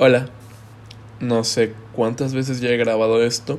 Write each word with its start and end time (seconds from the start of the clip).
Hola, 0.00 0.28
no 1.18 1.42
sé 1.42 1.72
cuántas 1.92 2.32
veces 2.32 2.60
ya 2.60 2.68
he 2.68 2.76
grabado 2.76 3.20
esto, 3.20 3.58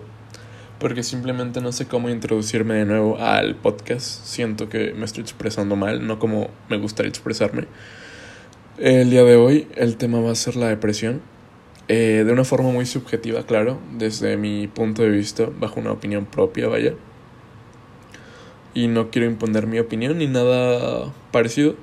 porque 0.80 1.04
simplemente 1.04 1.60
no 1.60 1.74
sé 1.74 1.86
cómo 1.86 2.08
introducirme 2.10 2.76
de 2.76 2.86
nuevo 2.86 3.20
al 3.20 3.58
podcast. 3.58 4.24
Siento 4.24 4.70
que 4.70 4.94
me 4.94 5.04
estoy 5.04 5.24
expresando 5.24 5.76
mal, 5.76 6.08
no 6.08 6.18
como 6.18 6.50
me 6.70 6.78
gustaría 6.78 7.10
expresarme. 7.10 7.66
El 8.78 9.10
día 9.10 9.26
de 9.26 9.36
hoy 9.36 9.68
el 9.76 9.98
tema 9.98 10.22
va 10.22 10.32
a 10.32 10.36
ser 10.36 10.56
la 10.56 10.70
depresión, 10.70 11.22
eh, 11.90 12.24
de 12.26 12.32
una 12.32 12.46
forma 12.46 12.72
muy 12.72 12.86
subjetiva, 12.86 13.44
claro, 13.44 13.78
desde 13.98 14.38
mi 14.38 14.70
punto 14.70 15.02
de 15.02 15.10
vista, 15.10 15.50
bajo 15.60 15.82
una 15.82 15.92
opinión 15.92 16.26
propia, 16.26 16.70
vaya. 16.70 16.94
Y 18.74 18.88
no 18.88 19.10
quiero 19.12 19.28
imponer 19.28 19.68
mi 19.68 19.80
opinión 19.80 20.18
ni 20.20 20.28
nada 20.28 21.12
parecido. 21.34 21.76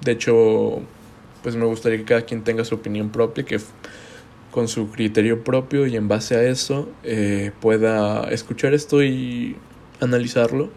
De 0.00 0.10
hecho, 0.10 0.82
pues 1.44 1.56
me 1.56 1.66
gustaría 1.66 1.98
que 1.98 2.04
cada 2.04 2.22
quien 2.22 2.42
tenga 2.42 2.64
su 2.64 2.74
opinión 2.74 3.10
propia, 3.10 3.44
que 3.44 3.60
con 4.52 4.68
su 4.68 4.90
criterio 4.90 5.42
propio 5.42 5.86
y 5.86 5.96
en 5.96 6.06
base 6.06 6.36
a 6.36 6.44
eso 6.44 6.88
eh, 7.02 7.50
pueda 7.60 8.30
escuchar 8.30 8.74
esto 8.74 9.02
y 9.02 9.56
analizarlo 10.00 10.70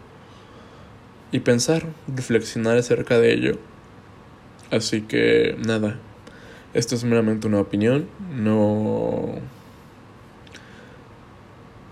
y 1.32 1.42
pensar, 1.42 1.86
reflexionar 2.08 2.78
acerca 2.78 3.20
de 3.20 3.34
ello. 3.34 3.58
Así 4.72 5.02
que 5.02 5.58
nada, 5.60 6.00
esto 6.74 6.96
es 6.96 7.04
meramente 7.04 7.46
una 7.48 7.60
opinión, 7.60 8.08
no... 8.34 9.36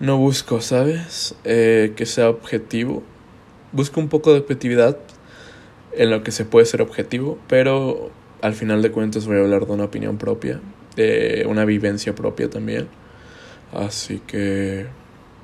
No 0.00 0.18
busco, 0.18 0.60
¿sabes? 0.60 1.36
Eh, 1.44 1.92
que 1.96 2.04
sea 2.04 2.28
objetivo. 2.28 3.02
Busco 3.72 4.00
un 4.00 4.08
poco 4.08 4.32
de 4.32 4.40
objetividad 4.40 4.98
en 5.92 6.10
lo 6.10 6.22
que 6.24 6.32
se 6.32 6.44
puede 6.44 6.66
ser 6.66 6.82
objetivo, 6.82 7.38
pero 7.48 8.10
al 8.42 8.54
final 8.54 8.82
de 8.82 8.90
cuentas 8.90 9.26
voy 9.26 9.36
a 9.36 9.40
hablar 9.40 9.66
de 9.66 9.72
una 9.72 9.84
opinión 9.84 10.18
propia, 10.18 10.60
de 10.96 11.46
una 11.48 11.64
vivencia 11.64 12.14
propia 12.14 12.48
también. 12.50 12.88
Así 13.72 14.20
que 14.26 14.86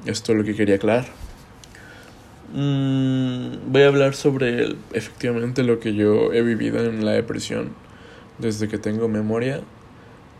esto 0.06 0.32
es 0.32 0.38
lo 0.38 0.44
que 0.44 0.54
quería 0.54 0.76
aclarar. 0.76 1.06
Mm, 2.52 3.70
voy 3.70 3.82
a 3.82 3.88
hablar 3.88 4.14
sobre 4.14 4.74
efectivamente 4.92 5.62
lo 5.62 5.78
que 5.78 5.94
yo 5.94 6.32
he 6.32 6.42
vivido 6.42 6.84
en 6.84 7.04
la 7.04 7.12
depresión 7.12 7.70
desde 8.38 8.68
que 8.68 8.78
tengo 8.78 9.08
memoria. 9.08 9.60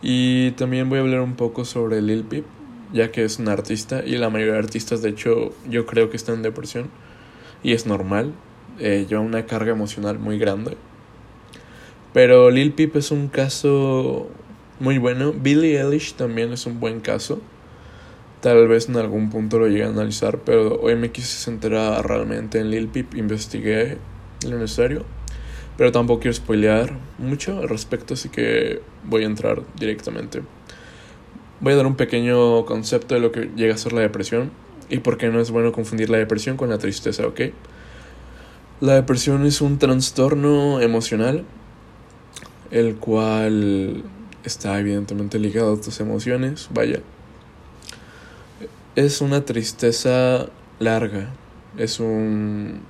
Y 0.03 0.53
también 0.53 0.89
voy 0.89 0.99
a 0.99 1.03
hablar 1.03 1.21
un 1.21 1.37
poco 1.37 1.65
sobre 1.65 2.01
Lil 2.01 2.25
Peep, 2.25 2.45
ya 2.93 3.13
que 3.13 3.25
es 3.25 3.39
un 3.39 3.49
artista 3.49 4.03
y 4.05 4.17
la 4.17 4.31
mayoría 4.31 4.55
de 4.55 4.61
artistas 4.61 5.03
de 5.03 5.11
hecho 5.11 5.53
yo 5.69 5.87
creo 5.87 6.11
que 6.11 6.17
están 6.17 6.37
en 6.37 6.43
depresión 6.43 6.89
y 7.63 7.73
es 7.73 7.87
normal, 7.87 8.33
eh, 8.79 9.07
lleva 9.09 9.21
una 9.21 9.47
carga 9.47 9.73
emocional 9.73 10.19
muy 10.19 10.39
grande. 10.39 10.77
Pero 12.13 12.51
Lil 12.51 12.73
Peep 12.73 12.97
es 12.97 13.11
un 13.11 13.29
caso 13.29 14.31
muy 14.81 14.99
bueno. 14.99 15.33
Billie 15.33 15.81
Eilish 15.81 16.15
también 16.15 16.53
es 16.53 16.67
un 16.67 16.81
buen 16.81 17.01
caso. 17.01 17.41
Tal 18.41 18.67
vez 18.67 18.89
en 18.89 18.97
algún 18.97 19.31
punto 19.31 19.59
lo 19.59 19.69
llegue 19.69 19.85
a 19.85 19.89
analizar, 19.89 20.39
pero 20.39 20.81
hoy 20.81 20.97
me 20.97 21.11
quise 21.13 21.37
centrar 21.37 22.07
realmente 22.09 22.59
en 22.59 22.71
Lil 22.71 22.89
Peep, 22.89 23.15
investigué 23.15 23.99
lo 24.49 24.59
necesario. 24.59 25.05
Pero 25.77 25.93
tampoco 25.93 26.21
quiero 26.21 26.35
spoilear 26.35 26.97
mucho 27.19 27.59
al 27.59 27.69
respecto, 27.69 28.15
así 28.15 28.31
que 28.31 28.81
voy 29.05 29.25
a 29.25 29.27
entrar 29.27 29.63
directamente. 29.79 30.43
Voy 31.61 31.75
a 31.75 31.77
dar 31.77 31.87
un 31.87 31.97
pequeño 31.97 32.65
concepto 32.65 33.15
de 33.15 33.21
lo 33.21 33.31
que 33.31 33.51
llega 33.55 33.75
a 33.75 33.79
ser 33.79 33.93
la 33.93 34.01
depresión 34.01 34.51
y 34.89 34.99
por 34.99 35.19
qué 35.19 35.29
no 35.29 35.41
es 35.41 35.51
bueno 35.51 35.73
confundir 35.73 36.09
la 36.09 36.17
depresión 36.17 36.57
con 36.57 36.71
la 36.71 36.79
tristeza, 36.79 37.27
¿ok? 37.27 37.41
La 38.81 38.95
depresión 38.95 39.45
es 39.45 39.61
un 39.61 39.79
trastorno 39.79 40.81
emocional 40.81 41.45
el 42.71 42.97
cual 42.97 44.03
está 44.45 44.79
evidentemente 44.79 45.39
ligado 45.39 45.75
a 45.75 45.81
tus 45.81 46.01
emociones, 46.01 46.69
vaya. 46.73 47.01
Es 48.97 49.21
una 49.21 49.45
tristeza 49.45 50.49
larga, 50.79 51.31
es 51.77 52.01
un 52.01 52.81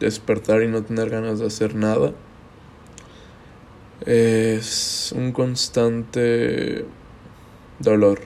despertar 0.00 0.62
y 0.62 0.68
no 0.68 0.82
tener 0.82 1.10
ganas 1.10 1.38
de 1.38 1.46
hacer 1.46 1.74
nada. 1.74 2.12
Es 4.06 5.12
un 5.16 5.32
constante 5.32 6.84
dolor, 7.78 8.20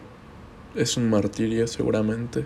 es 0.74 0.96
un 0.96 1.08
martirio 1.10 1.66
seguramente. 1.66 2.44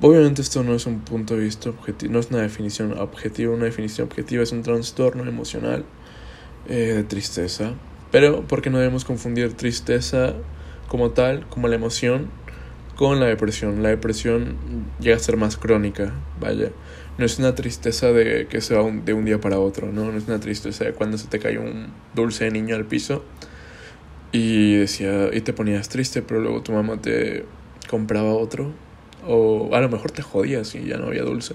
Obviamente 0.00 0.42
esto 0.42 0.62
no 0.62 0.74
es 0.74 0.86
un 0.86 1.00
punto 1.00 1.34
de 1.34 1.42
vista 1.42 1.70
objetivo, 1.70 2.12
no 2.12 2.20
es 2.20 2.30
una 2.30 2.42
definición 2.42 2.96
objetiva, 2.98 3.52
una 3.52 3.64
definición 3.64 4.06
objetiva 4.06 4.44
es 4.44 4.52
un 4.52 4.62
trastorno 4.62 5.24
emocional 5.24 5.84
eh, 6.68 6.92
de 6.94 7.04
tristeza. 7.04 7.72
Pero 8.10 8.44
porque 8.48 8.70
no 8.70 8.78
debemos 8.78 9.04
confundir 9.04 9.52
tristeza 9.54 10.34
como 10.88 11.10
tal, 11.10 11.46
como 11.48 11.68
la 11.68 11.76
emoción, 11.76 12.30
con 12.96 13.20
la 13.20 13.26
depresión. 13.26 13.82
La 13.82 13.90
depresión 13.90 14.56
llega 14.98 15.16
a 15.16 15.20
ser 15.20 15.36
más 15.36 15.56
crónica, 15.56 16.12
vaya. 16.40 16.70
No 17.18 17.24
es 17.24 17.38
una 17.38 17.54
tristeza 17.54 18.12
de 18.12 18.46
que 18.48 18.60
se 18.60 18.74
va 18.74 18.90
de 18.90 19.12
un 19.12 19.24
día 19.24 19.40
para 19.40 19.58
otro, 19.58 19.92
¿no? 19.92 20.10
No 20.10 20.18
es 20.18 20.26
una 20.26 20.40
tristeza 20.40 20.84
de 20.84 20.92
cuando 20.92 21.18
se 21.18 21.28
te 21.28 21.38
cae 21.38 21.58
un 21.58 21.88
dulce 22.14 22.44
de 22.44 22.50
niño 22.50 22.76
al 22.76 22.86
piso 22.86 23.24
y 24.32 24.76
decía 24.76 25.28
y 25.32 25.40
te 25.40 25.52
ponías 25.52 25.88
triste, 25.88 26.22
pero 26.22 26.40
luego 26.40 26.62
tu 26.62 26.72
mamá 26.72 27.00
te 27.00 27.44
compraba 27.88 28.30
otro 28.30 28.72
o 29.26 29.74
a 29.74 29.80
lo 29.80 29.88
mejor 29.88 30.10
te 30.10 30.22
jodías 30.22 30.74
y 30.74 30.84
ya 30.84 30.96
no 30.96 31.06
había 31.06 31.22
dulce. 31.22 31.54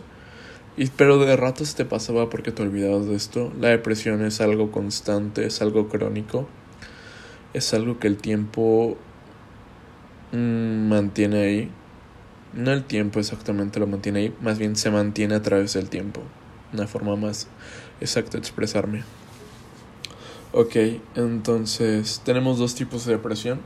Y, 0.75 0.87
pero 0.87 1.19
de 1.19 1.35
rato 1.35 1.65
se 1.65 1.75
te 1.75 1.85
pasaba 1.85 2.29
porque 2.29 2.51
te 2.51 2.63
olvidabas 2.63 3.05
de 3.05 3.15
esto. 3.15 3.53
La 3.59 3.69
depresión 3.69 4.25
es 4.25 4.41
algo 4.41 4.71
constante, 4.71 5.45
es 5.45 5.61
algo 5.61 5.87
crónico. 5.87 6.47
Es 7.53 7.73
algo 7.73 7.99
que 7.99 8.07
el 8.07 8.17
tiempo 8.17 8.97
mmm, 10.31 10.87
mantiene 10.89 11.41
ahí. 11.41 11.71
No 12.53 12.71
el 12.71 12.83
tiempo 12.83 13.19
exactamente 13.19 13.79
lo 13.79 13.87
mantiene 13.87 14.19
ahí, 14.19 14.35
más 14.41 14.59
bien 14.59 14.75
se 14.75 14.91
mantiene 14.91 15.35
a 15.35 15.41
través 15.41 15.73
del 15.73 15.89
tiempo. 15.89 16.21
Una 16.71 16.87
forma 16.87 17.15
más 17.15 17.47
exacta 17.99 18.33
de 18.33 18.39
expresarme. 18.39 19.03
Ok, 20.51 20.75
entonces 21.15 22.21
tenemos 22.23 22.59
dos 22.59 22.75
tipos 22.75 23.05
de 23.05 23.13
depresión 23.13 23.59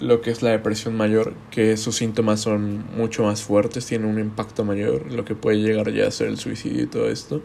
lo 0.00 0.20
que 0.20 0.30
es 0.30 0.42
la 0.42 0.50
depresión 0.50 0.96
mayor, 0.96 1.34
que 1.50 1.76
sus 1.76 1.96
síntomas 1.96 2.40
son 2.40 2.84
mucho 2.96 3.24
más 3.24 3.42
fuertes, 3.42 3.86
tienen 3.86 4.08
un 4.08 4.18
impacto 4.18 4.64
mayor, 4.64 5.10
lo 5.12 5.24
que 5.24 5.34
puede 5.34 5.58
llegar 5.58 5.92
ya 5.92 6.06
a 6.06 6.10
ser 6.10 6.28
el 6.28 6.38
suicidio 6.38 6.84
y 6.84 6.86
todo 6.86 7.08
esto. 7.08 7.42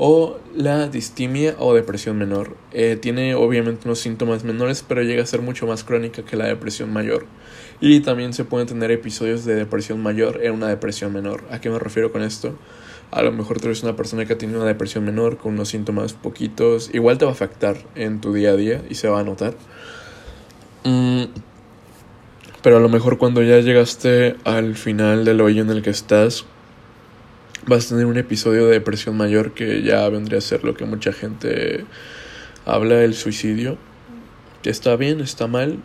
O 0.00 0.38
la 0.54 0.88
distimia 0.88 1.56
o 1.58 1.74
depresión 1.74 2.18
menor. 2.18 2.56
Eh, 2.72 2.96
tiene 3.00 3.34
obviamente 3.34 3.82
unos 3.86 3.98
síntomas 3.98 4.44
menores, 4.44 4.84
pero 4.86 5.02
llega 5.02 5.24
a 5.24 5.26
ser 5.26 5.42
mucho 5.42 5.66
más 5.66 5.82
crónica 5.82 6.24
que 6.24 6.36
la 6.36 6.46
depresión 6.46 6.92
mayor. 6.92 7.26
Y 7.80 8.00
también 8.00 8.32
se 8.32 8.44
pueden 8.44 8.68
tener 8.68 8.92
episodios 8.92 9.44
de 9.44 9.56
depresión 9.56 10.00
mayor 10.00 10.44
en 10.44 10.52
una 10.52 10.68
depresión 10.68 11.12
menor. 11.12 11.42
¿A 11.50 11.60
qué 11.60 11.68
me 11.68 11.80
refiero 11.80 12.12
con 12.12 12.22
esto? 12.22 12.56
A 13.10 13.22
lo 13.22 13.32
mejor 13.32 13.60
tú 13.60 13.66
eres 13.66 13.82
una 13.82 13.96
persona 13.96 14.24
que 14.26 14.36
tiene 14.36 14.56
una 14.56 14.66
depresión 14.66 15.04
menor 15.04 15.38
con 15.38 15.54
unos 15.54 15.70
síntomas 15.70 16.12
poquitos. 16.12 16.90
Igual 16.92 17.18
te 17.18 17.24
va 17.24 17.32
a 17.32 17.34
afectar 17.34 17.76
en 17.96 18.20
tu 18.20 18.32
día 18.32 18.50
a 18.50 18.56
día 18.56 18.82
y 18.88 18.94
se 18.96 19.08
va 19.08 19.18
a 19.18 19.24
notar. 19.24 19.54
Mm, 20.84 21.24
pero 22.62 22.78
a 22.78 22.80
lo 22.80 22.88
mejor 22.88 23.18
cuando 23.18 23.42
ya 23.42 23.60
llegaste 23.60 24.36
al 24.44 24.74
final 24.74 25.24
del 25.24 25.40
hoyo 25.40 25.62
en 25.62 25.70
el 25.70 25.82
que 25.82 25.90
estás, 25.90 26.44
vas 27.66 27.86
a 27.86 27.88
tener 27.90 28.06
un 28.06 28.16
episodio 28.16 28.66
de 28.66 28.72
depresión 28.72 29.16
mayor 29.16 29.52
que 29.52 29.82
ya 29.82 30.08
vendría 30.08 30.38
a 30.38 30.42
ser 30.42 30.64
lo 30.64 30.74
que 30.74 30.84
mucha 30.84 31.12
gente 31.12 31.84
habla 32.66 32.96
del 32.96 33.14
suicidio. 33.14 33.78
¿Está 34.64 34.96
bien? 34.96 35.20
¿Está 35.20 35.46
mal? 35.46 35.78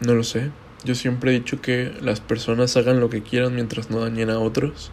No 0.00 0.14
lo 0.14 0.22
sé. 0.22 0.50
Yo 0.84 0.94
siempre 0.94 1.30
he 1.30 1.34
dicho 1.34 1.60
que 1.60 1.92
las 2.02 2.20
personas 2.20 2.76
hagan 2.76 3.00
lo 3.00 3.08
que 3.08 3.22
quieran 3.22 3.54
mientras 3.54 3.90
no 3.90 4.00
dañen 4.00 4.30
a 4.30 4.38
otros. 4.38 4.90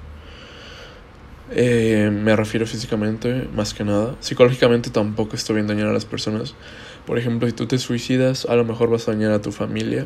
Eh, 1.52 2.12
me 2.14 2.36
refiero 2.36 2.66
físicamente, 2.66 3.48
más 3.56 3.74
que 3.74 3.84
nada. 3.84 4.16
Psicológicamente 4.20 4.90
tampoco 4.90 5.36
estoy 5.36 5.56
bien 5.56 5.68
dañar 5.68 5.88
a 5.88 5.94
las 5.94 6.06
personas. 6.06 6.56
Por 7.06 7.18
ejemplo, 7.18 7.48
si 7.48 7.54
tú 7.54 7.66
te 7.66 7.78
suicidas, 7.78 8.46
a 8.46 8.56
lo 8.56 8.64
mejor 8.64 8.90
vas 8.90 9.08
a 9.08 9.12
dañar 9.12 9.32
a 9.32 9.42
tu 9.42 9.52
familia 9.52 10.06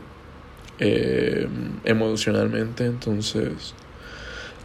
eh, 0.80 1.48
emocionalmente, 1.84 2.86
entonces 2.86 3.75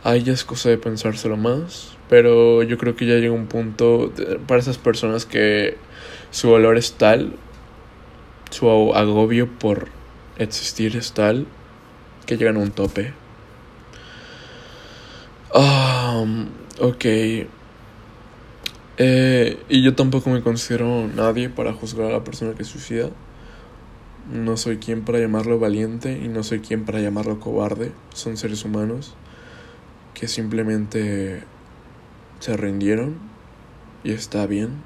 ahí 0.04 0.22
ya 0.22 0.32
es 0.32 0.44
cosa 0.44 0.70
de 0.70 0.78
pensárselo 0.78 1.36
más, 1.36 1.96
pero 2.08 2.62
yo 2.62 2.78
creo 2.78 2.96
que 2.96 3.06
ya 3.06 3.16
llega 3.16 3.32
un 3.32 3.46
punto 3.46 4.12
para 4.46 4.60
esas 4.60 4.78
personas 4.78 5.26
que 5.26 5.76
su 6.30 6.50
valor 6.50 6.76
es 6.76 6.92
tal, 6.92 7.34
su 8.50 8.70
agobio 8.70 9.48
por 9.58 9.88
existir 10.38 10.96
es 10.96 11.12
tal, 11.12 11.46
que 12.26 12.36
llegan 12.36 12.56
a 12.56 12.60
un 12.60 12.70
tope. 12.70 13.12
Um, 15.54 16.48
ok. 16.80 17.04
Eh, 19.00 19.62
y 19.68 19.82
yo 19.82 19.94
tampoco 19.94 20.28
me 20.30 20.42
considero 20.42 21.08
nadie 21.08 21.48
para 21.48 21.72
juzgar 21.72 22.06
a 22.06 22.12
la 22.12 22.24
persona 22.24 22.54
que 22.54 22.64
suicida. 22.64 23.10
No 24.30 24.56
soy 24.58 24.76
quien 24.76 25.04
para 25.04 25.18
llamarlo 25.18 25.58
valiente 25.58 26.20
y 26.22 26.28
no 26.28 26.42
soy 26.42 26.60
quien 26.60 26.84
para 26.84 27.00
llamarlo 27.00 27.40
cobarde. 27.40 27.92
Son 28.14 28.36
seres 28.36 28.64
humanos 28.64 29.14
que 30.12 30.28
simplemente 30.28 31.42
se 32.40 32.56
rindieron 32.56 33.16
y 34.04 34.12
está 34.12 34.46
bien. 34.46 34.82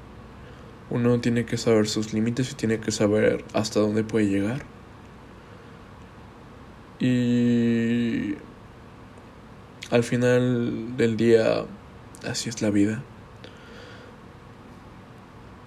Uno 0.89 1.19
tiene 1.19 1.45
que 1.45 1.57
saber 1.57 1.87
sus 1.87 2.13
límites 2.13 2.51
y 2.51 2.55
tiene 2.55 2.79
que 2.79 2.91
saber 2.91 3.43
hasta 3.53 3.79
dónde 3.79 4.03
puede 4.03 4.27
llegar. 4.27 4.63
Y 6.99 8.35
al 9.91 10.03
final 10.03 10.95
del 10.95 11.17
día, 11.17 11.65
así 12.25 12.47
es 12.49 12.61
la 12.61 12.69
vida. 12.69 13.03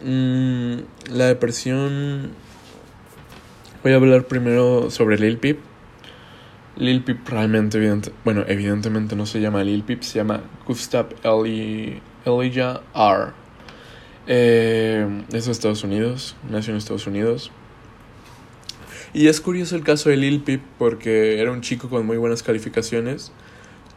Mm, 0.02 0.78
la 1.10 1.26
depresión. 1.26 2.45
Voy 3.86 3.92
a 3.92 3.96
hablar 3.98 4.24
primero 4.24 4.90
sobre 4.90 5.16
Lil 5.16 5.38
Peep. 5.38 5.60
Lil 6.74 7.04
Peep 7.04 7.28
realmente, 7.28 7.78
bueno, 8.24 8.42
evidentemente 8.48 9.14
no 9.14 9.26
se 9.26 9.40
llama 9.40 9.62
Lil 9.62 9.84
Peep, 9.84 10.02
se 10.02 10.18
llama 10.18 10.42
Gustav 10.66 11.06
Eli, 11.22 12.02
Elijah 12.24 12.82
R. 12.92 13.30
Eh, 14.26 15.22
es 15.32 15.46
de 15.46 15.52
Estados 15.52 15.84
Unidos, 15.84 16.34
nació 16.50 16.72
en 16.72 16.78
Estados 16.78 17.06
Unidos. 17.06 17.52
Y 19.14 19.28
es 19.28 19.40
curioso 19.40 19.76
el 19.76 19.84
caso 19.84 20.08
de 20.08 20.16
Lil 20.16 20.42
Peep 20.42 20.62
porque 20.80 21.40
era 21.40 21.52
un 21.52 21.60
chico 21.60 21.88
con 21.88 22.04
muy 22.04 22.16
buenas 22.16 22.42
calificaciones 22.42 23.30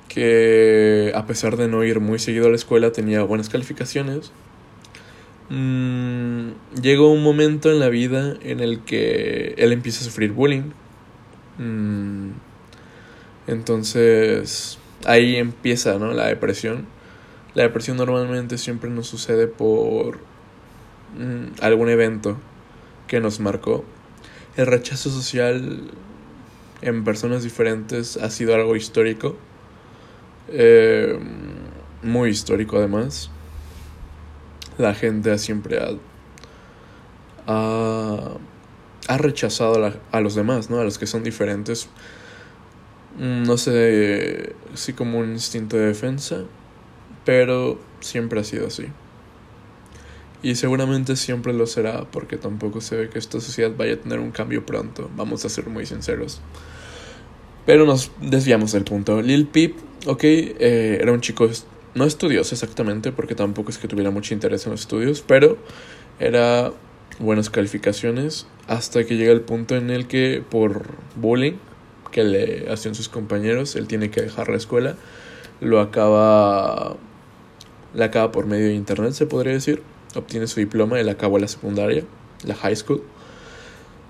que 0.08 1.12
a 1.16 1.26
pesar 1.26 1.58
de 1.58 1.68
no 1.68 1.84
ir 1.84 2.00
muy 2.00 2.20
seguido 2.20 2.46
a 2.46 2.50
la 2.52 2.58
escuela 2.58 2.92
tenía 2.92 3.24
buenas 3.24 3.50
calificaciones. 3.50 4.32
Mm, 5.50 6.52
llegó 6.82 7.12
un 7.12 7.24
momento 7.24 7.72
en 7.72 7.80
la 7.80 7.90
vida 7.90 8.36
en 8.42 8.60
el 8.60 8.82
que 8.82 9.56
él 9.58 9.72
empieza 9.72 10.02
a 10.02 10.04
sufrir 10.04 10.32
bullying. 10.32 10.72
Mm, 11.58 12.32
entonces 13.48 14.78
ahí 15.06 15.36
empieza 15.38 15.98
¿no? 15.98 16.14
la 16.14 16.28
depresión. 16.28 16.86
La 17.56 17.64
depresión 17.64 17.98
normalmente 17.98 18.58
siempre 18.58 18.90
nos 18.90 19.08
sucede 19.08 19.48
por 19.48 20.18
mm, 21.18 21.62
algún 21.62 21.90
evento 21.90 22.38
que 23.08 23.20
nos 23.20 23.40
marcó. 23.40 23.84
El 24.56 24.68
rechazo 24.68 25.10
social 25.10 25.90
en 26.82 27.04
personas 27.04 27.44
diferentes 27.44 28.18
ha 28.18 28.30
sido 28.30 28.54
algo 28.54 28.76
histórico. 28.76 29.36
Eh, 30.50 31.18
muy 32.04 32.30
histórico 32.30 32.78
además. 32.78 33.32
La 34.80 34.96
gente 34.96 35.38
siempre 35.38 35.78
ha, 37.46 38.32
ha, 39.08 39.18
rechazado 39.18 39.86
a, 39.86 39.94
a, 40.12 40.22
los 40.22 40.34
demás, 40.34 40.72
¿no? 40.72 40.80
A 40.80 40.84
los 40.84 40.98
que 40.98 41.06
son 41.06 41.24
diferentes. 41.24 41.90
Mm, 43.20 43.44
no 43.44 43.58
sé 43.58 44.56
si 44.74 44.94
como 44.94 45.20
un 45.20 45.34
instinto 45.34 45.78
de 45.78 45.88
defensa, 45.88 46.46
pero 47.26 47.78
siempre 48.00 48.40
ha 48.40 48.44
sido 48.44 48.68
así. 48.68 48.86
Y 50.42 50.56
seguramente 50.56 51.18
siempre 51.18 51.52
lo 51.54 51.68
será 51.68 52.06
porque 52.10 52.38
tampoco 52.38 52.80
se 52.80 52.96
ve 52.96 53.10
que 53.10 53.20
esta 53.20 53.42
sociedad 53.42 53.72
vaya 53.78 53.96
a 53.96 53.98
tener 53.98 54.20
un 54.20 54.32
cambio 54.32 54.66
pronto, 54.66 55.10
vamos 55.16 55.44
a 55.44 55.50
ser 55.50 55.68
muy 55.68 55.86
sinceros. 55.86 56.40
Pero 57.66 57.86
nos 57.86 58.12
desviamos 58.22 58.72
del 58.72 58.86
punto. 58.86 59.22
Lil 59.22 59.48
Peep, 59.48 59.76
ok, 60.06 60.24
eh, 60.24 60.98
era 61.02 61.12
un 61.12 61.20
chico 61.20 61.50
no 61.96 62.06
estudioso 62.06 62.56
exactamente 62.56 63.12
porque 63.12 63.36
tampoco 63.36 63.72
es 63.72 63.78
que 63.78 63.88
tuviera 63.88 64.12
mucho 64.12 64.34
interés 64.34 64.66
en 64.66 64.72
los 64.72 64.82
estudios, 64.82 65.24
pero 65.26 65.58
era 66.20 66.72
buenas 67.20 67.50
calificaciones 67.50 68.48
hasta 68.68 69.04
que 69.04 69.18
llega 69.18 69.32
el 69.32 69.42
punto 69.42 69.76
en 69.76 69.90
el 69.90 70.08
que 70.08 70.44
por 70.50 70.86
bullying 71.16 71.58
que 72.12 72.24
le 72.24 72.72
hacían 72.72 72.96
sus 72.96 73.10
compañeros, 73.10 73.76
él 73.76 73.88
tiene 73.88 74.10
que 74.10 74.22
dejar 74.22 74.50
la 74.50 74.58
escuela, 74.58 74.96
lo 75.62 75.80
acaba 75.80 76.98
la 77.94 78.06
acaba 78.06 78.32
por 78.32 78.46
medio 78.46 78.68
de 78.68 78.74
internet, 78.74 79.14
se 79.14 79.26
podría 79.26 79.54
decir. 79.54 79.82
Obtiene 80.16 80.48
su 80.48 80.60
diploma, 80.60 81.00
él 81.00 81.10
acabó 81.10 81.38
la 81.38 81.48
secundaria, 81.48 82.04
la 82.44 82.56
high 82.56 82.76
school. 82.76 83.04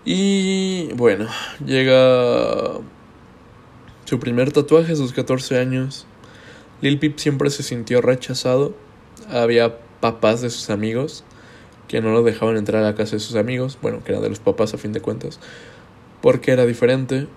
Y 0.06 0.92
bueno, 0.94 1.28
llega 1.66 2.80
su 4.06 4.20
primer 4.20 4.52
tatuaje 4.52 4.94
a 4.94 4.96
sus 4.96 5.14
14 5.14 5.60
años. 5.60 6.06
Lil 6.82 7.00
Peep 7.00 7.18
siempre 7.18 7.50
se 7.50 7.64
sintió 7.64 8.02
rechazado. 8.02 8.76
Había 9.30 9.78
papás 10.00 10.42
de 10.42 10.50
sus 10.50 10.70
amigos 10.70 11.24
que 11.88 12.02
no 12.02 12.12
lo 12.12 12.24
dejaban 12.24 12.56
entrar 12.56 12.84
a 12.84 12.86
la 12.86 12.96
casa 12.96 13.16
de 13.16 13.20
sus 13.20 13.36
amigos, 13.36 13.80
bueno, 13.82 14.04
que 14.04 14.12
eran 14.12 14.22
de 14.22 14.30
los 14.30 14.40
papás 14.40 14.74
a 14.76 14.78
fin 14.78 14.94
de 14.94 15.02
cuentas, 15.02 15.40
porque 16.22 16.52
era 16.52 16.66
diferente. 16.66 17.28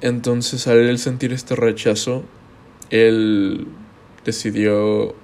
Entonces, 0.00 0.66
al 0.66 0.98
sentir 0.98 1.34
este 1.34 1.54
rechazo, 1.54 2.24
él 2.90 3.66
decidió 4.24 5.14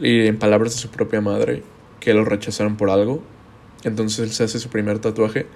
y 0.00 0.26
en 0.26 0.38
palabras 0.38 0.74
de 0.74 0.80
su 0.80 0.90
propia 0.90 1.20
madre, 1.20 1.62
que 2.00 2.14
lo 2.14 2.24
rechazaron 2.24 2.76
por 2.76 2.90
algo. 2.90 3.22
Entonces 3.84 4.18
él 4.20 4.30
se 4.32 4.44
hace 4.44 4.58
su 4.58 4.68
primer 4.68 4.98
tatuaje. 4.98 5.46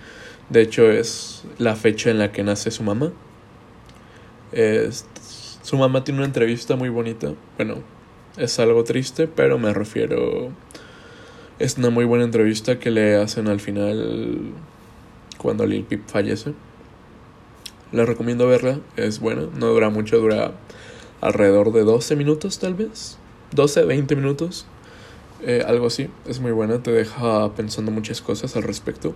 De 0.49 0.63
hecho 0.63 0.91
es 0.91 1.45
la 1.59 1.77
fecha 1.77 2.11
en 2.11 2.19
la 2.19 2.33
que 2.33 2.43
nace 2.43 2.71
su 2.71 2.83
mamá. 2.83 3.13
Su 5.62 5.77
mamá 5.77 6.05
tiene 6.05 6.19
una 6.19 6.27
entrevista 6.27 6.77
muy 6.77 6.89
bonita. 6.89 7.33
Bueno, 7.57 7.77
es 8.37 8.59
algo 8.59 8.85
triste, 8.85 9.29
pero 9.29 9.59
me 9.59 9.73
refiero... 9.73 10.51
Es 11.59 11.77
una 11.77 11.91
muy 11.91 12.07
buena 12.07 12.25
entrevista 12.25 12.79
que 12.79 12.91
le 12.91 13.17
hacen 13.17 13.47
al 13.47 13.61
final 13.61 14.53
cuando 15.37 15.67
Lil 15.67 15.85
Peep 15.85 16.07
fallece. 16.07 16.55
La 17.93 18.07
recomiendo 18.07 18.47
verla, 18.47 18.79
es 18.97 19.21
buena, 19.21 19.43
no 19.55 19.67
dura 19.67 19.91
mucho, 19.91 20.19
dura 20.19 20.53
alrededor 21.21 21.73
de 21.73 21.85
12 21.85 22.17
minutos 22.17 22.59
tal 22.59 22.75
vez. 22.75 23.19
12, 23.53 23.85
20 23.85 24.17
minutos. 24.17 24.67
Eh, 25.43 25.65
algo 25.67 25.87
así. 25.87 26.09
Es 26.27 26.41
muy 26.41 26.53
buena. 26.53 26.83
Te 26.83 26.93
deja 26.93 27.53
pensando 27.55 27.91
muchas 27.91 28.21
cosas 28.21 28.56
al 28.56 28.63
respecto. 28.63 29.15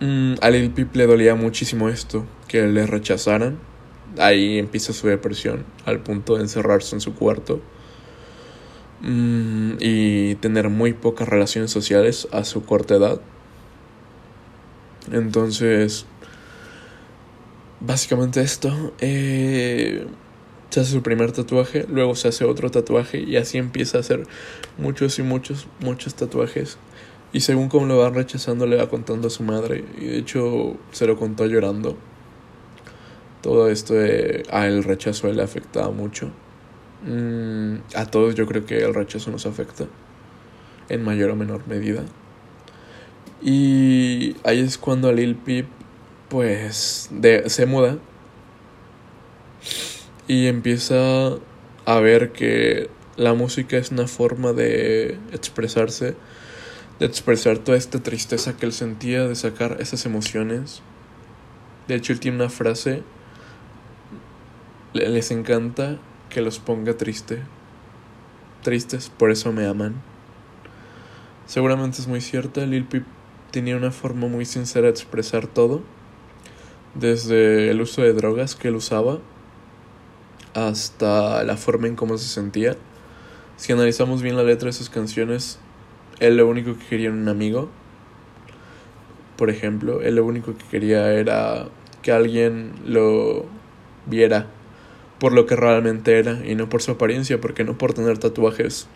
Mm, 0.00 0.34
a 0.40 0.50
Lil 0.50 0.70
Peep 0.70 0.94
le 0.96 1.06
dolía 1.06 1.34
muchísimo 1.34 1.88
esto. 1.88 2.24
Que 2.48 2.66
le 2.66 2.86
rechazaran. 2.86 3.58
Ahí 4.18 4.58
empieza 4.58 4.92
su 4.92 5.08
depresión. 5.08 5.64
Al 5.84 6.00
punto 6.00 6.36
de 6.36 6.42
encerrarse 6.42 6.94
en 6.96 7.00
su 7.00 7.14
cuarto. 7.14 7.60
Mm, 9.00 9.74
y 9.80 10.34
tener 10.36 10.70
muy 10.70 10.92
pocas 10.94 11.28
relaciones 11.28 11.70
sociales 11.70 12.28
a 12.32 12.44
su 12.44 12.64
corta 12.64 12.94
edad. 12.94 13.20
Entonces, 15.12 16.06
básicamente 17.80 18.40
esto. 18.40 18.92
Eh, 19.00 20.06
se 20.70 20.80
hace 20.80 20.90
su 20.90 21.02
primer 21.02 21.30
tatuaje, 21.30 21.86
luego 21.88 22.16
se 22.16 22.28
hace 22.28 22.44
otro 22.44 22.68
tatuaje 22.68 23.20
y 23.20 23.36
así 23.36 23.58
empieza 23.58 23.98
a 23.98 24.00
hacer 24.00 24.26
muchos 24.76 25.20
y 25.20 25.22
muchos, 25.22 25.68
muchos 25.80 26.14
tatuajes. 26.16 26.78
Y 27.32 27.40
según 27.40 27.68
como 27.68 27.86
lo 27.86 27.98
va 27.98 28.10
rechazando, 28.10 28.66
le 28.66 28.76
va 28.76 28.88
contando 28.88 29.28
a 29.28 29.30
su 29.30 29.42
madre. 29.42 29.84
Y 30.00 30.06
de 30.06 30.18
hecho, 30.18 30.76
se 30.92 31.06
lo 31.06 31.16
contó 31.16 31.46
llorando. 31.46 31.96
Todo 33.44 33.68
esto 33.68 33.92
a 34.50 34.66
el 34.66 34.84
rechazo 34.84 35.30
le 35.30 35.42
afectaba 35.42 35.90
mucho. 35.90 36.30
Mm, 37.06 37.74
a 37.94 38.06
todos 38.06 38.34
yo 38.34 38.46
creo 38.46 38.64
que 38.64 38.78
el 38.78 38.94
rechazo 38.94 39.30
nos 39.30 39.44
afecta. 39.44 39.84
En 40.88 41.04
mayor 41.04 41.28
o 41.28 41.36
menor 41.36 41.68
medida. 41.68 42.04
Y 43.42 44.34
ahí 44.44 44.60
es 44.60 44.78
cuando 44.78 45.12
Lil 45.12 45.36
Peep, 45.36 45.66
pues, 46.30 47.10
de, 47.10 47.50
se 47.50 47.66
muda 47.66 47.98
y 50.26 50.46
empieza 50.46 51.36
a 51.84 52.00
ver 52.00 52.32
que 52.32 52.88
la 53.18 53.34
música 53.34 53.76
es 53.76 53.90
una 53.90 54.06
forma 54.06 54.54
de 54.54 55.18
expresarse, 55.32 56.14
de 56.98 57.04
expresar 57.04 57.58
toda 57.58 57.76
esta 57.76 58.02
tristeza 58.02 58.56
que 58.56 58.64
él 58.64 58.72
sentía, 58.72 59.28
de 59.28 59.34
sacar 59.34 59.76
esas 59.80 60.06
emociones. 60.06 60.80
De 61.88 61.96
hecho, 61.96 62.14
él 62.14 62.20
tiene 62.20 62.38
una 62.38 62.48
frase, 62.48 63.02
les 64.94 65.30
encanta 65.32 65.98
que 66.30 66.40
los 66.40 66.60
ponga 66.60 66.96
triste, 66.96 67.42
tristes, 68.62 69.10
por 69.10 69.30
eso 69.30 69.52
me 69.52 69.66
aman. 69.66 69.94
Seguramente 71.46 72.00
es 72.00 72.06
muy 72.06 72.20
cierta, 72.20 72.64
Lil 72.64 72.84
Peep 72.84 73.04
tenía 73.50 73.76
una 73.76 73.90
forma 73.90 74.28
muy 74.28 74.44
sincera 74.44 74.86
de 74.86 74.90
expresar 74.90 75.46
todo, 75.46 75.82
desde 76.94 77.70
el 77.70 77.80
uso 77.80 78.02
de 78.02 78.12
drogas 78.12 78.54
que 78.54 78.68
él 78.68 78.76
usaba, 78.76 79.18
hasta 80.54 81.42
la 81.42 81.56
forma 81.56 81.88
en 81.88 81.96
cómo 81.96 82.16
se 82.16 82.28
sentía. 82.28 82.76
Si 83.56 83.72
analizamos 83.72 84.22
bien 84.22 84.36
la 84.36 84.44
letra 84.44 84.66
de 84.66 84.72
sus 84.72 84.90
canciones, 84.90 85.58
él 86.20 86.36
lo 86.36 86.48
único 86.48 86.78
que 86.78 86.86
quería 86.86 87.08
era 87.08 87.16
un 87.16 87.28
amigo. 87.28 87.68
Por 89.36 89.50
ejemplo, 89.50 90.00
él 90.02 90.14
lo 90.14 90.24
único 90.24 90.56
que 90.56 90.64
quería 90.70 91.12
era 91.12 91.66
que 92.02 92.12
alguien 92.12 92.72
lo 92.86 93.46
viera 94.06 94.46
por 95.18 95.32
lo 95.32 95.46
que 95.46 95.56
realmente 95.56 96.18
era 96.18 96.44
y 96.46 96.54
no 96.54 96.68
por 96.68 96.82
su 96.82 96.92
apariencia, 96.92 97.40
porque 97.40 97.64
no 97.64 97.78
por 97.78 97.94
tener 97.94 98.18
tatuajes 98.18 98.88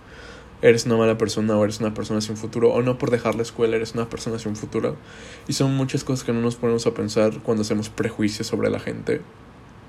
eres 0.60 0.87
una 0.87 0.96
mala 0.96 1.16
persona 1.18 1.56
o 1.56 1.64
eres 1.64 1.80
una 1.80 1.94
persona 1.94 2.20
sin 2.20 2.37
futuro, 2.37 2.72
o 2.72 2.82
no 2.82 2.98
por 2.98 3.10
dejar 3.10 3.34
la 3.37 3.42
escuela 3.42 3.76
eres 3.76 3.94
una 3.94 4.08
persona 4.08 4.38
sin 4.38 4.56
futuro. 4.56 4.96
Y 5.46 5.52
son 5.52 5.75
muchas 5.76 6.04
cosas 6.04 6.25
que 6.25 6.32
no 6.32 6.40
nos 6.40 6.56
ponemos 6.56 6.87
a 6.87 6.94
pensar 6.94 7.38
cuando 7.42 7.62
hacemos 7.62 7.88
prejuicios 7.88 8.46
sobre 8.46 8.70
la 8.70 8.80
gente 8.80 9.20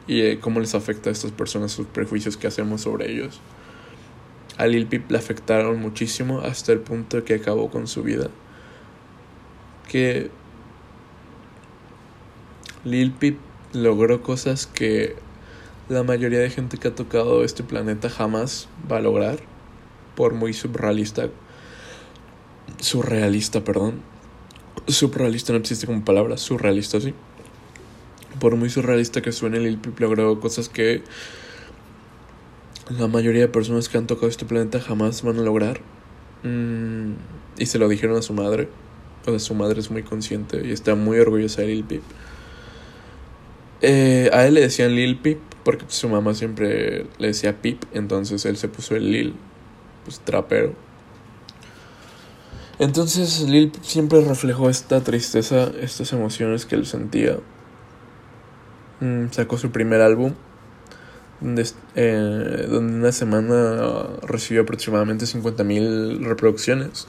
y 0.07 0.21
eh, 0.21 0.39
cómo 0.39 0.59
les 0.59 0.75
afecta 0.75 1.09
a 1.09 1.13
estas 1.13 1.31
personas 1.31 1.71
sus 1.71 1.87
prejuicios 1.87 2.37
que 2.37 2.47
hacemos 2.47 2.81
sobre 2.81 3.11
ellos. 3.11 3.39
a 4.57 4.67
Lil 4.67 4.87
Peep 4.87 5.09
le 5.11 5.17
afectaron 5.17 5.79
muchísimo 5.79 6.39
hasta 6.41 6.73
el 6.73 6.79
punto 6.79 7.23
que 7.23 7.35
acabó 7.35 7.69
con 7.69 7.87
su 7.87 8.03
vida. 8.03 8.29
Que 9.87 10.29
Lil 12.83 13.11
Peep 13.11 13.37
logró 13.73 14.21
cosas 14.21 14.67
que 14.67 15.15
la 15.89 16.03
mayoría 16.03 16.39
de 16.39 16.51
gente 16.51 16.77
que 16.77 16.87
ha 16.87 16.95
tocado 16.95 17.43
este 17.43 17.63
planeta 17.63 18.09
jamás 18.09 18.67
va 18.89 18.97
a 18.97 19.01
lograr, 19.01 19.39
por 20.15 20.33
muy 20.35 20.53
surrealista, 20.53 21.29
surrealista, 22.79 23.63
perdón. 23.63 24.01
Surrealista 24.87 25.51
no 25.51 25.59
existe 25.59 25.87
como 25.87 26.05
palabra, 26.05 26.37
surrealista 26.37 27.01
sí. 27.01 27.13
Por 28.39 28.55
muy 28.55 28.69
surrealista 28.69 29.21
que 29.21 29.31
suene, 29.31 29.59
Lil 29.59 29.79
Peep 29.79 29.99
logró 29.99 30.39
cosas 30.39 30.69
que 30.69 31.03
la 32.97 33.07
mayoría 33.07 33.41
de 33.41 33.47
personas 33.47 33.89
que 33.89 33.97
han 33.97 34.07
tocado 34.07 34.27
este 34.27 34.45
planeta 34.45 34.79
jamás 34.79 35.23
van 35.23 35.39
a 35.39 35.41
lograr. 35.41 35.81
Mm, 36.43 37.13
y 37.57 37.65
se 37.65 37.79
lo 37.79 37.89
dijeron 37.89 38.17
a 38.17 38.21
su 38.21 38.33
madre. 38.33 38.69
O 39.25 39.31
sea, 39.31 39.39
su 39.39 39.55
madre 39.55 39.79
es 39.79 39.89
muy 39.89 40.03
consciente 40.03 40.65
y 40.65 40.71
está 40.71 40.95
muy 40.95 41.19
orgullosa 41.19 41.63
de 41.63 41.69
Lil 41.69 41.83
Peep. 41.83 42.03
Eh, 43.81 44.29
a 44.33 44.45
él 44.45 44.55
le 44.55 44.61
decían 44.61 44.95
Lil 44.95 45.17
Peep 45.17 45.39
porque 45.63 45.85
su 45.89 46.09
mamá 46.09 46.33
siempre 46.33 47.05
le 47.17 47.27
decía 47.27 47.61
Peep, 47.61 47.83
entonces 47.93 48.45
él 48.45 48.57
se 48.57 48.67
puso 48.67 48.95
el 48.95 49.11
Lil, 49.11 49.35
pues 50.03 50.19
trapero. 50.19 50.73
Entonces 52.79 53.41
Lil 53.41 53.71
Peep 53.71 53.83
siempre 53.83 54.21
reflejó 54.21 54.69
esta 54.69 55.01
tristeza, 55.01 55.71
estas 55.81 56.11
emociones 56.13 56.65
que 56.65 56.75
él 56.75 56.85
sentía. 56.85 57.37
Mm, 58.99 59.27
sacó 59.31 59.57
su 59.57 59.71
primer 59.71 60.01
álbum 60.01 60.33
donde, 61.39 61.65
eh, 61.95 62.67
donde 62.69 62.95
una 62.95 63.11
semana 63.11 64.07
recibió 64.23 64.63
aproximadamente 64.63 65.25
50.000 65.25 66.25
reproducciones 66.25 67.07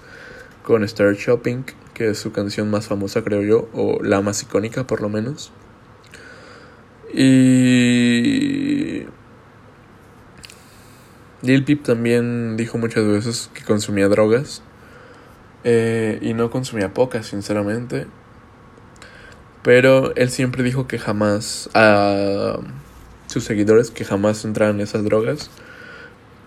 con 0.63 0.85
Star 0.85 1.15
Shopping, 1.15 1.65
que 1.95 2.11
es 2.11 2.19
su 2.19 2.33
canción 2.33 2.71
más 2.71 2.87
famosa 2.87 3.23
creo 3.25 3.43
yo, 3.43 3.69
o 3.73 4.03
la 4.03 4.21
más 4.21 4.43
icónica 4.43 4.87
por 4.87 5.01
lo 5.01 5.09
menos. 5.09 5.53
Y 7.13 9.07
Lil 11.43 11.65
Peep 11.65 11.83
también 11.83 12.57
dijo 12.57 12.79
muchas 12.79 13.07
veces 13.07 13.51
que 13.55 13.65
consumía 13.65 14.09
drogas. 14.09 14.63
Eh, 15.65 16.19
y 16.23 16.35
no 16.35 16.51
consumía 16.51 16.95
pocas, 16.95 17.27
sinceramente. 17.27 18.07
Pero 19.63 20.15
él 20.17 20.31
siempre 20.31 20.63
dijo 20.63 20.87
que 20.87 20.99
jamás 20.99 21.69
a 21.75 22.59
sus 23.27 23.45
seguidores 23.45 23.91
que 23.91 24.05
jamás 24.05 24.45
entraran 24.45 24.77
en 24.77 24.81
esas 24.83 25.05
drogas, 25.05 25.51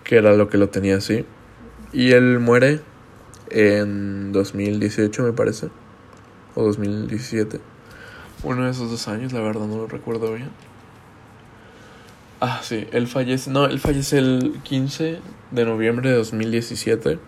que 0.02 0.16
era 0.16 0.34
lo 0.34 0.48
que 0.48 0.58
lo 0.58 0.68
tenía 0.68 0.96
así. 0.96 1.24
Y 1.92 2.12
él 2.12 2.40
muere 2.40 2.80
en 3.50 4.32
2018, 4.32 5.22
me 5.22 5.32
parece, 5.32 5.68
o 6.54 6.64
2017. 6.64 7.73
Uno 8.44 8.64
de 8.64 8.70
esos 8.70 8.90
dos 8.90 9.08
años, 9.08 9.32
la 9.32 9.40
verdad 9.40 9.66
no 9.66 9.78
lo 9.78 9.86
recuerdo 9.86 10.32
bien. 10.34 10.50
Ah, 12.40 12.60
sí, 12.62 12.86
él 12.92 13.06
fallece. 13.06 13.50
No, 13.50 13.64
él 13.64 13.80
fallece 13.80 14.18
el 14.18 14.60
15 14.62 15.18
de 15.50 15.64
noviembre 15.64 16.10
de 16.10 16.16
2017. 16.16 17.18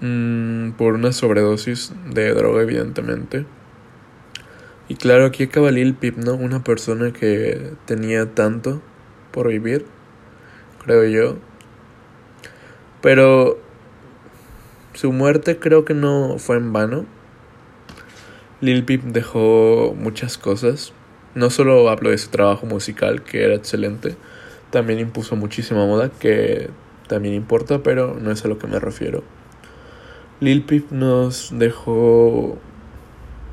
Mm, 0.00 0.72
por 0.72 0.94
una 0.94 1.12
sobredosis 1.12 1.92
de 2.12 2.32
droga, 2.34 2.62
evidentemente. 2.62 3.46
Y 4.88 4.96
claro, 4.96 5.26
aquí 5.26 5.44
acaba 5.44 5.70
Lil 5.70 5.94
Peep, 5.94 6.18
¿no? 6.18 6.34
Una 6.34 6.62
persona 6.62 7.12
que 7.12 7.72
tenía 7.86 8.34
tanto 8.34 8.82
por 9.32 9.48
vivir, 9.48 9.86
creo 10.84 11.04
yo. 11.04 11.38
Pero 13.00 13.58
su 14.94 15.12
muerte 15.12 15.58
creo 15.58 15.84
que 15.84 15.94
no 15.94 16.38
fue 16.38 16.56
en 16.56 16.72
vano. 16.72 17.06
Lil 18.62 18.84
Peep 18.84 19.02
dejó 19.02 19.92
muchas 19.98 20.38
cosas. 20.38 20.92
No 21.34 21.50
solo 21.50 21.90
hablo 21.90 22.10
de 22.10 22.18
su 22.18 22.30
trabajo 22.30 22.64
musical, 22.64 23.24
que 23.24 23.42
era 23.42 23.56
excelente, 23.56 24.14
también 24.70 25.00
impuso 25.00 25.34
muchísima 25.34 25.84
moda, 25.84 26.10
que 26.10 26.70
también 27.08 27.34
importa, 27.34 27.82
pero 27.82 28.16
no 28.20 28.30
es 28.30 28.44
a 28.44 28.48
lo 28.48 28.58
que 28.58 28.68
me 28.68 28.78
refiero. 28.78 29.24
Lil 30.38 30.62
Peep 30.62 30.92
nos 30.92 31.50
dejó 31.58 32.56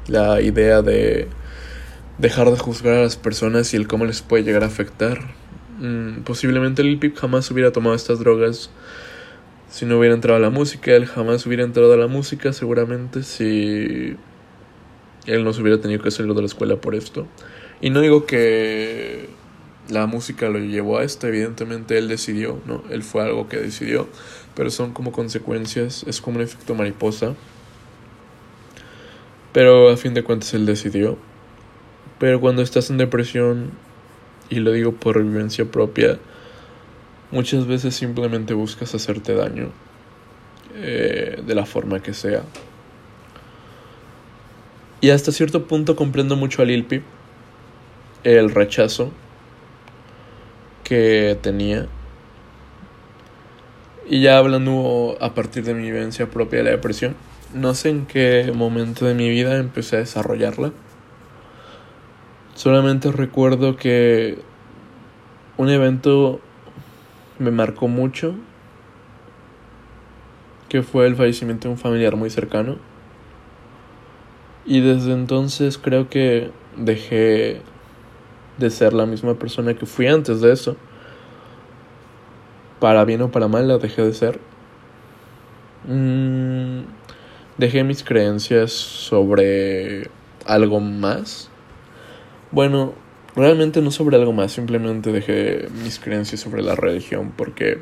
la 0.08 0.42
idea 0.42 0.84
de 0.84 1.28
dejar 2.20 2.52
de 2.52 2.60
juzgar 2.60 2.94
a 2.94 3.02
las 3.02 3.18
personas 3.18 3.74
y 3.74 3.78
el 3.78 3.88
cómo 3.88 4.06
les 4.06 4.22
puede 4.22 4.44
llegar 4.44 4.64
a 4.64 4.68
afectar. 4.68 5.22
Mm, 5.80 6.22
posiblemente 6.22 6.84
Lil 6.84 7.00
Peep 7.00 7.16
jamás 7.16 7.50
hubiera 7.50 7.72
tomado 7.72 7.96
estas 7.96 8.20
drogas 8.20 8.70
si 9.70 9.86
no 9.86 10.00
hubiera 10.00 10.16
entrado 10.16 10.38
a 10.38 10.42
la 10.42 10.50
música, 10.50 10.92
él 10.92 11.06
jamás 11.06 11.46
hubiera 11.46 11.64
entrado 11.64 11.94
a 11.94 11.98
la 11.98 12.08
música 12.08 12.54
seguramente 12.54 13.24
si 13.24 14.16
él 15.30 15.44
no 15.44 15.54
se 15.54 15.62
hubiera 15.62 15.80
tenido 15.80 16.02
que 16.02 16.12
salir 16.12 16.34
de 16.34 16.42
la 16.42 16.48
escuela 16.48 16.76
por 16.78 16.96
esto. 16.96 17.28
Y 17.82 17.92
no 17.92 18.02
digo 18.02 18.26
que 18.26 19.30
la 19.90 20.06
música 20.06 20.50
lo 20.50 20.60
llevó 20.60 20.98
a 20.98 21.04
esto, 21.04 21.28
evidentemente 21.28 21.98
él 21.98 22.08
decidió, 22.08 22.60
¿no? 22.66 22.84
Él 22.90 23.04
fue 23.04 23.24
algo 23.24 23.48
que 23.48 23.58
decidió, 23.58 24.08
pero 24.56 24.70
son 24.70 24.94
como 24.94 25.12
consecuencias, 25.12 26.04
es 26.08 26.22
como 26.22 26.38
un 26.38 26.44
efecto 26.44 26.76
mariposa. 26.76 27.36
Pero 29.54 29.90
a 29.90 29.98
fin 29.98 30.14
de 30.14 30.24
cuentas 30.24 30.54
él 30.54 30.66
decidió. 30.66 31.18
Pero 32.20 32.40
cuando 32.42 32.62
estás 32.62 32.90
en 32.90 32.98
depresión, 32.98 33.72
y 34.50 34.60
lo 34.60 34.72
digo 34.72 34.94
por 34.94 35.24
vivencia 35.24 35.66
propia, 35.66 36.20
muchas 37.32 37.68
veces 37.68 37.96
simplemente 37.96 38.54
buscas 38.54 38.94
hacerte 38.96 39.34
daño 39.34 39.72
eh, 40.76 41.42
de 41.46 41.56
la 41.56 41.66
forma 41.66 42.02
que 42.02 42.14
sea. 42.14 42.44
Y 45.02 45.12
hasta 45.12 45.32
cierto 45.32 45.66
punto 45.66 45.96
comprendo 45.96 46.36
mucho 46.36 46.62
a 46.62 46.66
Lil 46.66 47.04
el 48.24 48.52
rechazo 48.52 49.12
que 50.84 51.38
tenía. 51.42 51.88
Y 54.10 54.22
ya 54.22 54.38
hablando 54.38 55.18
a 55.22 55.34
partir 55.34 55.64
de 55.64 55.74
mi 55.74 55.84
vivencia 55.84 56.30
propia 56.30 56.60
de 56.60 56.66
la 56.66 56.72
depresión, 56.72 57.16
no 57.54 57.76
sé 57.76 57.90
en 57.90 58.06
qué 58.08 58.52
momento 58.54 59.06
de 59.06 59.14
mi 59.14 59.30
vida 59.30 59.58
empecé 59.58 59.96
a 59.96 60.00
desarrollarla. 60.00 60.72
Solamente 62.56 63.12
recuerdo 63.12 63.78
que 63.78 64.40
un 65.58 65.70
evento 65.70 66.42
me 67.38 67.52
marcó 67.52 67.88
mucho, 67.88 68.36
que 70.68 70.84
fue 70.84 71.08
el 71.08 71.16
fallecimiento 71.16 71.68
de 71.68 71.76
un 71.76 71.80
familiar 71.80 72.18
muy 72.18 72.30
cercano. 72.30 72.89
Y 74.66 74.82
desde 74.82 75.14
entonces 75.14 75.78
creo 75.78 76.10
que 76.10 76.52
dejé 76.76 77.62
de 78.58 78.70
ser 78.70 78.94
la 78.94 79.06
misma 79.06 79.36
persona 79.36 79.74
que 79.74 79.86
fui 79.86 80.08
antes 80.08 80.42
de 80.42 80.52
eso. 80.52 80.76
Para 82.80 83.04
bien 83.06 83.22
o 83.22 83.32
para 83.32 83.48
mal 83.48 83.68
la 83.68 83.78
dejé 83.78 84.04
de 84.04 84.14
ser. 84.14 84.40
Mm, 85.88 86.82
dejé 87.58 87.84
mis 87.84 88.04
creencias 88.04 88.72
sobre 88.72 90.10
algo 90.46 90.80
más. 90.80 91.50
Bueno, 92.52 92.94
realmente 93.36 93.82
no 93.82 93.92
sobre 93.92 94.18
algo 94.18 94.34
más, 94.34 94.52
simplemente 94.52 95.12
dejé 95.12 95.68
mis 95.84 96.00
creencias 96.00 96.42
sobre 96.42 96.62
la 96.62 96.76
religión 96.76 97.32
porque 97.36 97.80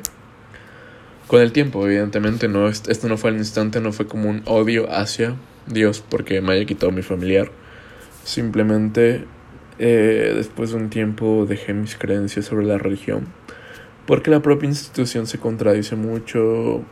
con 1.28 1.40
el 1.40 1.52
tiempo, 1.52 1.86
evidentemente, 1.86 2.48
no, 2.48 2.68
esto 2.68 3.08
no 3.08 3.16
fue 3.16 3.30
al 3.30 3.36
instante, 3.36 3.80
no 3.80 3.92
fue 3.92 4.06
como 4.06 4.28
un 4.28 4.42
odio 4.46 4.92
hacia 4.92 5.36
Dios 5.66 6.02
porque 6.08 6.40
me 6.40 6.54
haya 6.54 6.64
quitado 6.64 6.90
mi 6.90 7.02
familiar. 7.02 7.50
Simplemente 8.24 9.24
eh, 9.78 10.32
después 10.34 10.70
de 10.70 10.76
un 10.76 10.90
tiempo 10.90 11.46
dejé 11.48 11.72
mis 11.74 11.94
creencias 11.96 12.46
sobre 12.46 12.66
la 12.66 12.78
religión 12.78 13.28
porque 14.08 14.30
la 14.30 14.40
propia 14.40 14.70
institución 14.70 15.26
se 15.26 15.38
contradice 15.38 15.94
mucho 15.94 16.82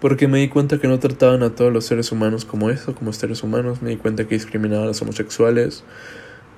porque 0.00 0.28
me 0.28 0.38
di 0.38 0.48
cuenta 0.48 0.78
que 0.78 0.86
no 0.86 1.00
trataban 1.00 1.42
a 1.42 1.56
todos 1.56 1.72
los 1.72 1.86
seres 1.86 2.12
humanos 2.12 2.44
como 2.44 2.70
eso, 2.70 2.94
como 2.94 3.12
seres 3.12 3.42
humanos, 3.42 3.82
me 3.82 3.90
di 3.90 3.96
cuenta 3.96 4.28
que 4.28 4.36
discriminaban 4.36 4.84
a 4.84 4.86
los 4.88 5.02
homosexuales, 5.02 5.82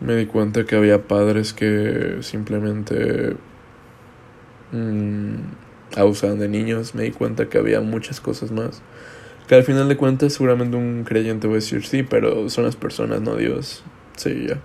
me 0.00 0.14
di 0.14 0.26
cuenta 0.26 0.66
que 0.66 0.76
había 0.76 1.08
padres 1.08 1.54
que 1.54 2.18
simplemente 2.20 3.36
mmm, 4.72 5.36
abusaban 5.94 6.38
de 6.38 6.48
niños, 6.48 6.94
me 6.94 7.04
di 7.04 7.10
cuenta 7.10 7.48
que 7.48 7.58
había 7.58 7.80
muchas 7.80 8.20
cosas 8.20 8.50
más. 8.50 8.82
Que 9.46 9.54
al 9.54 9.62
final 9.62 9.88
de 9.88 9.96
cuentas 9.96 10.32
seguramente 10.32 10.76
un 10.76 11.04
creyente 11.04 11.46
va 11.46 11.54
a 11.54 11.56
decir 11.56 11.84
sí, 11.84 12.02
pero 12.02 12.50
son 12.50 12.64
las 12.64 12.76
personas, 12.76 13.20
no 13.20 13.36
Dios. 13.36 13.84
Sí, 14.16 14.46
ya. 14.48 14.58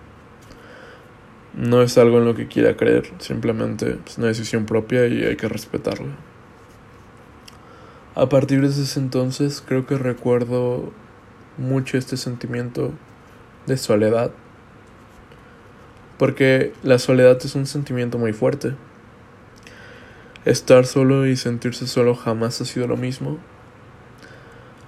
No 1.54 1.82
es 1.82 1.98
algo 1.98 2.18
en 2.18 2.26
lo 2.26 2.34
que 2.34 2.48
quiera 2.48 2.78
creer, 2.78 3.12
simplemente 3.20 3.98
es 4.08 4.18
una 4.18 4.28
decisión 4.28 4.66
propia 4.66 5.08
y 5.08 5.24
hay 5.24 5.36
que 5.36 5.50
respetarla. 5.50 6.16
A 8.16 8.28
partir 8.30 8.62
de 8.62 8.68
ese 8.68 9.00
entonces 9.00 9.64
creo 9.66 9.86
que 9.86 9.98
recuerdo 9.98 10.92
mucho 11.58 11.98
este 11.98 12.18
sentimiento 12.18 12.92
de 13.68 13.78
soledad. 13.78 14.32
Porque 16.18 16.74
la 16.84 17.00
soledad 17.00 17.38
es 17.44 17.56
un 17.56 17.66
sentimiento 17.66 18.18
muy 18.18 18.34
fuerte. 18.34 18.74
Estar 20.44 20.88
solo 20.88 21.28
y 21.28 21.36
sentirse 21.36 21.86
solo 21.86 22.16
jamás 22.16 22.60
ha 22.62 22.66
sido 22.66 22.88
lo 22.88 22.98
mismo. 22.98 23.38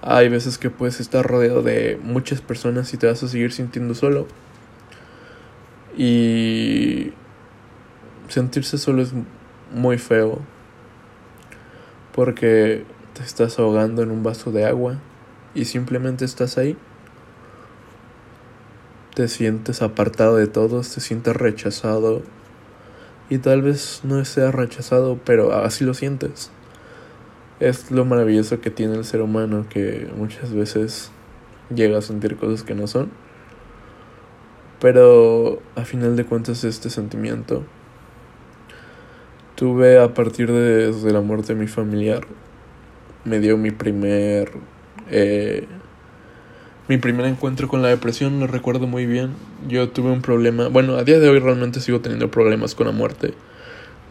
Hay 0.02 0.28
veces 0.28 0.58
que 0.58 0.68
puedes 0.68 0.98
estar 0.98 1.24
rodeado 1.24 1.62
de 1.62 1.98
muchas 2.02 2.40
personas 2.40 2.92
y 2.92 2.96
te 2.96 3.06
vas 3.06 3.22
a 3.22 3.28
seguir 3.28 3.52
sintiendo 3.52 3.94
solo. 3.94 4.26
Y 5.96 7.12
sentirse 8.28 8.78
solo 8.78 9.02
es 9.02 9.12
muy 9.72 9.96
feo. 9.98 10.40
Porque 12.12 12.84
te 13.14 13.22
estás 13.22 13.58
ahogando 13.60 14.02
en 14.02 14.10
un 14.10 14.24
vaso 14.24 14.50
de 14.50 14.64
agua 14.64 14.98
y 15.54 15.66
simplemente 15.66 16.24
estás 16.24 16.58
ahí. 16.58 16.76
Te 19.14 19.28
sientes 19.28 19.82
apartado 19.82 20.36
de 20.36 20.48
todos, 20.48 20.92
te 20.92 21.00
sientes 21.00 21.36
rechazado 21.36 22.22
y 23.30 23.38
tal 23.38 23.62
vez 23.62 24.00
no 24.04 24.24
seas 24.24 24.54
rechazado, 24.54 25.18
pero 25.24 25.52
así 25.52 25.84
lo 25.84 25.94
sientes. 25.94 26.50
Es 27.60 27.90
lo 27.90 28.04
maravilloso 28.04 28.60
que 28.60 28.70
tiene 28.70 28.96
el 28.96 29.04
ser 29.04 29.22
humano, 29.22 29.66
que 29.68 30.08
muchas 30.16 30.52
veces 30.52 31.10
llega 31.74 31.98
a 31.98 32.02
sentir 32.02 32.36
cosas 32.36 32.62
que 32.62 32.74
no 32.74 32.86
son. 32.86 33.10
Pero 34.80 35.60
a 35.76 35.84
final 35.84 36.16
de 36.16 36.24
cuentas 36.24 36.64
este 36.64 36.90
sentimiento 36.90 37.64
tuve 39.54 39.98
a 39.98 40.12
partir 40.12 40.50
de, 40.52 40.92
de 40.92 41.12
la 41.12 41.20
muerte 41.20 41.54
de 41.54 41.60
mi 41.60 41.66
familiar. 41.66 42.26
Me 43.24 43.40
dio 43.40 43.56
mi 43.56 43.70
primer... 43.70 44.52
Eh, 45.10 45.66
mi 46.86 46.98
primer 46.98 47.24
encuentro 47.24 47.66
con 47.66 47.80
la 47.80 47.88
depresión 47.88 48.40
lo 48.40 48.46
recuerdo 48.46 48.86
muy 48.86 49.06
bien. 49.06 49.30
Yo 49.66 49.88
tuve 49.88 50.10
un 50.10 50.20
problema, 50.20 50.68
bueno, 50.68 50.96
a 50.96 51.04
día 51.04 51.18
de 51.18 51.28
hoy 51.28 51.38
realmente 51.38 51.80
sigo 51.80 52.00
teniendo 52.00 52.30
problemas 52.30 52.74
con 52.74 52.86
la 52.86 52.92
muerte. 52.92 53.32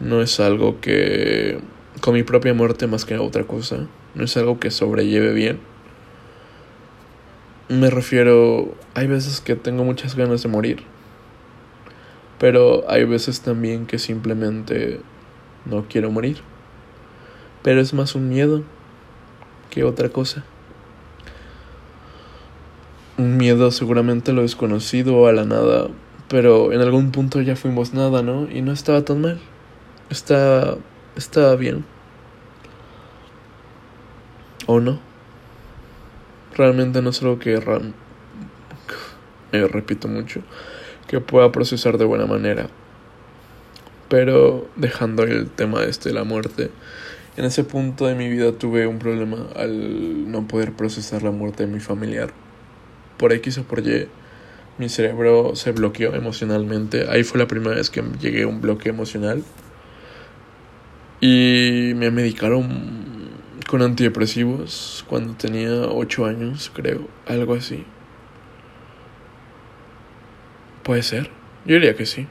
No 0.00 0.20
es 0.20 0.40
algo 0.40 0.80
que 0.80 1.60
con 2.00 2.14
mi 2.14 2.24
propia 2.24 2.54
muerte 2.54 2.88
más 2.88 3.04
que 3.04 3.16
otra 3.18 3.44
cosa. 3.44 3.86
No 4.16 4.24
es 4.24 4.36
algo 4.36 4.58
que 4.58 4.72
sobrelleve 4.72 5.32
bien. 5.32 5.60
Me 7.68 7.88
refiero, 7.88 8.74
hay 8.94 9.06
veces 9.06 9.40
que 9.40 9.54
tengo 9.54 9.84
muchas 9.84 10.16
ganas 10.16 10.42
de 10.42 10.48
morir. 10.48 10.82
Pero 12.40 12.84
hay 12.88 13.04
veces 13.04 13.40
también 13.40 13.86
que 13.86 14.00
simplemente 14.00 15.00
no 15.66 15.86
quiero 15.88 16.10
morir. 16.10 16.38
Pero 17.62 17.80
es 17.80 17.94
más 17.94 18.16
un 18.16 18.28
miedo 18.28 18.64
que 19.70 19.84
otra 19.84 20.08
cosa 20.08 20.44
un 23.16 23.36
miedo 23.36 23.70
seguramente 23.70 24.32
lo 24.32 24.42
desconocido 24.42 25.26
a 25.26 25.32
la 25.32 25.44
nada, 25.44 25.88
pero 26.28 26.72
en 26.72 26.80
algún 26.80 27.12
punto 27.12 27.40
ya 27.40 27.56
fuimos 27.56 27.94
nada, 27.94 28.22
¿no? 28.22 28.50
Y 28.50 28.62
no 28.62 28.72
estaba 28.72 29.04
tan 29.04 29.20
mal. 29.20 29.38
Está 30.10 30.76
estaba 31.16 31.54
bien. 31.56 31.84
¿O 34.66 34.80
no? 34.80 34.98
Realmente 36.56 37.02
no 37.02 37.10
es 37.10 37.22
algo 37.22 37.38
que 37.38 37.60
me 39.52 39.68
repito 39.68 40.08
mucho 40.08 40.40
que 41.06 41.20
pueda 41.20 41.52
procesar 41.52 41.98
de 41.98 42.04
buena 42.04 42.26
manera. 42.26 42.68
Pero 44.08 44.68
dejando 44.76 45.24
el 45.24 45.50
tema 45.50 45.84
este 45.84 46.10
de 46.10 46.14
la 46.14 46.24
muerte, 46.24 46.70
en 47.36 47.44
ese 47.44 47.64
punto 47.64 48.06
de 48.06 48.14
mi 48.14 48.28
vida 48.28 48.52
tuve 48.52 48.86
un 48.86 48.98
problema 48.98 49.48
al 49.56 50.30
no 50.30 50.46
poder 50.46 50.72
procesar 50.72 51.22
la 51.22 51.30
muerte 51.30 51.66
de 51.66 51.72
mi 51.72 51.80
familiar 51.80 52.43
por 53.16 53.32
X 53.32 53.58
o 53.58 53.64
por 53.64 53.86
Y, 53.86 54.08
mi 54.78 54.88
cerebro 54.88 55.54
se 55.54 55.72
bloqueó 55.72 56.14
emocionalmente. 56.14 57.06
Ahí 57.08 57.22
fue 57.22 57.38
la 57.38 57.46
primera 57.46 57.76
vez 57.76 57.90
que 57.90 58.02
llegué 58.20 58.42
a 58.42 58.48
un 58.48 58.60
bloqueo 58.60 58.92
emocional. 58.92 59.44
Y 61.20 61.92
me 61.94 62.10
medicaron 62.10 63.30
con 63.68 63.82
antidepresivos 63.82 65.04
cuando 65.08 65.34
tenía 65.34 65.70
8 65.70 66.26
años, 66.26 66.70
creo, 66.74 67.08
algo 67.26 67.54
así. 67.54 67.84
Puede 70.82 71.02
ser, 71.02 71.30
yo 71.64 71.74
diría 71.74 71.94
que 71.94 72.04
sí. 72.04 72.26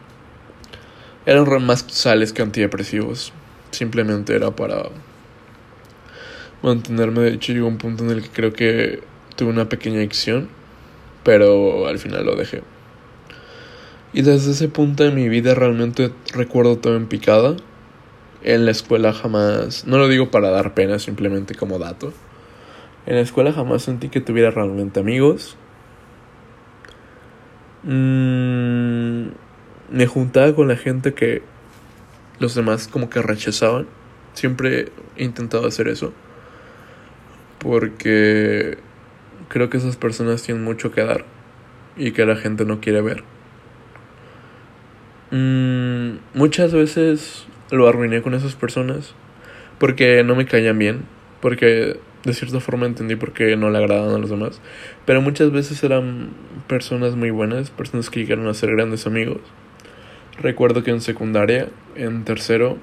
Eran 1.25 1.65
más 1.65 1.85
sales 1.87 2.33
que 2.33 2.41
antidepresivos. 2.41 3.31
Simplemente 3.71 4.35
era 4.35 4.51
para 4.51 4.83
mantenerme. 6.61 7.21
De 7.21 7.33
hecho, 7.33 7.53
llegó 7.53 7.67
un 7.67 7.77
punto 7.77 8.03
en 8.03 8.11
el 8.11 8.21
que 8.21 8.29
creo 8.29 8.53
que 8.53 9.01
tuve 9.35 9.49
una 9.49 9.69
pequeña 9.69 9.97
adicción 9.97 10.49
pero 11.23 11.87
al 11.87 11.99
final 11.99 12.25
lo 12.25 12.35
dejé. 12.35 12.61
Y 14.13 14.21
desde 14.21 14.51
ese 14.51 14.67
punto 14.67 15.03
de 15.03 15.11
mi 15.11 15.27
vida 15.27 15.55
realmente 15.55 16.11
recuerdo 16.33 16.77
todo 16.77 16.95
en 16.95 17.07
picada. 17.07 17.55
En 18.43 18.65
la 18.65 18.71
escuela 18.71 19.13
jamás, 19.13 19.87
no 19.87 19.97
lo 19.97 20.07
digo 20.07 20.29
para 20.29 20.51
dar 20.51 20.73
pena, 20.73 20.99
simplemente 20.99 21.55
como 21.55 21.79
dato. 21.79 22.13
En 23.05 23.15
la 23.15 23.21
escuela 23.21 23.51
jamás 23.51 23.83
sentí 23.83 24.09
que 24.09 24.21
tuviera 24.21 24.51
realmente 24.51 24.99
amigos. 24.99 25.57
Mm, 27.83 29.29
me 29.89 30.07
juntaba 30.07 30.53
con 30.53 30.67
la 30.67 30.75
gente 30.77 31.13
que 31.13 31.41
los 32.39 32.53
demás 32.53 32.87
como 32.87 33.09
que 33.09 33.21
rechazaban. 33.21 33.87
Siempre 34.33 34.91
he 35.15 35.23
intentado 35.23 35.65
hacer 35.65 35.87
eso. 35.87 36.13
Porque 37.59 38.77
creo 39.53 39.69
que 39.69 39.77
esas 39.77 39.97
personas 39.97 40.41
tienen 40.41 40.63
mucho 40.63 40.91
que 40.91 41.03
dar 41.03 41.25
y 41.95 42.11
que 42.11 42.25
la 42.25 42.35
gente 42.35 42.65
no 42.65 42.81
quiere 42.81 43.01
ver. 43.01 43.23
Mm, 45.29 46.17
muchas 46.33 46.73
veces 46.73 47.45
lo 47.69 47.87
arruiné 47.87 48.23
con 48.23 48.33
esas 48.33 48.55
personas 48.55 49.13
porque 49.77 50.23
no 50.23 50.35
me 50.35 50.47
caían 50.47 50.79
bien, 50.79 51.03
porque 51.39 51.99
de 52.23 52.33
cierta 52.33 52.61
forma 52.61 52.87
entendí 52.87 53.15
por 53.15 53.33
qué 53.33 53.55
no 53.55 53.69
le 53.69 53.77
agradaban 53.77 54.15
a 54.15 54.17
los 54.17 54.31
demás, 54.31 54.59
pero 55.05 55.21
muchas 55.21 55.51
veces 55.51 55.83
eran 55.83 56.31
personas 56.65 57.15
muy 57.15 57.29
buenas, 57.29 57.69
personas 57.69 58.09
que 58.09 58.21
llegaron 58.21 58.47
a 58.47 58.55
ser 58.55 58.71
grandes 58.71 59.05
amigos. 59.05 59.41
Recuerdo 60.41 60.83
que 60.83 60.89
en 60.89 61.01
secundaria, 61.01 61.69
en 61.95 62.23
tercero, 62.23 62.79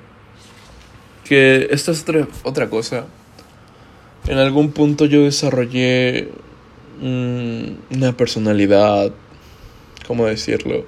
que 1.24 1.66
esta 1.72 1.90
es 1.90 2.02
otra, 2.02 2.28
otra 2.44 2.70
cosa. 2.70 3.06
En 4.28 4.38
algún 4.38 4.70
punto 4.70 5.06
yo 5.06 5.24
desarrollé 5.24 6.28
una 7.00 8.16
personalidad, 8.16 9.12
¿cómo 10.06 10.26
decirlo? 10.26 10.84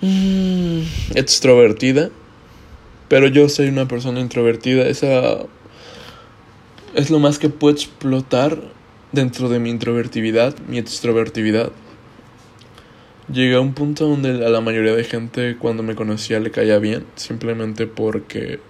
Mm, 0.00 0.82
extrovertida. 1.14 2.10
Pero 3.08 3.28
yo 3.28 3.48
soy 3.48 3.68
una 3.68 3.86
persona 3.86 4.20
introvertida. 4.20 4.86
Esa 4.86 5.38
es 6.94 7.10
lo 7.10 7.18
más 7.18 7.38
que 7.38 7.48
puedo 7.48 7.74
explotar 7.74 8.58
dentro 9.12 9.48
de 9.48 9.58
mi 9.60 9.70
introvertividad, 9.70 10.56
mi 10.68 10.78
extrovertividad. 10.78 11.70
Llegué 13.32 13.54
a 13.54 13.60
un 13.60 13.72
punto 13.72 14.06
donde 14.06 14.44
a 14.44 14.50
la 14.50 14.60
mayoría 14.60 14.94
de 14.94 15.04
gente 15.04 15.56
cuando 15.58 15.82
me 15.82 15.94
conocía 15.94 16.40
le 16.40 16.50
caía 16.50 16.78
bien, 16.78 17.06
simplemente 17.16 17.86
porque 17.86 18.60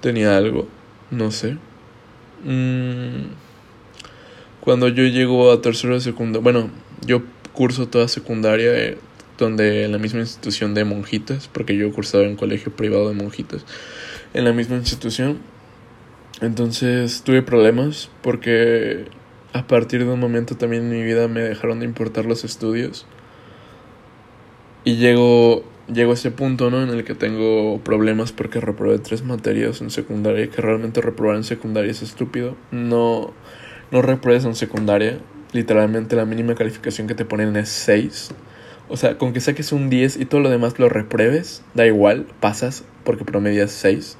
tenía 0.00 0.36
algo, 0.36 0.66
no 1.10 1.30
sé. 1.30 1.56
Mm, 2.44 3.49
cuando 4.60 4.88
yo 4.88 5.04
llego 5.04 5.50
a 5.52 5.60
tercero 5.60 5.94
de 5.94 6.00
secundaria, 6.00 6.42
bueno, 6.42 6.70
yo 7.04 7.22
curso 7.52 7.88
toda 7.88 8.08
secundaria 8.08 8.72
eh, 8.72 8.98
donde 9.38 9.84
en 9.84 9.92
la 9.92 9.98
misma 9.98 10.20
institución 10.20 10.74
de 10.74 10.84
monjitas, 10.84 11.48
porque 11.48 11.76
yo 11.76 11.90
cursaba 11.92 12.24
en 12.24 12.36
colegio 12.36 12.72
privado 12.72 13.08
de 13.08 13.14
monjitas, 13.14 13.64
en 14.34 14.44
la 14.44 14.52
misma 14.52 14.76
institución. 14.76 15.38
Entonces 16.40 17.22
tuve 17.22 17.42
problemas 17.42 18.10
porque 18.22 19.06
a 19.52 19.66
partir 19.66 20.04
de 20.04 20.12
un 20.12 20.20
momento 20.20 20.56
también 20.56 20.84
en 20.84 20.90
mi 20.90 21.02
vida 21.02 21.28
me 21.28 21.40
dejaron 21.40 21.80
de 21.80 21.86
importar 21.86 22.26
los 22.26 22.44
estudios. 22.44 23.06
Y 24.84 24.96
llego, 24.96 25.64
llego 25.92 26.12
a 26.12 26.14
ese 26.14 26.30
punto, 26.30 26.70
¿no? 26.70 26.82
En 26.82 26.88
el 26.90 27.04
que 27.04 27.14
tengo 27.14 27.80
problemas 27.80 28.32
porque 28.32 28.60
reprobé 28.60 28.98
tres 28.98 29.22
materias 29.22 29.80
en 29.82 29.90
secundaria, 29.90 30.48
que 30.48 30.62
realmente 30.62 31.00
reprobar 31.00 31.36
en 31.36 31.44
secundaria 31.44 31.90
es 31.90 32.02
estúpido. 32.02 32.56
No 32.70 33.34
no 33.90 34.02
repruebes 34.02 34.44
en 34.44 34.54
secundaria. 34.54 35.18
Literalmente 35.52 36.16
la 36.16 36.24
mínima 36.24 36.54
calificación 36.54 37.06
que 37.06 37.14
te 37.14 37.24
ponen 37.24 37.56
es 37.56 37.68
6. 37.68 38.30
O 38.88 38.96
sea, 38.96 39.18
con 39.18 39.32
que 39.32 39.40
saques 39.40 39.72
un 39.72 39.90
10 39.90 40.16
y 40.16 40.24
todo 40.24 40.40
lo 40.40 40.50
demás 40.50 40.78
lo 40.78 40.88
repruebes, 40.88 41.62
da 41.74 41.86
igual, 41.86 42.26
pasas 42.40 42.84
porque 43.04 43.24
promedias 43.24 43.70
6. 43.70 44.16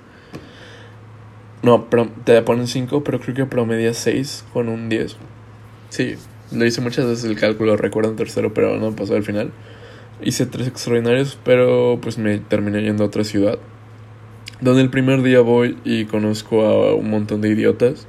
No, 1.62 1.88
te 2.24 2.40
ponen 2.42 2.66
5, 2.66 3.04
pero 3.04 3.20
creo 3.20 3.34
que 3.34 3.46
promedias 3.46 3.96
6 3.98 4.44
con 4.52 4.68
un 4.68 4.88
10. 4.88 5.16
Sí, 5.90 6.14
lo 6.52 6.64
hice 6.64 6.80
muchas 6.80 7.06
veces 7.06 7.24
el 7.24 7.36
cálculo, 7.38 7.76
recuerdo 7.76 8.10
en 8.10 8.16
tercero, 8.16 8.54
pero 8.54 8.76
no 8.78 8.94
pasó 8.94 9.14
al 9.14 9.24
final. 9.24 9.52
Hice 10.22 10.46
tres 10.46 10.68
extraordinarios, 10.68 11.38
pero 11.44 11.98
pues 12.00 12.18
me 12.18 12.38
terminé 12.38 12.82
yendo 12.82 13.04
a 13.04 13.06
otra 13.06 13.24
ciudad. 13.24 13.58
Donde 14.60 14.82
el 14.82 14.90
primer 14.90 15.22
día 15.22 15.40
voy 15.40 15.78
y 15.84 16.04
conozco 16.04 16.62
a 16.62 16.94
un 16.94 17.10
montón 17.10 17.40
de 17.40 17.48
idiotas 17.48 18.06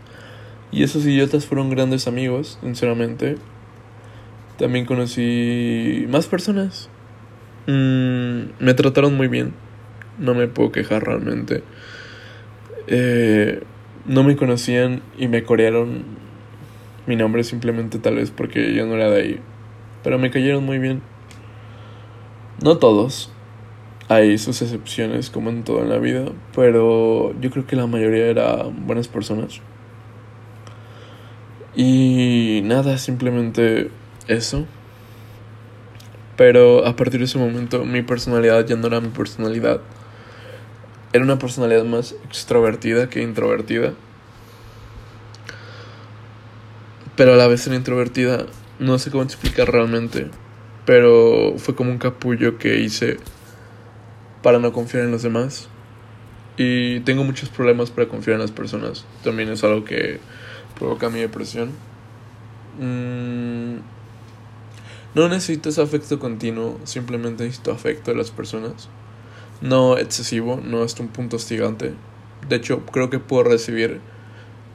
y 0.72 0.84
esos 0.84 1.06
idiotas 1.06 1.46
fueron 1.46 1.70
grandes 1.70 2.08
amigos, 2.08 2.58
sinceramente. 2.62 3.38
También 4.58 4.86
conocí 4.86 6.06
más 6.10 6.28
personas. 6.28 6.90
Mm, 7.68 8.52
me 8.60 8.74
trataron 8.74 9.16
muy 9.16 9.28
bien. 9.28 9.54
no 10.18 10.34
me 10.34 10.48
puedo 10.48 10.72
quejar 10.72 11.04
realmente. 11.04 11.64
Eh, 12.88 13.64
no 14.06 14.24
me 14.24 14.36
conocían 14.36 15.02
y 15.18 15.28
me 15.28 15.44
corearon 15.44 16.04
mi 17.08 17.16
nombre 17.16 17.44
simplemente 17.44 17.98
tal 17.98 18.16
vez 18.16 18.30
porque 18.32 18.74
yo 18.74 18.86
no 18.86 18.96
era 18.96 19.10
de 19.10 19.22
ahí. 19.22 19.40
Pero 20.04 20.20
me 20.20 20.32
cayeron 20.32 20.64
muy 20.66 20.80
bien. 20.80 21.02
No 22.64 22.78
todos. 22.78 23.32
Hay 24.10 24.38
sus 24.38 24.62
excepciones 24.62 25.30
como 25.30 25.50
en 25.50 25.64
todo 25.64 25.82
en 25.82 25.90
la 25.90 25.98
vida. 25.98 26.26
Pero 26.56 27.34
yo 27.42 27.50
creo 27.50 27.66
que 27.66 27.76
la 27.76 27.88
mayoría 27.88 28.28
eran 28.28 28.86
buenas 28.86 29.08
personas. 29.08 29.62
Y 31.76 32.62
nada, 32.64 32.98
simplemente 32.98 33.92
eso. 34.28 34.66
Pero 36.38 36.86
a 36.86 36.96
partir 36.96 37.20
de 37.20 37.26
ese 37.26 37.38
momento 37.38 37.86
mi 37.86 38.02
personalidad 38.02 38.66
ya 38.66 38.76
no 38.76 38.88
era 38.88 39.00
mi 39.00 39.10
personalidad. 39.10 39.82
Era 41.14 41.24
una 41.24 41.38
personalidad 41.38 41.84
más 41.84 42.16
extrovertida 42.26 43.10
que 43.10 43.22
introvertida. 43.22 43.94
Pero 47.16 47.34
a 47.34 47.38
la 47.38 47.48
vez 47.48 47.68
era 47.68 47.76
introvertida. 47.76 48.46
No 48.80 48.98
sé 48.98 49.12
cómo 49.12 49.24
explicar 49.24 49.72
realmente. 49.72 50.30
Pero 50.86 51.54
fue 51.58 51.76
como 51.76 51.92
un 51.92 52.00
capullo 52.00 52.58
que 52.58 52.80
hice 52.80 53.18
para 54.42 54.60
no 54.60 54.74
confiar 54.74 55.04
en 55.04 55.12
los 55.12 55.22
demás. 55.22 55.68
Y 56.58 57.02
tengo 57.02 57.24
muchos 57.24 57.50
problemas 57.50 57.92
para 57.92 58.08
confiar 58.08 58.36
en 58.36 58.42
las 58.42 58.52
personas. 58.52 59.06
También 59.24 59.50
es 59.50 59.64
algo 59.64 59.84
que 59.86 60.20
provoca 60.82 61.12
mi 61.12 61.20
depresión. 61.20 61.70
Mm, 62.80 63.82
no 65.14 65.30
necesito 65.30 65.70
ese 65.70 65.82
afecto 65.82 66.18
continuo, 66.18 66.80
simplemente 66.86 67.44
necesito 67.44 67.72
afecto 67.72 68.10
de 68.10 68.18
las 68.18 68.32
personas. 68.32 68.90
No 69.62 70.00
excesivo, 70.00 70.60
no 70.64 70.82
hasta 70.82 71.04
un 71.04 71.10
punto 71.10 71.36
hostigante. 71.36 71.94
De 72.50 72.56
hecho, 72.56 72.84
creo 72.88 73.12
que 73.12 73.20
puedo 73.20 73.44
recibir 73.44 74.02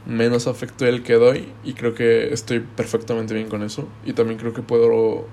menos 0.07 0.47
afecto 0.47 0.85
del 0.85 1.03
que 1.03 1.15
doy 1.15 1.49
y 1.65 1.73
creo 1.73 1.95
que 1.95 2.33
estoy 2.33 2.61
perfectamente 2.61 3.35
bien 3.35 3.49
con 3.49 3.65
eso. 3.65 3.89
Y 4.05 4.13
también 4.13 4.39
creo 4.39 4.53
que 4.55 4.63
puedo... 4.63 5.27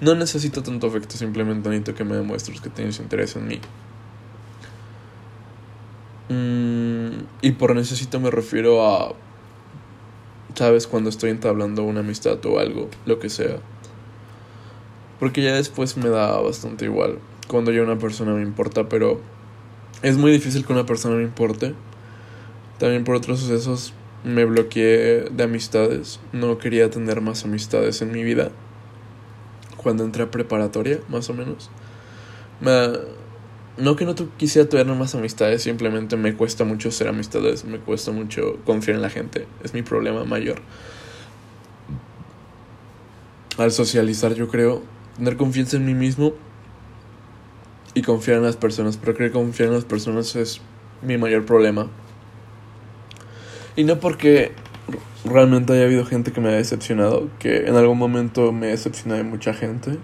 No 0.00 0.16
necesito 0.16 0.64
tanto 0.64 0.88
afecto, 0.88 1.16
simplemente 1.16 1.68
necesito 1.68 1.94
que 1.94 2.02
me 2.02 2.16
demuestres 2.16 2.60
que 2.60 2.68
tienes 2.68 2.98
interés 2.98 3.36
en 3.36 3.46
mí. 3.46 3.60
Mm, 6.30 7.26
y 7.42 7.52
por 7.52 7.76
necesito 7.76 8.18
me 8.18 8.32
refiero 8.32 8.84
a... 8.84 9.14
¿Sabes? 10.58 10.88
Cuando 10.88 11.08
estoy 11.08 11.30
entablando 11.30 11.84
una 11.84 12.00
amistad 12.00 12.44
o 12.44 12.58
algo, 12.58 12.88
lo 13.06 13.20
que 13.20 13.28
sea. 13.28 13.58
Porque 15.20 15.40
ya 15.40 15.54
después 15.54 15.96
me 15.96 16.08
da 16.08 16.36
bastante 16.40 16.86
igual 16.86 17.20
cuando 17.46 17.70
ya 17.70 17.80
una 17.80 17.96
persona 17.96 18.34
me 18.34 18.42
importa, 18.42 18.88
pero 18.88 19.20
es 20.02 20.16
muy 20.16 20.32
difícil 20.32 20.66
que 20.66 20.72
una 20.72 20.84
persona 20.84 21.14
me 21.14 21.22
importe. 21.22 21.76
También 22.80 23.04
por 23.04 23.14
otros 23.14 23.38
sucesos 23.38 23.92
me 24.24 24.44
bloqueé 24.46 25.28
de 25.30 25.44
amistades. 25.44 26.18
No 26.32 26.58
quería 26.58 26.90
tener 26.90 27.20
más 27.20 27.44
amistades 27.44 28.02
en 28.02 28.10
mi 28.10 28.24
vida. 28.24 28.50
Cuando 29.76 30.02
entré 30.02 30.24
a 30.24 30.30
preparatoria, 30.32 30.98
más 31.08 31.30
o 31.30 31.34
menos. 31.34 31.70
Me, 32.60 32.98
no 33.78 33.96
que 33.96 34.04
no 34.04 34.14
quisiera 34.36 34.68
tener 34.68 34.86
más 34.86 35.14
amistades, 35.14 35.62
simplemente 35.62 36.16
me 36.16 36.34
cuesta 36.34 36.64
mucho 36.64 36.90
ser 36.90 37.08
amistades, 37.08 37.64
me 37.64 37.78
cuesta 37.78 38.10
mucho 38.10 38.58
confiar 38.64 38.96
en 38.96 39.02
la 39.02 39.10
gente. 39.10 39.46
Es 39.62 39.74
mi 39.74 39.82
problema 39.82 40.24
mayor. 40.24 40.60
Al 43.56 43.72
socializar, 43.72 44.34
yo 44.34 44.48
creo, 44.48 44.82
tener 45.16 45.36
confianza 45.36 45.76
en 45.76 45.86
mí 45.86 45.94
mismo 45.94 46.34
y 47.94 48.02
confiar 48.02 48.38
en 48.38 48.44
las 48.44 48.56
personas. 48.56 48.96
Pero 48.96 49.14
creo 49.14 49.28
que 49.28 49.34
confiar 49.34 49.68
en 49.68 49.74
las 49.74 49.84
personas 49.84 50.36
es 50.36 50.60
mi 51.02 51.16
mayor 51.16 51.44
problema. 51.44 51.88
Y 53.76 53.84
no 53.84 54.00
porque 54.00 54.52
realmente 55.24 55.72
haya 55.72 55.84
habido 55.84 56.04
gente 56.04 56.32
que 56.32 56.40
me 56.40 56.48
haya 56.48 56.58
decepcionado, 56.58 57.28
que 57.38 57.66
en 57.66 57.76
algún 57.76 57.98
momento 57.98 58.52
me 58.52 58.68
decepcioné 58.68 59.16
de 59.16 59.24
mucha 59.24 59.54
gente. 59.54 59.98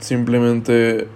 Simplemente 0.00 1.08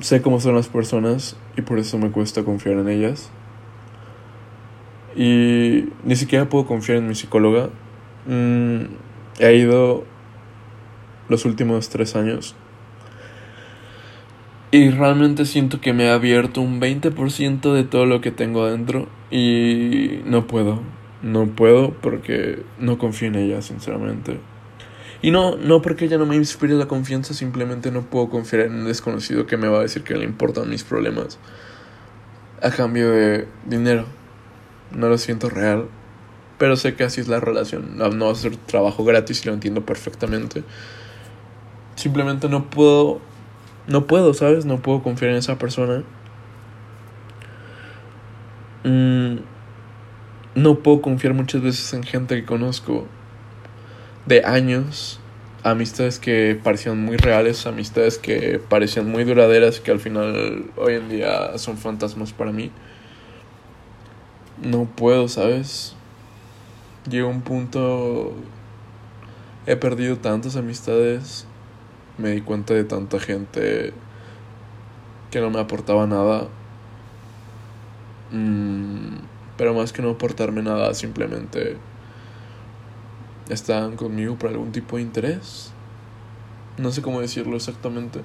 sé 0.00 0.22
cómo 0.22 0.40
son 0.40 0.54
las 0.54 0.68
personas 0.68 1.36
y 1.56 1.62
por 1.62 1.78
eso 1.78 1.98
me 1.98 2.10
cuesta 2.10 2.44
confiar 2.44 2.78
en 2.78 2.88
ellas. 2.88 3.30
Y 5.16 5.86
ni 6.04 6.16
siquiera 6.16 6.48
puedo 6.48 6.66
confiar 6.66 6.98
en 6.98 7.08
mi 7.08 7.14
psicóloga. 7.14 7.70
Mm, 8.26 8.84
he 9.38 9.54
ido 9.54 10.04
los 11.28 11.44
últimos 11.44 11.88
tres 11.88 12.16
años. 12.16 12.54
Y 14.70 14.90
realmente 14.90 15.46
siento 15.46 15.80
que 15.80 15.92
me 15.92 16.08
ha 16.08 16.14
abierto 16.14 16.60
un 16.60 16.80
20% 16.80 17.72
de 17.72 17.84
todo 17.84 18.06
lo 18.06 18.20
que 18.20 18.32
tengo 18.32 18.64
adentro. 18.64 19.08
Y 19.30 20.20
no 20.24 20.48
puedo. 20.48 20.80
No 21.22 21.46
puedo 21.46 21.92
porque 21.94 22.62
no 22.80 22.98
confío 22.98 23.28
en 23.28 23.36
ella, 23.36 23.62
sinceramente. 23.62 24.40
Y 25.22 25.30
no, 25.30 25.56
no 25.56 25.80
porque 25.80 26.04
ella 26.04 26.18
no 26.18 26.26
me 26.26 26.36
inspire 26.36 26.74
la 26.74 26.86
confianza, 26.86 27.34
simplemente 27.34 27.90
no 27.90 28.02
puedo 28.02 28.28
confiar 28.28 28.66
en 28.66 28.74
un 28.74 28.84
desconocido 28.86 29.46
que 29.46 29.56
me 29.56 29.68
va 29.68 29.78
a 29.78 29.82
decir 29.82 30.02
que 30.02 30.14
le 30.14 30.24
importan 30.24 30.68
mis 30.68 30.84
problemas. 30.84 31.38
A 32.62 32.70
cambio 32.70 33.10
de 33.10 33.48
dinero. 33.66 34.04
No 34.92 35.08
lo 35.08 35.18
siento 35.18 35.48
real. 35.48 35.88
Pero 36.58 36.76
sé 36.76 36.94
que 36.94 37.04
así 37.04 37.20
es 37.20 37.28
la 37.28 37.40
relación. 37.40 37.96
No, 37.96 38.26
va 38.26 38.32
a 38.32 38.34
ser 38.34 38.56
trabajo 38.56 39.04
gratis 39.04 39.42
y 39.44 39.48
lo 39.48 39.54
entiendo 39.54 39.84
perfectamente. 39.84 40.62
Simplemente 41.96 42.48
no 42.48 42.70
puedo, 42.70 43.20
no 43.86 44.06
puedo, 44.06 44.34
¿sabes? 44.34 44.64
No 44.64 44.80
puedo 44.80 45.02
confiar 45.02 45.32
en 45.32 45.38
esa 45.38 45.58
persona. 45.58 46.04
Mm, 48.84 49.36
no 50.54 50.78
puedo 50.78 51.00
confiar 51.00 51.34
muchas 51.34 51.62
veces 51.62 51.92
en 51.94 52.02
gente 52.02 52.36
que 52.36 52.44
conozco 52.44 53.06
de 54.26 54.44
años, 54.44 55.20
amistades 55.62 56.18
que 56.18 56.58
parecían 56.62 57.04
muy 57.04 57.16
reales, 57.16 57.66
amistades 57.66 58.18
que 58.18 58.60
parecían 58.68 59.10
muy 59.10 59.24
duraderas, 59.24 59.80
que 59.80 59.90
al 59.90 60.00
final 60.00 60.70
hoy 60.76 60.94
en 60.94 61.08
día 61.08 61.58
son 61.58 61.76
fantasmas 61.78 62.32
para 62.32 62.52
mí. 62.52 62.70
No 64.62 64.84
puedo, 64.84 65.28
¿sabes? 65.28 65.94
Llegó 67.08 67.28
un 67.28 67.42
punto... 67.42 68.34
He 69.66 69.76
perdido 69.76 70.18
tantas 70.18 70.56
amistades 70.56 71.46
me 72.18 72.30
di 72.30 72.40
cuenta 72.42 72.74
de 72.74 72.84
tanta 72.84 73.18
gente 73.18 73.92
que 75.30 75.40
no 75.40 75.50
me 75.50 75.60
aportaba 75.60 76.06
nada. 76.06 76.48
Mm, 78.30 79.16
pero 79.56 79.74
más 79.74 79.92
que 79.92 80.02
no 80.02 80.10
aportarme 80.10 80.62
nada, 80.62 80.94
simplemente 80.94 81.76
estaban 83.48 83.96
conmigo 83.96 84.36
por 84.36 84.50
algún 84.50 84.72
tipo 84.72 84.96
de 84.96 85.02
interés. 85.02 85.72
No 86.78 86.90
sé 86.90 87.02
cómo 87.02 87.20
decirlo 87.20 87.56
exactamente. 87.56 88.20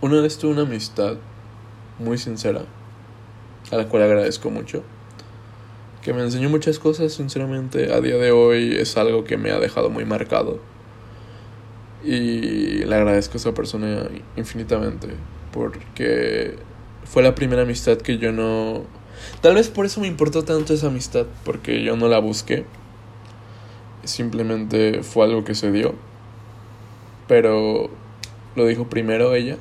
Una 0.00 0.20
vez 0.20 0.38
tuve 0.38 0.52
una 0.52 0.62
amistad 0.62 1.16
muy 1.98 2.16
sincera, 2.18 2.62
a 3.70 3.76
la 3.76 3.86
cual 3.88 4.04
agradezco 4.04 4.50
mucho, 4.50 4.82
que 6.02 6.14
me 6.14 6.22
enseñó 6.22 6.48
muchas 6.48 6.78
cosas, 6.78 7.12
sinceramente, 7.12 7.92
a 7.92 8.00
día 8.00 8.16
de 8.16 8.32
hoy 8.32 8.76
es 8.76 8.96
algo 8.96 9.24
que 9.24 9.36
me 9.36 9.50
ha 9.50 9.58
dejado 9.58 9.90
muy 9.90 10.06
marcado. 10.06 10.60
Y 12.02 12.84
le 12.84 12.94
agradezco 12.94 13.34
a 13.34 13.36
esa 13.36 13.52
persona 13.52 14.08
infinitamente. 14.36 15.08
Porque 15.52 16.56
fue 17.04 17.22
la 17.22 17.34
primera 17.34 17.62
amistad 17.62 17.98
que 17.98 18.16
yo 18.16 18.32
no... 18.32 18.84
Tal 19.40 19.54
vez 19.54 19.68
por 19.68 19.86
eso 19.86 20.00
me 20.00 20.06
importó 20.06 20.44
tanto 20.44 20.72
esa 20.72 20.88
amistad. 20.88 21.26
Porque 21.44 21.82
yo 21.82 21.96
no 21.96 22.08
la 22.08 22.18
busqué. 22.18 22.64
Simplemente 24.04 25.02
fue 25.02 25.26
algo 25.26 25.44
que 25.44 25.54
se 25.54 25.70
dio. 25.70 25.94
Pero 27.28 27.90
lo 28.56 28.66
dijo 28.66 28.88
primero 28.88 29.34
ella. 29.34 29.56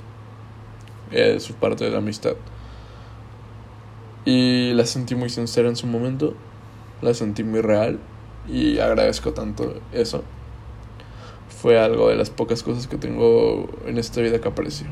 Es 1.12 1.44
su 1.44 1.54
parte 1.54 1.86
de 1.86 1.92
la 1.92 1.98
amistad. 2.00 2.34
Y 4.26 4.74
la 4.74 4.86
sentí 4.86 5.16
muy 5.16 5.30
sincera 5.30 5.70
en 5.70 5.76
su 5.76 5.88
momento. 5.88 6.36
La 7.02 7.14
sentí 7.14 7.44
muy 7.44 7.62
real. 7.62 8.00
Y 8.48 8.80
agradezco 8.80 9.34
tanto 9.34 9.76
eso 9.92 10.24
fue 11.62 11.78
algo 11.78 12.08
de 12.08 12.16
las 12.16 12.30
pocas 12.30 12.64
cosas 12.64 12.88
que 12.88 12.98
tengo 12.98 13.68
en 13.86 13.98
esta 13.98 14.22
vida 14.22 14.40
que 14.40 14.48
aprecio. 14.48 14.88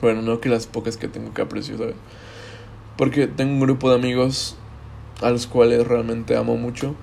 Bueno, 0.00 0.22
no 0.22 0.40
que 0.40 0.48
las 0.48 0.66
pocas 0.66 0.96
que 0.96 1.06
tengo 1.06 1.32
que 1.32 1.42
aprecio, 1.42 1.78
¿sabes? 1.78 1.94
Porque 3.00 3.26
tengo 3.26 3.54
un 3.54 3.60
grupo 3.60 3.88
de 3.88 3.94
amigos 3.94 4.58
a 5.22 5.30
los 5.30 5.46
cuales 5.46 5.86
realmente 5.86 6.36
amo 6.36 6.58
mucho, 6.58 6.94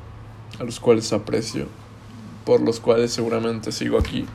a 0.60 0.64
los 0.64 0.80
cuales 0.80 1.12
aprecio, 1.12 1.66
por 2.46 2.62
los 2.62 2.80
cuales 2.80 3.12
seguramente 3.12 3.72
sigo 3.72 3.98
aquí. 3.98 4.28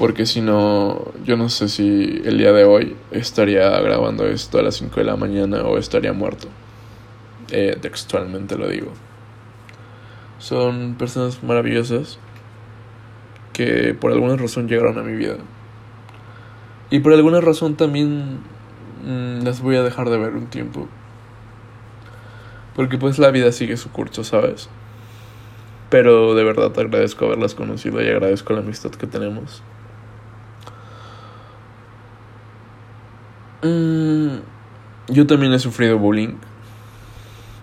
Porque 0.00 0.26
si 0.26 0.40
no, 0.40 1.12
yo 1.24 1.36
no 1.36 1.48
sé 1.48 1.68
si 1.68 2.20
el 2.24 2.38
día 2.38 2.50
de 2.50 2.64
hoy 2.64 2.96
estaría 3.12 3.70
grabando 3.82 4.26
esto 4.26 4.58
a 4.58 4.64
las 4.64 4.74
5 4.74 4.96
de 4.96 5.04
la 5.04 5.14
mañana 5.14 5.62
o 5.62 5.78
estaría 5.78 6.12
muerto. 6.12 6.48
Eh, 7.52 7.78
textualmente 7.80 8.58
lo 8.58 8.66
digo. 8.68 8.90
Son 10.40 10.96
personas 10.96 11.40
maravillosas 11.44 12.18
que 13.52 13.94
por 13.94 14.10
alguna 14.10 14.34
razón 14.34 14.66
llegaron 14.66 14.98
a 14.98 15.02
mi 15.02 15.14
vida. 15.14 15.36
Y 16.90 16.98
por 16.98 17.12
alguna 17.12 17.40
razón 17.40 17.76
también 17.76 18.40
mm, 19.04 19.44
las 19.44 19.60
voy 19.60 19.76
a 19.76 19.82
dejar 19.82 20.10
de 20.10 20.18
ver 20.18 20.34
un 20.34 20.46
tiempo. 20.46 20.88
Porque 22.74 22.98
pues 22.98 23.18
la 23.18 23.30
vida 23.30 23.52
sigue 23.52 23.76
su 23.76 23.90
curso, 23.90 24.24
¿sabes? 24.24 24.68
Pero 25.90 26.34
de 26.34 26.42
verdad 26.42 26.72
te 26.72 26.80
agradezco 26.80 27.26
haberlas 27.26 27.54
conocido 27.54 28.02
y 28.02 28.08
agradezco 28.08 28.52
la 28.52 28.60
amistad 28.60 28.90
que 28.90 29.06
tenemos. 29.06 29.62
Mm, 33.62 34.38
yo 35.08 35.26
también 35.26 35.52
he 35.52 35.58
sufrido 35.58 35.98
bullying. 35.98 36.36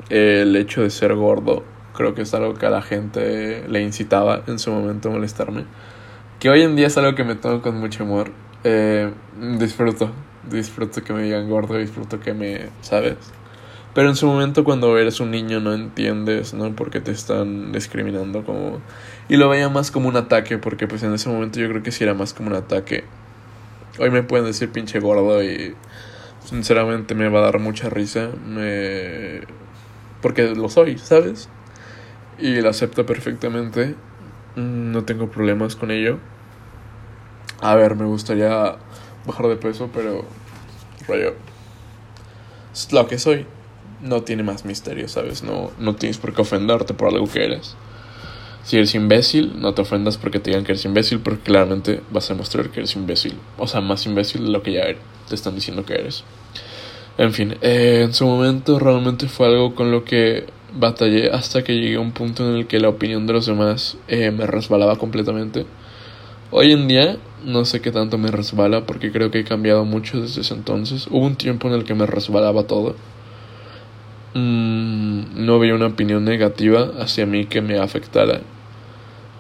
El 0.10 0.56
hecho 0.56 0.82
de 0.82 0.90
ser 0.90 1.16
gordo 1.16 1.64
creo 1.94 2.16
que 2.16 2.24
es 2.24 2.34
algo 2.34 2.56
que 2.56 2.66
a 2.66 2.70
la 2.70 2.82
gente 2.82 3.68
le 3.68 3.82
incitaba 3.82 4.42
en 4.48 4.60
su 4.60 4.72
momento 4.72 5.10
a 5.10 5.12
molestarme. 5.12 5.66
Que 6.40 6.50
hoy 6.50 6.64
en 6.64 6.76
día 6.76 6.88
es 6.88 6.98
algo 6.98 7.16
que 7.16 7.24
me 7.24 7.36
tomo 7.36 7.62
con 7.62 7.80
mucho 7.80 8.04
humor. 8.04 8.32
Eh, 8.64 9.12
disfruto, 9.60 10.10
disfruto 10.50 11.04
que 11.04 11.14
me 11.14 11.24
digan 11.24 11.50
gordo, 11.50 11.78
disfruto 11.78 12.20
que 12.20 12.34
me, 12.34 12.70
¿sabes? 12.82 13.18
Pero 13.94 14.08
en 14.08 14.16
su 14.16 14.26
momento 14.26 14.64
cuando 14.64 14.98
eres 14.98 15.20
un 15.20 15.32
niño 15.32 15.60
no 15.60 15.74
entiendes, 15.74 16.54
¿no? 16.54 16.74
Porque 16.76 17.02
te 17.02 17.12
están 17.12 17.72
discriminando 17.74 18.46
como... 18.46 18.80
Y 19.28 19.36
lo 19.36 19.50
veía 19.50 19.68
más 19.70 19.92
como 19.92 20.08
un 20.08 20.16
ataque, 20.16 20.58
porque 20.58 20.88
pues 20.88 21.04
en 21.04 21.14
ese 21.14 21.30
momento 21.30 21.60
yo 21.60 21.68
creo 21.70 21.84
que 21.84 21.92
sí 21.92 22.04
era 22.04 22.14
más 22.14 22.34
como 22.34 22.50
un 22.50 22.56
ataque. 22.56 23.04
Hoy 24.00 24.10
me 24.10 24.24
pueden 24.24 24.46
decir 24.46 24.72
pinche 24.72 25.00
gordo 25.00 25.44
y 25.44 25.76
sinceramente 26.46 27.16
me 27.16 27.28
va 27.28 27.40
a 27.40 27.44
dar 27.44 27.60
mucha 27.60 27.90
risa. 27.90 28.30
Me... 28.48 29.42
Porque 30.22 30.56
lo 30.56 30.70
soy, 30.70 30.98
¿sabes? 30.98 31.50
Y 32.40 32.62
lo 32.62 32.70
acepto 32.70 33.06
perfectamente. 33.06 33.96
Mm, 34.56 34.92
no 34.92 35.04
tengo 35.04 35.30
problemas 35.30 35.76
con 35.76 35.92
ello. 35.92 36.20
A 37.62 37.76
ver, 37.76 37.96
me 37.96 38.06
gustaría 38.06 38.78
bajar 39.26 39.48
de 39.48 39.56
peso, 39.56 39.90
pero... 39.94 40.26
Es 42.74 42.92
lo 42.94 43.08
que 43.08 43.20
soy 43.20 43.46
no 44.02 44.24
tiene 44.24 44.44
más 44.44 44.66
misterio, 44.66 45.08
¿sabes? 45.08 45.44
No, 45.44 45.72
no 45.80 45.96
tienes 45.96 46.18
por 46.18 46.34
qué 46.34 46.42
ofenderte 46.42 46.94
por 46.94 47.10
algo 47.10 47.28
que 47.28 47.44
eres. 47.44 47.76
Si 48.64 48.78
eres 48.78 48.94
imbécil, 48.94 49.60
no 49.60 49.74
te 49.74 49.82
ofendas 49.82 50.18
porque 50.18 50.40
te 50.40 50.52
digan 50.52 50.64
que 50.64 50.74
eres 50.74 50.86
imbécil, 50.86 51.20
porque 51.20 51.42
claramente 51.42 52.02
vas 52.12 52.30
a 52.30 52.34
demostrar 52.34 52.70
que 52.70 52.82
eres 52.82 52.96
imbécil. 52.96 53.36
O 53.58 53.68
sea, 53.68 53.82
más 53.82 54.06
imbécil 54.06 54.46
de 54.46 54.52
lo 54.52 54.62
que 54.62 54.74
ya 54.74 54.84
te 55.28 55.36
están 55.36 55.56
diciendo 55.56 55.86
que 55.86 55.94
eres. 55.94 56.24
En 57.18 57.34
fin, 57.34 57.56
eh, 57.62 58.02
en 58.04 58.14
su 58.14 58.26
momento 58.26 58.80
realmente 58.80 59.28
fue 59.28 59.48
algo 59.48 59.76
con 59.76 59.92
lo 59.92 60.04
que 60.04 60.46
batallé 60.74 61.32
hasta 61.32 61.64
que 61.64 61.76
llegué 61.76 61.96
a 61.96 62.00
un 62.00 62.12
punto 62.12 62.48
en 62.50 62.56
el 62.56 62.68
que 62.68 62.80
la 62.80 62.90
opinión 62.90 63.28
de 63.28 63.34
los 63.34 63.46
demás 63.46 63.98
eh, 64.08 64.32
me 64.32 64.48
resbalaba 64.48 64.96
completamente. 64.96 65.66
Hoy 66.52 66.72
en 66.72 66.88
día 66.88 67.18
no 67.46 67.66
sé 67.66 67.82
qué 67.82 67.92
tanto 67.92 68.18
me 68.18 68.32
resbala 68.32 68.86
porque 68.86 69.12
creo 69.12 69.32
que 69.32 69.40
he 69.40 69.44
cambiado 69.44 69.86
mucho 69.86 70.22
desde 70.22 70.42
ese 70.42 70.54
entonces. 70.54 71.08
Hubo 71.08 71.26
un 71.26 71.36
tiempo 71.36 71.68
en 71.68 71.74
el 71.74 71.84
que 71.84 71.94
me 71.94 72.06
resbalaba 72.06 72.64
todo 72.64 72.96
Mm, 74.34 75.46
no 75.46 75.56
había 75.56 75.76
una 75.76 75.88
opinión 75.88 76.24
negativa 76.24 76.92
hacia 77.00 77.26
mí 77.26 77.46
que 77.46 77.62
me 77.62 77.78
afectara. 77.80 78.42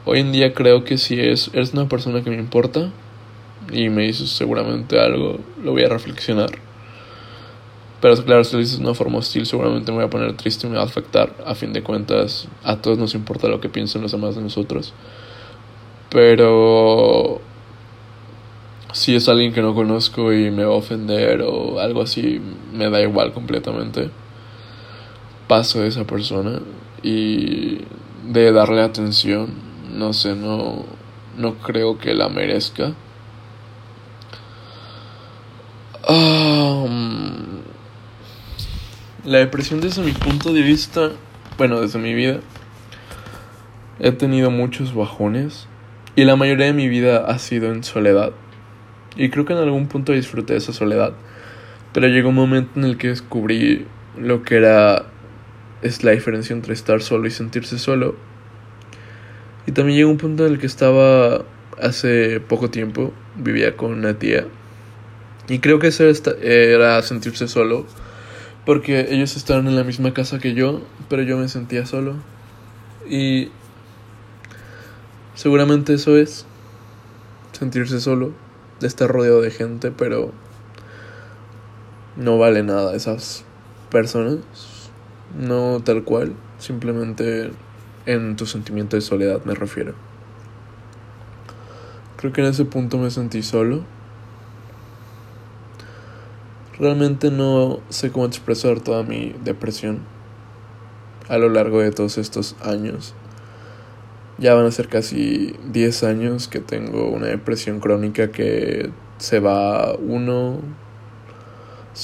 Hoy 0.05 0.19
en 0.19 0.31
día 0.31 0.53
creo 0.53 0.83
que 0.83 0.97
si 0.97 1.19
es, 1.19 1.49
eres 1.53 1.73
una 1.73 1.87
persona 1.87 2.23
que 2.23 2.29
me 2.29 2.37
importa 2.37 2.91
y 3.71 3.89
me 3.89 4.03
dices 4.03 4.29
seguramente 4.31 4.99
algo, 4.99 5.39
lo 5.63 5.71
voy 5.71 5.83
a 5.83 5.89
reflexionar. 5.89 6.49
Pero 8.01 8.15
claro, 8.25 8.43
si 8.43 8.53
lo 8.53 8.59
dices 8.59 8.79
de 8.79 8.83
una 8.83 8.95
forma 8.95 9.19
hostil, 9.19 9.45
seguramente 9.45 9.91
me 9.91 9.97
voy 9.99 10.05
a 10.05 10.09
poner 10.09 10.35
triste 10.35 10.67
y 10.67 10.69
me 10.71 10.77
va 10.77 10.83
a 10.83 10.85
afectar. 10.85 11.35
A 11.45 11.55
fin 11.55 11.71
de 11.71 11.83
cuentas, 11.83 12.47
a 12.63 12.77
todos 12.77 12.97
nos 12.97 13.13
importa 13.13 13.47
lo 13.47 13.61
que 13.61 13.69
piensen 13.69 14.01
los 14.01 14.11
demás 14.11 14.35
de 14.35 14.41
nosotros. 14.41 14.93
Pero 16.09 17.41
si 18.93 19.15
es 19.15 19.29
alguien 19.29 19.53
que 19.53 19.61
no 19.61 19.73
conozco 19.73 20.33
y 20.33 20.51
me 20.51 20.63
va 20.63 20.73
a 20.73 20.77
ofender 20.77 21.41
o 21.41 21.79
algo 21.79 22.01
así, 22.01 22.41
me 22.73 22.89
da 22.89 23.01
igual 23.01 23.33
completamente 23.33 24.09
paso 25.47 25.81
de 25.81 25.87
esa 25.87 26.05
persona 26.05 26.59
y 27.03 27.79
de 28.27 28.51
darle 28.51 28.81
atención, 28.81 29.53
no 29.93 30.13
sé, 30.13 30.35
no, 30.35 30.85
no 31.37 31.55
creo 31.55 31.97
que 31.97 32.13
la 32.13 32.29
merezca. 32.29 32.93
la 39.23 39.37
depresión 39.37 39.81
desde 39.81 40.01
mi 40.01 40.11
punto 40.11 40.51
de 40.51 40.61
vista, 40.61 41.11
bueno, 41.57 41.79
desde 41.79 41.99
mi 41.99 42.13
vida, 42.13 42.39
he 43.99 44.11
tenido 44.11 44.49
muchos 44.51 44.93
bajones 44.95 45.67
y 46.15 46.25
la 46.25 46.35
mayoría 46.35 46.65
de 46.65 46.73
mi 46.73 46.89
vida 46.89 47.25
ha 47.27 47.37
sido 47.39 47.71
en 47.71 47.83
soledad. 47.83 48.33
Y 49.15 49.29
creo 49.29 49.45
que 49.45 49.53
en 49.53 49.59
algún 49.59 49.87
punto 49.87 50.13
disfruté 50.13 50.53
de 50.53 50.59
esa 50.59 50.73
soledad, 50.73 51.13
pero 51.93 52.07
llegó 52.07 52.29
un 52.29 52.35
momento 52.35 52.79
en 52.79 52.85
el 52.85 52.97
que 52.97 53.09
descubrí 53.09 53.85
lo 54.17 54.43
que 54.43 54.55
era 54.55 55.05
es 55.81 56.03
la 56.03 56.11
diferencia 56.11 56.53
entre 56.53 56.73
estar 56.73 57.01
solo 57.01 57.27
y 57.27 57.31
sentirse 57.31 57.79
solo. 57.79 58.15
Y 59.67 59.71
también 59.73 59.97
llegó 59.97 60.11
un 60.11 60.17
punto 60.17 60.45
en 60.45 60.53
el 60.53 60.59
que 60.59 60.67
estaba 60.67 61.43
hace 61.81 62.39
poco 62.39 62.69
tiempo, 62.69 63.13
vivía 63.35 63.75
con 63.75 63.93
una 63.93 64.17
tía. 64.17 64.45
Y 65.47 65.59
creo 65.59 65.79
que 65.79 65.87
eso 65.87 66.05
era 66.41 67.01
sentirse 67.01 67.47
solo, 67.47 67.85
porque 68.65 69.07
ellos 69.09 69.35
estaban 69.35 69.67
en 69.67 69.75
la 69.75 69.83
misma 69.83 70.13
casa 70.13 70.39
que 70.39 70.53
yo, 70.53 70.81
pero 71.09 71.23
yo 71.23 71.37
me 71.37 71.47
sentía 71.47 71.85
solo. 71.85 72.15
Y 73.09 73.49
seguramente 75.35 75.95
eso 75.95 76.15
es 76.15 76.45
sentirse 77.51 77.99
solo, 77.99 78.33
de 78.81 78.87
estar 78.87 79.09
rodeado 79.09 79.41
de 79.41 79.51
gente, 79.51 79.91
pero 79.91 80.31
no 82.17 82.37
vale 82.37 82.63
nada 82.63 82.95
esas 82.95 83.45
personas 83.89 84.39
no 85.37 85.81
tal 85.83 86.03
cual, 86.03 86.33
simplemente 86.59 87.51
en 88.05 88.35
tu 88.35 88.45
sentimiento 88.45 88.95
de 88.95 89.01
soledad 89.01 89.43
me 89.45 89.55
refiero. 89.55 89.93
Creo 92.17 92.33
que 92.33 92.41
en 92.41 92.47
ese 92.47 92.65
punto 92.65 92.97
me 92.97 93.09
sentí 93.09 93.41
solo. 93.41 93.83
Realmente 96.77 97.31
no 97.31 97.79
sé 97.89 98.11
cómo 98.11 98.25
expresar 98.25 98.79
toda 98.79 99.03
mi 99.03 99.35
depresión 99.43 99.99
a 101.29 101.37
lo 101.37 101.49
largo 101.49 101.79
de 101.79 101.91
todos 101.91 102.17
estos 102.17 102.55
años. 102.61 103.15
Ya 104.41 104.55
van 104.55 104.65
a 104.65 104.71
ser 104.71 104.87
casi 104.87 105.55
10 105.71 106.03
años 106.03 106.47
que 106.47 106.59
tengo 106.59 107.11
una 107.11 107.27
depresión 107.27 107.79
crónica 107.79 108.31
que 108.31 108.89
se 109.19 109.39
va 109.39 109.93
unos 109.93 110.57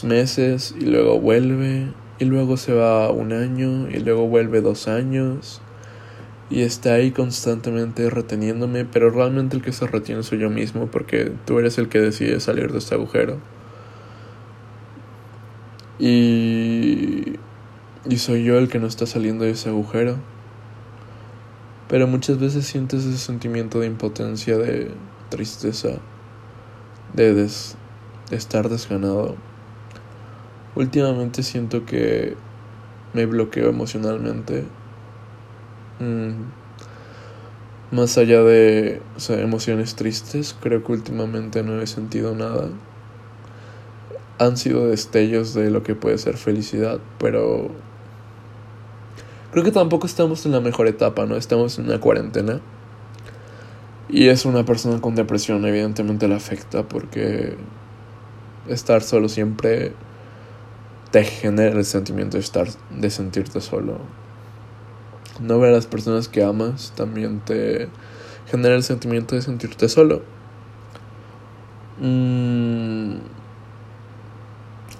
meses 0.03 0.75
y 0.79 0.85
luego 0.85 1.19
vuelve 1.19 1.87
y 2.19 2.25
luego 2.25 2.57
se 2.57 2.73
va 2.73 3.09
un 3.09 3.33
año 3.33 3.89
y 3.89 3.97
luego 4.01 4.27
vuelve 4.27 4.61
dos 4.61 4.87
años 4.87 5.61
y 6.51 6.61
está 6.61 6.93
ahí 6.93 7.09
constantemente 7.09 8.07
reteniéndome, 8.11 8.85
pero 8.85 9.09
realmente 9.09 9.57
el 9.57 9.63
que 9.63 9.73
se 9.73 9.87
retiene 9.87 10.21
soy 10.21 10.37
yo 10.37 10.51
mismo 10.51 10.85
porque 10.91 11.31
tú 11.45 11.57
eres 11.57 11.79
el 11.79 11.89
que 11.89 11.99
decide 11.99 12.39
salir 12.39 12.71
de 12.71 12.77
este 12.77 12.93
agujero. 12.93 13.39
Y, 15.97 17.39
y 18.07 18.17
soy 18.17 18.43
yo 18.43 18.59
el 18.59 18.69
que 18.69 18.77
no 18.77 18.85
está 18.85 19.07
saliendo 19.07 19.43
de 19.43 19.51
ese 19.51 19.69
agujero. 19.69 20.17
Pero 21.89 22.07
muchas 22.07 22.39
veces 22.39 22.65
sientes 22.65 23.05
ese 23.05 23.17
sentimiento 23.17 23.79
de 23.79 23.87
impotencia, 23.87 24.57
de 24.57 24.91
tristeza, 25.29 25.99
de, 27.13 27.33
de 27.33 27.49
estar 28.31 28.69
desganado. 28.69 29.35
Últimamente 30.75 31.43
siento 31.43 31.85
que 31.85 32.35
me 33.13 33.25
bloqueo 33.25 33.69
emocionalmente. 33.69 34.65
Mm, 35.99 36.43
más 37.89 38.17
allá 38.17 38.41
de 38.41 39.01
emociones 39.29 39.95
tristes, 39.95 40.55
creo 40.59 40.83
que 40.83 40.91
últimamente 40.91 41.63
no 41.63 41.81
he 41.81 41.87
sentido 41.87 42.35
nada. 42.35 42.69
Han 44.39 44.57
sido 44.57 44.87
destellos 44.87 45.53
de 45.53 45.71
lo 45.71 45.83
que 45.83 45.95
puede 45.95 46.17
ser 46.17 46.35
felicidad, 46.35 46.99
pero 47.17 47.71
creo 49.51 49.63
que 49.63 49.71
tampoco 49.71 50.07
estamos 50.07 50.45
en 50.45 50.51
la 50.51 50.59
mejor 50.59 50.87
etapa, 50.87 51.25
¿no? 51.25 51.35
Estamos 51.35 51.77
en 51.79 51.85
una 51.85 51.99
cuarentena. 51.99 52.61
Y 54.09 54.27
es 54.27 54.45
una 54.45 54.63
persona 54.63 55.01
con 55.01 55.15
depresión, 55.15 55.65
evidentemente 55.65 56.27
le 56.27 56.35
afecta 56.35 56.83
porque 56.83 57.57
estar 58.69 59.01
solo 59.01 59.27
siempre 59.27 59.93
te 61.11 61.23
genera 61.23 61.77
el 61.77 61.85
sentimiento 61.85 62.37
de 62.37 62.43
estar, 62.43 62.67
de 62.89 63.09
sentirte 63.09 63.59
solo. 63.59 63.99
No 65.41 65.59
ver 65.59 65.71
a 65.71 65.75
las 65.75 65.87
personas 65.87 66.27
que 66.27 66.43
amas 66.43 66.93
también 66.95 67.41
te 67.41 67.89
genera 68.49 68.75
el 68.75 68.83
sentimiento 68.83 69.35
de 69.35 69.41
sentirte 69.41 69.89
solo. 69.89 70.21
Mm, 71.99 73.17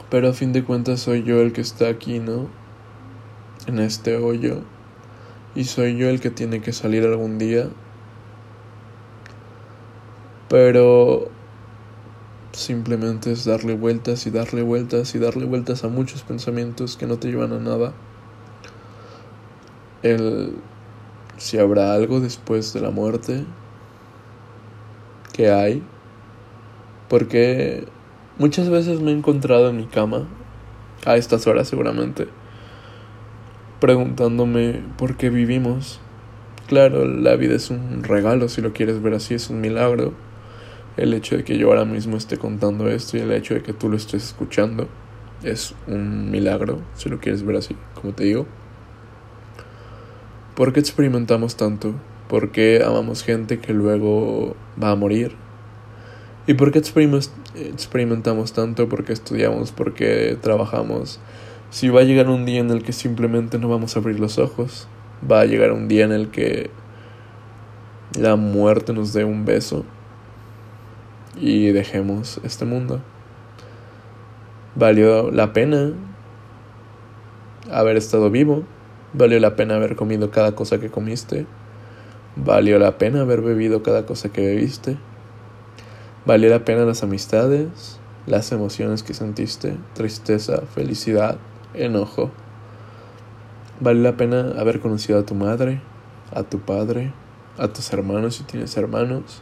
pero 0.09 0.29
a 0.29 0.33
fin 0.33 0.53
de 0.53 0.63
cuentas 0.63 1.01
soy 1.01 1.23
yo 1.23 1.41
el 1.41 1.53
que 1.53 1.61
está 1.61 1.87
aquí, 1.89 2.19
¿no? 2.19 2.47
En 3.67 3.79
este 3.79 4.17
hoyo. 4.17 4.61
Y 5.53 5.65
soy 5.65 5.97
yo 5.97 6.09
el 6.09 6.19
que 6.19 6.31
tiene 6.31 6.61
que 6.61 6.73
salir 6.73 7.03
algún 7.05 7.37
día. 7.37 7.69
Pero 10.49 11.29
simplemente 12.53 13.31
es 13.31 13.45
darle 13.45 13.75
vueltas 13.75 14.25
y 14.25 14.31
darle 14.31 14.63
vueltas 14.63 15.13
y 15.13 15.19
darle 15.19 15.45
vueltas 15.45 15.83
a 15.83 15.89
muchos 15.89 16.23
pensamientos 16.23 16.97
que 16.97 17.05
no 17.05 17.17
te 17.17 17.27
llevan 17.27 17.53
a 17.53 17.59
nada. 17.59 17.93
El 20.01 20.55
si 21.37 21.59
habrá 21.59 21.93
algo 21.93 22.19
después 22.19 22.73
de 22.73 22.81
la 22.81 22.89
muerte, 22.89 23.45
que 25.33 25.51
hay, 25.51 25.83
porque 27.09 27.87
muchas 28.37 28.69
veces 28.69 28.99
me 29.01 29.11
he 29.11 29.13
encontrado 29.13 29.69
en 29.69 29.77
mi 29.77 29.85
cama, 29.85 30.27
a 31.05 31.15
estas 31.15 31.45
horas 31.47 31.67
seguramente, 31.67 32.27
preguntándome 33.79 34.81
por 34.97 35.17
qué 35.17 35.29
vivimos. 35.29 35.99
Claro, 36.67 37.05
la 37.05 37.35
vida 37.35 37.55
es 37.55 37.69
un 37.69 38.03
regalo, 38.03 38.49
si 38.49 38.61
lo 38.61 38.73
quieres 38.73 39.01
ver 39.01 39.13
así, 39.13 39.33
es 39.33 39.49
un 39.49 39.61
milagro 39.61 40.13
el 40.97 41.13
hecho 41.13 41.37
de 41.37 41.43
que 41.43 41.57
yo 41.57 41.69
ahora 41.69 41.85
mismo 41.85 42.17
esté 42.17 42.37
contando 42.37 42.89
esto 42.89 43.17
y 43.17 43.21
el 43.21 43.31
hecho 43.31 43.53
de 43.53 43.61
que 43.61 43.71
tú 43.71 43.87
lo 43.87 43.95
estés 43.95 44.23
escuchando 44.23 44.87
es 45.43 45.75
un 45.85 46.31
milagro, 46.31 46.81
si 46.95 47.09
lo 47.09 47.19
quieres 47.19 47.43
ver 47.43 47.57
así, 47.57 47.75
como 47.93 48.13
te 48.13 48.23
digo. 48.23 48.47
¿Por 50.55 50.73
qué 50.73 50.79
experimentamos 50.79 51.55
tanto? 51.55 51.93
¿Por 52.27 52.51
qué 52.51 52.81
amamos 52.83 53.23
gente 53.23 53.59
que 53.59 53.73
luego 53.73 54.55
va 54.81 54.89
a 54.89 54.95
morir? 54.95 55.35
¿Y 56.47 56.55
por 56.55 56.71
qué 56.71 56.79
experimentamos 56.79 58.53
tanto? 58.53 58.89
¿Por 58.89 59.05
qué 59.05 59.13
estudiamos? 59.13 59.71
¿Por 59.71 59.93
qué 59.93 60.35
trabajamos? 60.41 61.19
Si 61.69 61.89
va 61.89 62.01
a 62.01 62.03
llegar 62.03 62.29
un 62.29 62.45
día 62.45 62.59
en 62.59 62.71
el 62.71 62.83
que 62.83 62.93
simplemente 62.93 63.59
no 63.59 63.67
vamos 63.67 63.95
a 63.95 63.99
abrir 63.99 64.19
los 64.19 64.39
ojos, 64.39 64.87
va 65.29 65.41
a 65.41 65.45
llegar 65.45 65.73
un 65.73 65.87
día 65.87 66.05
en 66.05 66.13
el 66.13 66.29
que 66.29 66.69
la 68.17 68.37
muerte 68.37 68.93
nos 68.93 69.11
dé 69.11 69.25
un 69.25 69.43
beso 69.43 69.83
y 71.35 71.71
dejemos 71.71 72.39
este 72.43 72.65
mundo. 72.65 73.01
Valió 74.75 75.29
la 75.31 75.51
pena 75.51 75.91
haber 77.69 77.97
estado 77.97 78.29
vivo, 78.31 78.63
valió 79.13 79.39
la 79.39 79.55
pena 79.55 79.75
haber 79.75 79.95
comido 79.95 80.31
cada 80.31 80.53
cosa 80.53 80.79
que 80.79 80.89
comiste, 80.89 81.45
valió 82.37 82.79
la 82.79 82.97
pena 82.97 83.21
haber 83.21 83.41
bebido 83.41 83.83
cada 83.83 84.05
cosa 84.05 84.29
que 84.29 84.45
bebiste, 84.45 84.97
valió 86.25 86.49
la 86.49 86.63
pena 86.63 86.85
las 86.85 87.03
amistades, 87.03 87.99
las 88.25 88.51
emociones 88.51 89.03
que 89.03 89.13
sentiste, 89.13 89.77
tristeza, 89.93 90.61
felicidad, 90.73 91.37
enojo. 91.77 92.31
Valió 93.79 94.01
la 94.03 94.17
pena 94.17 94.53
haber 94.59 94.79
conocido 94.79 95.19
a 95.19 95.25
tu 95.25 95.35
madre, 95.35 95.81
a 96.33 96.43
tu 96.43 96.59
padre, 96.59 97.13
a 97.57 97.67
tus 97.67 97.91
hermanos 97.93 98.35
si 98.35 98.43
tienes 98.43 98.75
hermanos, 98.77 99.41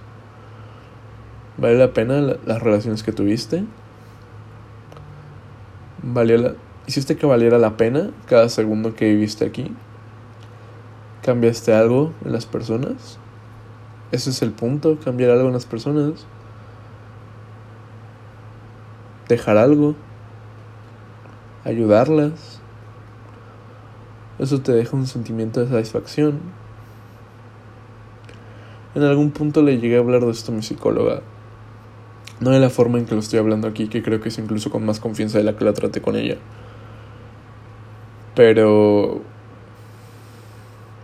¿Vale 1.57 1.77
la 1.77 1.93
pena 1.93 2.19
las 2.19 2.61
relaciones 2.61 3.01
que 3.01 3.13
tuviste? 3.13 3.63
¿Valió 6.03 6.37
la, 6.37 6.53
¿Hiciste 6.85 7.15
que 7.15 7.25
valiera 7.25 7.57
la 7.57 7.77
pena 7.77 8.11
cada 8.27 8.49
segundo 8.49 8.93
que 8.93 9.05
viviste 9.05 9.45
aquí? 9.45 9.73
¿Cambiaste 11.23 11.73
algo 11.73 12.11
en 12.25 12.33
las 12.33 12.45
personas? 12.45 13.19
Ese 14.11 14.31
es 14.31 14.41
el 14.41 14.51
punto, 14.51 14.99
cambiar 15.03 15.31
algo 15.31 15.47
en 15.47 15.53
las 15.53 15.65
personas. 15.65 16.27
Dejar 19.29 19.57
algo. 19.57 19.95
Ayudarlas. 21.65 22.61
Eso 24.39 24.61
te 24.61 24.71
deja 24.71 24.95
un 24.95 25.07
sentimiento 25.07 25.59
de 25.59 25.67
satisfacción. 25.67 26.39
En 28.95 29.03
algún 29.03 29.31
punto 29.31 29.61
le 29.61 29.77
llegué 29.77 29.97
a 29.97 29.99
hablar 29.99 30.21
de 30.21 30.31
esto 30.31 30.53
a 30.53 30.55
mi 30.55 30.61
psicóloga 30.61 31.21
no 32.39 32.51
de 32.51 32.59
la 32.59 32.69
forma 32.69 32.97
en 32.97 33.05
que 33.05 33.13
lo 33.13 33.21
estoy 33.21 33.39
hablando 33.39 33.67
aquí, 33.67 33.87
que 33.87 34.03
creo 34.03 34.19
que 34.19 34.29
es 34.29 34.37
incluso 34.37 34.69
con 34.69 34.85
más 34.85 34.99
confianza 34.99 35.37
de 35.37 35.43
la 35.43 35.55
que 35.55 35.63
la 35.63 35.73
traté 35.73 36.01
con 36.01 36.15
ella. 36.15 36.37
Pero 38.35 39.21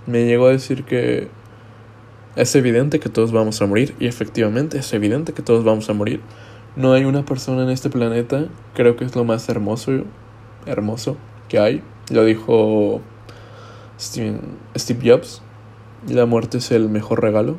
me 0.05 0.25
llegó 0.25 0.47
a 0.47 0.51
decir 0.51 0.83
que 0.83 1.29
es 2.35 2.55
evidente 2.55 2.99
que 2.99 3.09
todos 3.09 3.31
vamos 3.31 3.61
a 3.61 3.65
morir. 3.65 3.95
Y 3.99 4.07
efectivamente 4.07 4.77
es 4.77 4.91
evidente 4.93 5.33
que 5.33 5.41
todos 5.41 5.63
vamos 5.63 5.89
a 5.89 5.93
morir. 5.93 6.21
No 6.75 6.93
hay 6.93 7.05
una 7.05 7.23
persona 7.23 7.63
en 7.63 7.69
este 7.69 7.89
planeta, 7.89 8.47
creo 8.73 8.95
que 8.97 9.05
es 9.05 9.15
lo 9.15 9.23
más 9.23 9.47
hermoso, 9.49 10.03
hermoso 10.65 11.17
que 11.49 11.59
hay. 11.59 11.83
Lo 12.09 12.25
dijo 12.25 13.01
Steve, 13.99 14.39
Jobs. 15.03 15.41
La 16.07 16.25
muerte 16.25 16.57
es 16.57 16.71
el 16.71 16.89
mejor 16.89 17.21
regalo 17.21 17.57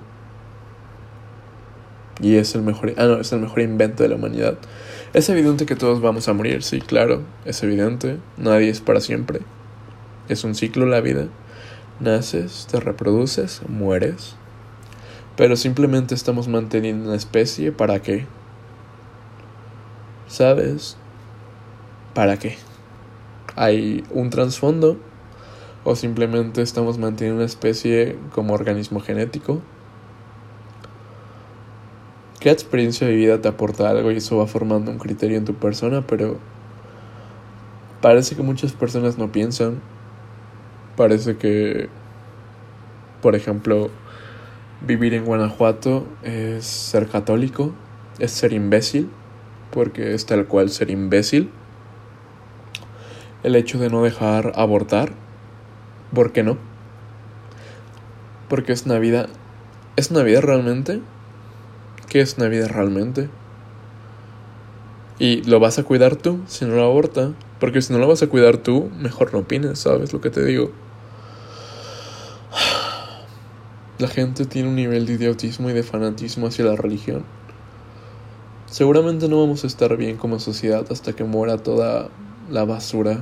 y 2.20 2.36
es 2.36 2.54
el 2.54 2.62
mejor, 2.62 2.94
ah, 2.96 3.04
no, 3.04 3.20
es 3.20 3.32
el 3.32 3.40
mejor 3.40 3.60
invento 3.60 4.02
de 4.02 4.08
la 4.08 4.16
humanidad. 4.16 4.58
Es 5.12 5.28
evidente 5.28 5.66
que 5.66 5.76
todos 5.76 6.00
vamos 6.00 6.28
a 6.28 6.32
morir, 6.32 6.62
sí, 6.62 6.80
claro, 6.80 7.22
es 7.44 7.62
evidente. 7.62 8.18
Nadie 8.36 8.70
es 8.70 8.80
para 8.80 9.00
siempre. 9.00 9.40
Es 10.28 10.44
un 10.44 10.54
ciclo 10.54 10.86
la 10.86 11.00
vida. 11.00 11.26
Naces, 12.00 12.66
te 12.70 12.80
reproduces, 12.80 13.62
mueres. 13.68 14.36
Pero 15.36 15.56
simplemente 15.56 16.14
estamos 16.14 16.48
manteniendo 16.48 17.08
una 17.08 17.16
especie 17.16 17.72
para 17.72 18.00
qué. 18.00 18.26
¿Sabes? 20.28 20.96
¿Para 22.14 22.38
qué? 22.38 22.56
¿Hay 23.54 24.04
un 24.10 24.30
trasfondo? 24.30 24.96
¿O 25.84 25.96
simplemente 25.96 26.62
estamos 26.62 26.98
manteniendo 26.98 27.38
una 27.38 27.46
especie 27.46 28.16
como 28.34 28.54
organismo 28.54 29.00
genético? 29.00 29.60
Cada 32.40 32.52
experiencia 32.52 33.06
de 33.06 33.14
vida 33.14 33.40
te 33.40 33.48
aporta 33.48 33.90
algo 33.90 34.10
y 34.10 34.16
eso 34.16 34.38
va 34.38 34.46
formando 34.46 34.90
un 34.90 34.98
criterio 34.98 35.36
en 35.36 35.44
tu 35.44 35.54
persona, 35.54 36.06
pero 36.06 36.38
parece 38.00 38.36
que 38.36 38.42
muchas 38.42 38.72
personas 38.72 39.18
no 39.18 39.30
piensan. 39.30 39.80
Parece 40.96 41.36
que, 41.36 41.88
por 43.20 43.34
ejemplo, 43.34 43.90
vivir 44.86 45.14
en 45.14 45.24
Guanajuato 45.24 46.06
es 46.22 46.64
ser 46.64 47.08
católico, 47.08 47.72
es 48.18 48.30
ser 48.32 48.52
imbécil, 48.52 49.10
porque 49.70 50.14
es 50.14 50.26
tal 50.26 50.46
cual 50.46 50.70
ser 50.70 50.90
imbécil. 50.90 51.50
El 53.42 53.56
hecho 53.56 53.78
de 53.78 53.90
no 53.90 54.02
dejar 54.02 54.52
abortar, 54.56 55.12
¿por 56.14 56.32
qué 56.32 56.42
no? 56.42 56.58
Porque 58.48 58.72
es 58.72 58.86
una 58.86 58.98
vida, 58.98 59.28
¿es 59.96 60.10
una 60.10 60.22
vida 60.22 60.40
realmente? 60.40 61.00
¿Qué 62.08 62.20
es 62.20 62.36
una 62.36 62.48
vida 62.48 62.68
realmente? 62.68 63.28
Y 65.18 65.42
lo 65.42 65.60
vas 65.60 65.78
a 65.78 65.84
cuidar 65.84 66.16
tú 66.16 66.40
si 66.46 66.64
no 66.64 66.74
lo 66.74 66.84
aborta. 66.84 67.32
Porque 67.58 67.80
si 67.80 67.92
no 67.92 68.00
lo 68.00 68.08
vas 68.08 68.22
a 68.22 68.26
cuidar 68.26 68.56
tú, 68.56 68.90
mejor 68.98 69.32
no 69.32 69.38
opines, 69.38 69.78
¿sabes 69.78 70.12
lo 70.12 70.20
que 70.20 70.30
te 70.30 70.44
digo? 70.44 70.72
La 73.98 74.08
gente 74.08 74.46
tiene 74.46 74.68
un 74.68 74.74
nivel 74.74 75.06
de 75.06 75.12
idiotismo 75.12 75.70
y 75.70 75.72
de 75.72 75.84
fanatismo 75.84 76.48
hacia 76.48 76.64
la 76.64 76.74
religión. 76.74 77.24
Seguramente 78.66 79.28
no 79.28 79.38
vamos 79.38 79.62
a 79.62 79.68
estar 79.68 79.96
bien 79.96 80.16
como 80.16 80.40
sociedad 80.40 80.84
hasta 80.90 81.12
que 81.12 81.22
muera 81.22 81.58
toda 81.58 82.08
la 82.52 82.64
basura 82.64 83.18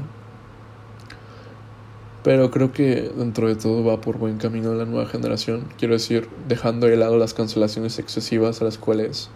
pero 2.23 2.51
creo 2.51 2.73
que 2.73 3.11
dentro 3.16 3.49
de 3.49 3.57
todo 3.57 3.83
va 3.85 4.01
por 4.01 4.19
buen 4.19 4.37
camino 4.37 4.75
la 4.75 4.85
nueva 4.85 5.07
generación. 5.07 5.64
Quiero 5.79 5.95
decir, 5.95 6.29
dejando 6.49 6.87
de 6.87 6.97
lado 6.97 7.16
las 7.16 7.33
cancelaciones 7.33 7.99
excesivas 7.99 8.61
a 8.61 8.64
las 8.64 8.77
cuales 8.77 9.31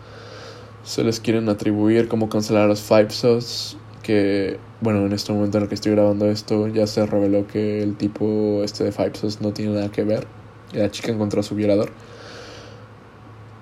se 0.83 1.02
les 1.02 1.18
quieren 1.18 1.48
atribuir, 1.48 2.09
como 2.09 2.28
cancelar 2.28 2.64
a 2.64 2.66
los 2.66 2.83
Five 2.83 3.11
Sos, 3.11 3.78
que, 4.02 4.59
bueno, 4.83 5.07
en 5.07 5.14
este 5.14 5.33
momento 5.33 5.57
en 5.57 5.62
el 5.62 5.68
que 5.70 5.76
estoy 5.76 5.92
grabando 5.92 6.26
esto, 6.26 6.68
ya 6.68 6.87
se 6.87 7.07
reveló 7.07 7.46
que 7.46 7.83
el 7.83 7.96
tipo 7.96 8.62
este 8.64 8.85
de 8.85 8.92
Five 8.92 9.12
Sos 9.14 9.40
no 9.40 9.52
tiene 9.52 9.72
nada 9.74 9.90
que 9.90 10.04
ver. 10.04 10.26
Y 10.74 10.78
la 10.78 10.90
chica 10.90 11.11
encontró 11.11 11.42
su 11.42 11.54
violador. 11.54 11.90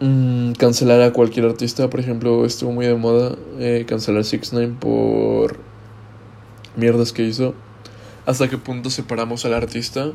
Mm, 0.01 0.55
cancelar 0.55 1.01
a 1.01 1.13
cualquier 1.13 1.47
artista, 1.47 1.89
por 1.89 2.01
ejemplo, 2.01 2.45
estuvo 2.45 2.73
muy 2.73 2.87
de 2.87 2.97
moda 2.97 3.37
eh, 3.61 3.85
cancelar 3.87 4.25
6 4.25 4.53
9 4.53 4.75
por 4.81 5.72
mierdas 6.77 7.13
que 7.13 7.23
hizo 7.23 7.55
hasta 8.27 8.49
qué 8.49 8.59
punto 8.59 8.91
separamos 8.91 9.45
al 9.45 9.55
artista 9.55 10.13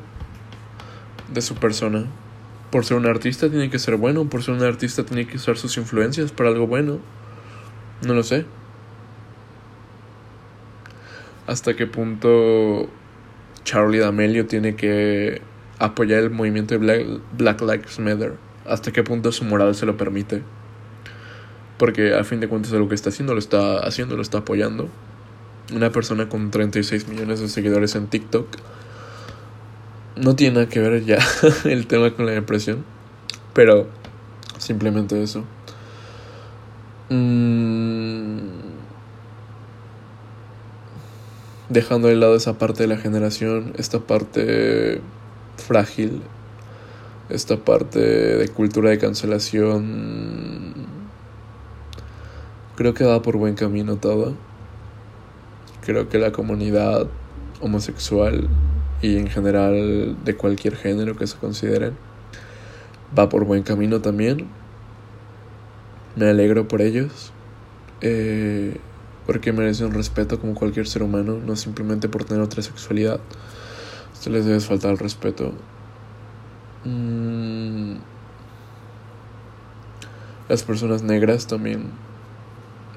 de 1.33 1.41
su 1.41 1.55
persona. 1.55 2.05
Por 2.71 2.85
ser 2.85 2.97
un 2.97 3.05
artista 3.05 3.49
tiene 3.49 3.69
que 3.69 3.79
ser 3.79 3.97
bueno, 3.97 4.29
por 4.29 4.43
ser 4.43 4.55
un 4.55 4.63
artista 4.63 5.05
tiene 5.05 5.27
que 5.27 5.37
usar 5.37 5.57
sus 5.57 5.77
influencias 5.77 6.31
para 6.31 6.49
algo 6.49 6.67
bueno. 6.67 6.99
No 8.05 8.13
lo 8.13 8.23
sé. 8.23 8.45
Hasta 11.47 11.75
qué 11.75 11.87
punto 11.87 12.89
Charlie 13.63 13.99
D'Amelio 13.99 14.47
tiene 14.47 14.75
que 14.75 15.41
apoyar 15.79 16.23
el 16.23 16.29
movimiento 16.29 16.75
de 16.75 16.79
Black, 16.79 17.05
Black 17.37 17.61
Lives 17.61 17.99
Matter. 17.99 18.35
Hasta 18.65 18.91
qué 18.91 19.03
punto 19.03 19.31
su 19.31 19.45
moral 19.45 19.75
se 19.75 19.85
lo 19.85 19.97
permite. 19.97 20.43
Porque 21.77 22.13
a 22.13 22.23
fin 22.23 22.39
de 22.39 22.47
cuentas 22.47 22.71
lo 22.71 22.87
que 22.89 22.95
está 22.95 23.09
haciendo 23.09 23.33
lo 23.33 23.39
está 23.39 23.79
haciendo, 23.79 24.15
lo 24.15 24.21
está 24.21 24.39
apoyando 24.39 24.89
una 25.73 25.91
persona 25.91 26.29
con 26.29 26.51
36 26.51 27.07
millones 27.07 27.39
de 27.39 27.47
seguidores 27.49 27.95
en 27.95 28.07
TikTok. 28.07 28.47
No 30.15 30.35
tiene 30.35 30.55
nada 30.55 30.69
que 30.69 30.79
ver 30.79 31.05
ya 31.05 31.19
el 31.65 31.87
tema 31.87 32.11
con 32.13 32.25
la 32.25 32.31
depresión, 32.31 32.83
pero 33.53 33.87
simplemente 34.57 35.21
eso. 35.21 35.43
Mm, 37.09 38.37
dejando 41.69 42.07
de 42.07 42.15
lado 42.15 42.35
esa 42.35 42.57
parte 42.57 42.83
de 42.83 42.87
la 42.87 42.97
generación, 42.97 43.73
esta 43.77 43.99
parte 43.99 45.01
frágil, 45.57 46.21
esta 47.29 47.57
parte 47.57 47.99
de 47.99 48.47
cultura 48.49 48.89
de 48.89 48.97
cancelación, 48.97 50.73
creo 52.75 52.93
que 52.93 53.03
va 53.03 53.21
por 53.21 53.37
buen 53.37 53.55
camino 53.55 53.97
todo. 53.97 54.33
Creo 55.87 56.09
que 56.09 56.17
la 56.17 56.33
comunidad 56.33 57.07
homosexual 57.61 58.49
y 59.01 59.15
en 59.15 59.29
general 59.29 60.17
de 60.25 60.35
cualquier 60.35 60.75
género 60.75 61.15
que 61.15 61.25
se 61.27 61.37
consideren 61.37 61.95
va 63.17 63.29
por 63.29 63.45
buen 63.45 63.63
camino 63.63 64.01
también. 64.01 64.49
Me 66.17 66.27
alegro 66.27 66.67
por 66.67 66.81
ellos. 66.81 67.31
Eh, 68.01 68.81
porque 69.25 69.53
merecen 69.53 69.93
respeto 69.93 70.41
como 70.41 70.55
cualquier 70.55 70.89
ser 70.89 71.03
humano, 71.03 71.39
no 71.45 71.55
simplemente 71.55 72.09
por 72.09 72.25
tener 72.25 72.43
otra 72.43 72.61
sexualidad. 72.61 73.21
Esto 74.13 74.29
les 74.29 74.43
debe 74.43 74.59
faltar 74.59 74.91
el 74.91 74.97
respeto. 74.97 75.53
Mm. 76.83 77.95
Las 80.49 80.63
personas 80.63 81.01
negras 81.01 81.47
también 81.47 81.91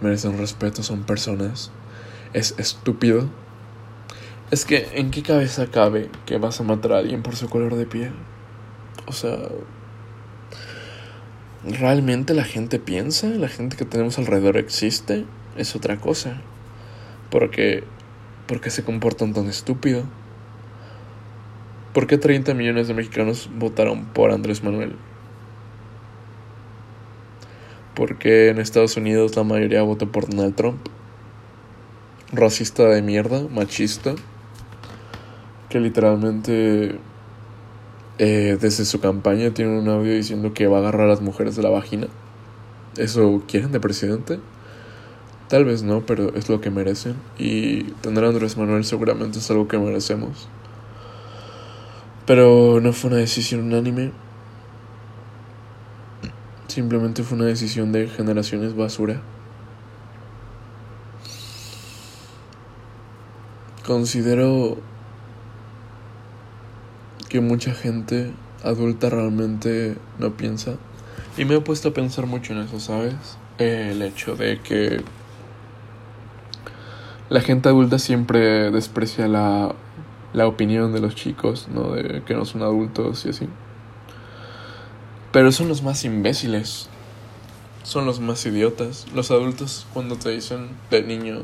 merecen 0.01 0.37
respeto, 0.39 0.83
son 0.83 1.05
personas. 1.05 1.71
Es 2.33 2.55
estúpido. 2.59 3.29
Es 4.51 4.65
que, 4.65 4.89
¿en 4.95 5.11
qué 5.11 5.23
cabeza 5.23 5.67
cabe 5.67 6.11
que 6.27 6.39
vas 6.39 6.61
a 6.61 6.65
matar 6.65 6.93
a 6.93 6.99
alguien 6.99 7.23
por 7.23 7.37
su 7.37 7.49
color 7.49 7.77
de 7.77 7.87
piel? 7.87 8.13
O 9.07 9.13
sea, 9.13 9.37
¿realmente 11.65 12.35
la 12.35 12.45
gente 12.45 12.79
piensa? 12.79 13.29
¿La 13.29 13.49
gente 13.49 13.77
que 13.77 13.85
tenemos 13.85 14.19
alrededor 14.19 14.57
existe? 14.57 15.25
Es 15.57 15.75
otra 15.75 15.97
cosa. 15.99 16.41
Porque, 17.31 17.85
¿por 18.47 18.61
qué 18.61 18.71
se 18.71 18.85
comportan 18.85 19.33
tan 19.33 19.47
estúpido? 19.47 20.05
¿Por 21.93 22.07
qué 22.07 22.19
30 22.19 22.55
millones 22.55 22.87
de 22.87 22.95
mexicanos 22.95 23.51
votaron 23.57 24.05
por 24.07 24.31
Andrés 24.31 24.63
Manuel? 24.63 24.95
Porque 27.97 28.49
en 28.49 28.59
Estados 28.59 28.97
Unidos 28.97 29.35
la 29.35 29.43
mayoría 29.43 29.83
votó 29.83 30.11
por 30.11 30.29
Donald 30.29 30.55
Trump. 30.55 30.89
Racista 32.33 32.85
de 32.85 33.03
mierda, 33.03 33.43
machista, 33.49 34.15
que 35.69 35.81
literalmente 35.81 36.99
eh, 38.19 38.59
desde 38.61 38.85
su 38.85 39.01
campaña 39.01 39.53
tiene 39.53 39.79
un 39.79 39.89
audio 39.89 40.13
diciendo 40.13 40.53
que 40.53 40.67
va 40.67 40.77
a 40.77 40.81
agarrar 40.81 41.03
a 41.03 41.09
las 41.09 41.23
mujeres 41.23 41.57
de 41.57 41.63
la 41.63 41.71
vagina. 41.71 42.07
¿Eso 42.97 43.43
quieren 43.49 43.73
de 43.73 43.81
presidente? 43.81 44.41
Tal 45.49 45.65
vez 45.65 45.83
no, 45.83 46.07
pero 46.07 46.33
es 46.37 46.49
lo 46.49 46.61
que 46.61 46.71
merecen. 46.71 47.17
Y 47.39 47.83
tener 48.03 48.25
a 48.25 48.29
Andrés 48.29 48.57
Manuel 48.57 48.85
seguramente 48.85 49.39
es 49.39 49.51
algo 49.51 49.67
que 49.67 49.79
merecemos. 49.79 50.49
Pero 52.27 52.81
no 52.81 52.93
fue 52.93 53.11
una 53.11 53.19
decisión 53.19 53.63
unánime. 53.63 54.13
Simplemente 56.69 57.25
fue 57.25 57.39
una 57.39 57.47
decisión 57.47 57.91
de 57.91 58.07
generaciones 58.07 58.77
basura. 58.77 59.23
Considero 63.91 64.79
que 67.29 67.41
mucha 67.41 67.75
gente 67.75 68.31
adulta 68.63 69.11
realmente 69.11 69.97
no 70.21 70.37
piensa. 70.37 70.77
Y 71.37 71.45
me 71.45 71.57
he 71.57 71.61
puesto 71.61 71.89
a 71.89 71.93
pensar 71.93 72.27
mucho 72.27 72.53
en 72.53 72.61
eso, 72.61 72.79
¿sabes? 72.79 73.17
El 73.59 74.01
hecho 74.03 74.37
de 74.37 74.61
que 74.61 75.03
la 77.31 77.41
gente 77.41 77.69
adulta 77.69 77.99
siempre 77.99 78.71
desprecia 78.71 79.27
la, 79.27 79.75
la 80.35 80.47
opinión 80.47 80.93
de 80.93 81.01
los 81.01 81.17
chicos, 81.17 81.67
¿no? 81.75 81.91
De 81.91 82.23
que 82.23 82.35
no 82.35 82.45
son 82.45 82.63
adultos 82.63 83.27
y 83.27 83.31
así. 83.31 83.49
Pero 85.33 85.51
son 85.51 85.67
los 85.67 85.83
más 85.83 86.05
imbéciles. 86.05 86.89
Son 87.83 88.07
los 88.07 88.21
más 88.21 88.47
idiotas. 88.47 89.09
Los 89.17 89.33
adultos 89.33 89.89
cuando 89.93 90.15
te 90.15 90.31
dicen 90.31 90.69
de 90.93 91.03
niño 91.03 91.41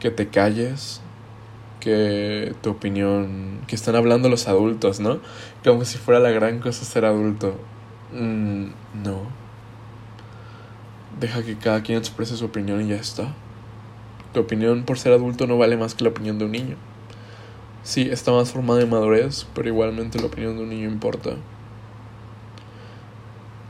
que 0.00 0.10
te 0.10 0.28
calles, 0.28 1.02
que 1.86 2.52
tu 2.62 2.70
opinión, 2.70 3.60
que 3.68 3.76
están 3.76 3.94
hablando 3.94 4.28
los 4.28 4.48
adultos, 4.48 4.98
¿no? 4.98 5.20
Como 5.62 5.84
si 5.84 5.98
fuera 5.98 6.18
la 6.18 6.30
gran 6.30 6.58
cosa 6.58 6.84
ser 6.84 7.04
adulto. 7.04 7.56
Mm, 8.12 8.70
no. 9.04 9.20
Deja 11.20 11.44
que 11.44 11.56
cada 11.56 11.84
quien 11.84 11.98
exprese 11.98 12.36
su 12.36 12.46
opinión 12.46 12.84
y 12.84 12.88
ya 12.88 12.96
está. 12.96 13.32
Tu 14.34 14.40
opinión 14.40 14.82
por 14.82 14.98
ser 14.98 15.12
adulto 15.12 15.46
no 15.46 15.58
vale 15.58 15.76
más 15.76 15.94
que 15.94 16.02
la 16.02 16.10
opinión 16.10 16.40
de 16.40 16.46
un 16.46 16.50
niño. 16.50 16.76
Sí, 17.84 18.08
está 18.10 18.32
más 18.32 18.50
formada 18.50 18.82
en 18.82 18.90
madurez, 18.90 19.46
pero 19.54 19.68
igualmente 19.68 20.18
la 20.18 20.26
opinión 20.26 20.56
de 20.56 20.64
un 20.64 20.70
niño 20.70 20.90
importa. 20.90 21.36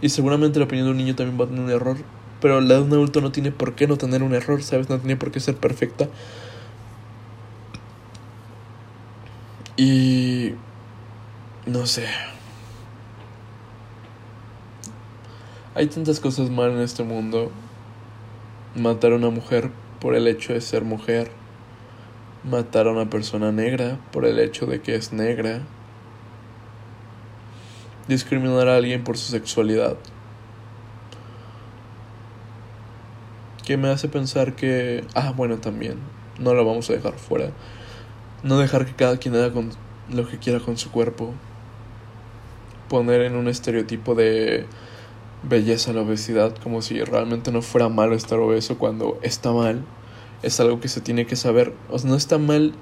Y 0.01 0.09
seguramente 0.09 0.59
la 0.59 0.65
opinión 0.65 0.87
de 0.87 0.93
un 0.93 0.97
niño 0.97 1.15
también 1.15 1.39
va 1.39 1.45
a 1.45 1.49
tener 1.49 1.63
un 1.63 1.71
error, 1.71 1.99
pero 2.41 2.63
la 2.63 2.77
de 2.77 2.81
un 2.81 2.93
adulto 2.93 3.21
no 3.21 3.31
tiene 3.31 3.53
por 3.53 3.75
qué 3.75 3.87
no 3.87 3.99
tener 3.99 4.23
un 4.23 4.35
error, 4.35 4.63
¿sabes? 4.63 4.89
No 4.89 4.97
tiene 4.97 5.17
por 5.17 5.31
qué 5.33 5.41
ser 5.41 5.57
perfecta. 5.57 6.09
Y... 9.77 10.55
No 11.67 11.87
sé. 11.87 12.07
Hay 15.75 15.89
tantas 15.89 16.21
cosas 16.21 16.49
mal 16.49 16.71
en 16.71 16.81
este 16.81 17.03
mundo. 17.03 17.51
Matar 18.75 19.13
a 19.13 19.17
una 19.17 19.31
mujer 19.31 19.71
por 20.01 20.15
el 20.15 20.27
hecho 20.29 20.55
de 20.55 20.63
ser 20.63 20.85
mujer. 20.85 21.31
Matar 22.45 22.87
a 22.87 22.93
una 22.93 23.11
persona 23.11 23.53
negra 23.53 23.99
por 24.13 24.25
el 24.25 24.39
hecho 24.39 24.65
de 24.65 24.81
que 24.81 24.95
es 24.95 25.13
negra. 25.13 25.61
Discriminar 28.09 28.69
a 28.69 28.77
alguien 28.77 29.05
por 29.05 29.19
su 29.19 29.31
sexualidad. 29.31 29.97
Que 33.67 33.77
me 33.77 33.89
hace 33.89 34.09
pensar 34.09 34.55
que... 34.55 35.05
Ah, 35.15 35.35
bueno, 35.37 35.59
también. 35.59 35.99
No 36.39 36.55
lo 36.55 36.65
vamos 36.65 36.89
a 36.89 36.95
dejar 36.95 37.15
fuera. 37.15 37.51
No 38.47 38.59
dejar 38.59 38.87
que 38.87 38.93
cada 38.93 39.17
quien 39.17 39.35
haga 39.35 39.53
con 39.53 39.71
lo 40.09 40.29
que 40.29 40.39
quiera 40.39 40.61
con 40.61 40.77
su 40.77 40.93
cuerpo. 40.93 41.35
Poner 42.89 43.23
en 43.23 43.35
un 43.35 43.49
estereotipo 43.49 44.15
de 44.15 44.67
belleza 45.43 45.93
la 45.93 46.03
obesidad 46.03 46.55
como 46.63 46.81
si 46.81 47.03
realmente 47.03 47.51
no 47.51 47.61
fuera 47.61 47.89
malo 47.89 48.15
estar 48.15 48.39
obeso 48.39 48.79
cuando 48.79 49.19
está 49.23 49.51
mal. 49.53 49.85
Es 50.45 50.61
algo 50.61 50.79
que 50.79 50.87
se 50.87 51.01
tiene 51.01 51.27
que 51.27 51.35
saber. 51.35 51.75
O 51.91 51.99
sea, 51.99 52.09
no 52.09 52.15
está 52.15 52.39
mal 52.39 52.73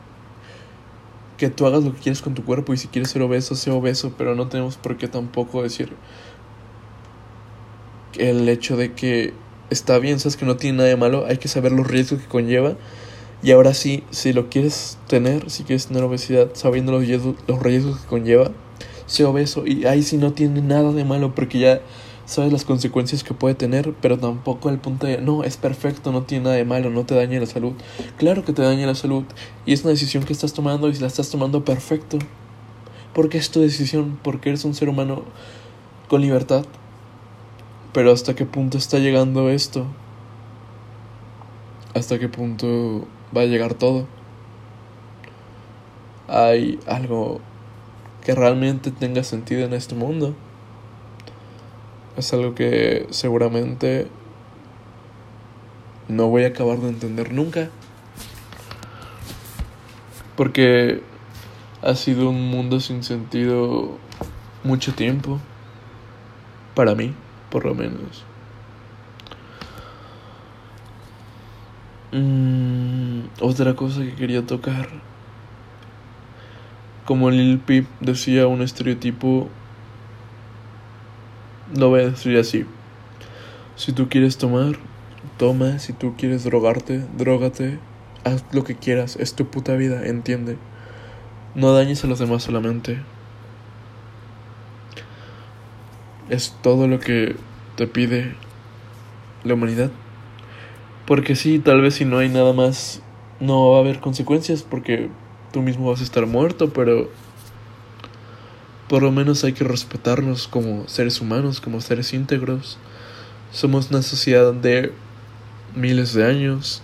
que 1.39 1.49
tú 1.49 1.67
hagas 1.67 1.83
lo 1.83 1.95
que 1.95 2.01
quieres 2.01 2.21
con 2.21 2.35
tu 2.35 2.45
cuerpo 2.45 2.75
y 2.75 2.77
si 2.77 2.89
quieres 2.89 3.11
ser 3.11 3.23
obeso, 3.23 3.55
sea 3.55 3.73
obeso, 3.73 4.13
pero 4.19 4.35
no 4.35 4.49
tenemos 4.49 4.77
por 4.77 4.99
qué 4.99 5.09
tampoco 5.09 5.63
decir 5.63 5.95
el 8.19 8.47
hecho 8.51 8.77
de 8.77 8.93
que 8.93 9.33
está 9.71 9.99
bien, 9.99 10.21
sabes 10.21 10.37
que 10.37 10.45
no 10.45 10.57
tiene 10.57 10.77
nada 10.77 10.91
de 10.91 10.97
malo, 10.97 11.25
hay 11.27 11.39
que 11.39 11.49
saber 11.49 11.73
los 11.73 11.87
riesgos 11.87 12.21
que 12.21 12.29
conlleva. 12.29 12.77
Y 13.45 13.53
ahora 13.53 13.75
sí, 13.75 14.05
si 14.11 14.33
lo 14.33 14.49
quieres 14.49 14.97
tener, 15.07 15.51
si 15.51 15.65
quieres 15.65 15.87
tener 15.87 16.03
obesidad, 16.03 16.49
sabiendo 16.55 16.93
los 16.93 17.07
los 17.47 17.63
riesgos 17.63 18.01
que 18.01 18.07
conlleva, 18.07 18.51
sea 19.05 19.29
obeso. 19.29 19.67
Y 19.67 19.85
ahí 19.85 20.03
sí 20.03 20.17
no 20.17 20.33
tiene 20.33 20.63
nada 20.63 20.93
de 20.93 21.05
malo 21.05 21.35
porque 21.35 21.59
ya 21.59 21.83
sabes 22.25 22.51
las 22.55 22.65
consecuencias 22.65 23.23
que 23.23 23.35
puede 23.35 23.55
tener, 23.55 23.93
pero 24.01 24.19
tampoco 24.19 24.71
el 24.71 24.79
punto 24.79 25.07
de, 25.07 25.19
no, 25.19 25.45
es 25.45 25.59
perfecto, 25.59 26.11
no 26.11 26.23
tiene 26.23 26.45
nada 26.45 26.57
de 26.57 26.65
malo, 26.65 26.89
no 26.89 27.05
te 27.05 27.15
daña 27.15 27.39
la 27.39 27.45
salud. 27.45 27.75
Claro 28.17 28.47
que 28.47 28.55
te 28.55 28.63
daña 28.63 28.87
la 28.87 28.95
salud 28.95 29.25
y 29.67 29.75
es 29.75 29.83
una 29.83 29.91
decisión 29.91 30.25
que 30.25 30.33
estás 30.33 30.55
tomando 30.55 30.89
y 30.89 30.95
la 30.95 31.07
estás 31.07 31.29
tomando 31.29 31.67
perfecto. 31.67 32.19
Porque 33.13 33.37
es 33.37 33.51
tu 33.51 33.61
decisión, 33.61 34.19
porque 34.23 34.49
eres 34.49 34.65
un 34.65 34.75
ser 34.75 34.89
humano 34.89 35.23
con 36.09 36.23
libertad. 36.23 36.65
Pero 37.93 38.11
hasta 38.11 38.35
qué 38.35 38.47
punto 38.47 38.79
está 38.79 38.99
llegando 39.01 39.51
esto? 39.51 39.87
¿Hasta 41.95 42.19
qué 42.19 42.31
punto 42.31 43.07
va 43.37 43.43
a 43.43 43.47
llegar 43.47 43.75
todo? 43.75 44.07
¿Hay 46.29 46.79
algo 46.87 47.41
que 48.25 48.35
realmente 48.35 48.91
tenga 48.91 49.23
sentido 49.25 49.65
en 49.65 49.75
este 49.75 49.95
mundo? 49.95 50.35
Es 52.17 52.33
algo 52.33 52.55
que 52.55 53.07
seguramente 53.11 54.09
no 56.09 56.29
voy 56.29 56.45
a 56.45 56.49
acabar 56.49 56.79
de 56.79 56.89
entender 56.89 57.33
nunca. 57.33 57.71
Porque 60.37 61.03
ha 61.83 61.95
sido 61.95 62.31
un 62.31 62.51
mundo 62.51 62.81
sin 62.81 63.03
sentido 63.03 63.99
mucho 64.63 64.95
tiempo. 64.95 65.41
Para 66.75 66.95
mí, 66.95 67.15
por 67.51 67.65
lo 67.65 67.75
menos. 67.75 68.25
Mm, 72.15 73.25
otra 73.41 73.75
cosa 73.75 74.03
que 74.03 74.15
quería 74.15 74.47
tocar. 74.47 74.89
Como 77.05 77.29
Lil 77.33 77.59
Peep 77.59 77.87
decía, 78.01 78.47
un 78.47 78.63
estereotipo 78.63 79.49
lo 81.75 81.89
voy 81.89 82.03
a 82.03 82.11
decir 82.11 82.39
así. 82.39 82.67
Si 83.75 83.93
tú 83.93 84.09
quieres 84.09 84.39
tomar, 84.39 84.77
toma, 85.39 85.81
si 85.81 85.93
tú 85.93 86.15
quieres 86.17 86.45
drogarte, 86.45 87.05
drógate, 87.19 87.81
haz 88.23 88.45
lo 88.53 88.63
que 88.63 88.77
quieras, 88.77 89.17
es 89.17 89.35
tu 89.35 89.49
puta 89.49 89.75
vida, 89.75 90.07
entiende. 90.07 90.57
No 91.57 91.73
dañes 91.73 92.05
a 92.05 92.07
los 92.07 92.21
demás 92.21 92.45
solamente. 92.45 93.01
Es 96.31 96.57
todo 96.63 96.87
lo 96.87 97.01
que 97.01 97.35
te 97.75 97.89
pide 97.89 98.37
la 99.43 99.55
humanidad. 99.55 99.91
Porque 101.07 101.37
sí, 101.37 101.59
tal 101.59 101.83
vez 101.83 101.95
si 101.95 102.05
no 102.05 102.19
hay 102.19 102.29
nada 102.29 102.53
más, 102.53 103.03
no 103.41 103.71
va 103.71 103.79
a 103.79 103.81
haber 103.81 104.01
consecuencias 104.01 104.63
porque 104.63 105.11
tú 105.53 105.61
mismo 105.61 105.91
vas 105.91 106.01
a 106.01 106.05
estar 106.05 106.27
muerto, 106.27 106.73
pero 106.73 107.11
por 108.89 109.03
lo 109.03 109.13
menos 109.13 109.45
hay 109.45 109.53
que 109.53 109.65
respetarnos 109.65 110.49
como 110.49 110.89
seres 110.89 111.21
humanos, 111.21 111.61
como 111.61 111.81
seres 111.81 112.13
íntegros. 112.15 112.79
Somos 113.51 113.91
una 113.91 114.03
sociedad 114.03 114.53
de 114.53 114.93
miles 115.75 116.15
de 116.15 116.27
años. 116.27 116.83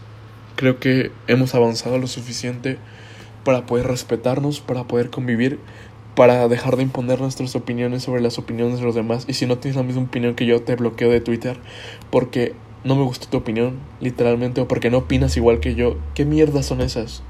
Creo 0.56 0.78
que 0.78 1.12
hemos 1.26 1.54
avanzado 1.54 1.98
lo 1.98 2.06
suficiente 2.06 2.78
para 3.44 3.66
poder 3.66 3.86
respetarnos, 3.86 4.60
para 4.60 4.84
poder 4.84 5.10
convivir, 5.10 5.58
para 6.14 6.46
dejar 6.48 6.76
de 6.76 6.82
imponer 6.82 7.20
nuestras 7.20 7.56
opiniones 7.56 8.02
sobre 8.02 8.20
las 8.20 8.38
opiniones 8.38 8.78
de 8.78 8.84
los 8.84 8.94
demás. 8.94 9.24
Y 9.28 9.34
si 9.34 9.46
no 9.46 9.58
tienes 9.58 9.76
la 9.76 9.82
misma 9.82 10.02
opinión 10.02 10.34
que 10.34 10.46
yo, 10.46 10.62
te 10.62 10.76
bloqueo 10.76 11.10
de 11.10 11.20
Twitter 11.20 11.58
porque 12.10 12.54
no 12.85 12.97
me 12.97 13.03
gustó 13.03 13.28
tu 13.28 13.37
opinión, 13.37 13.78
literalmente, 14.01 14.61
o 14.61 14.68
porque 14.68 14.91
no 14.91 14.99
opinas 14.99 15.37
igual 15.37 15.61
que 15.61 15.74
yo. 15.74 15.97
¿Qué 16.14 16.24
mierdas 16.24 16.66
son 16.66 16.81
esas? 16.81 17.22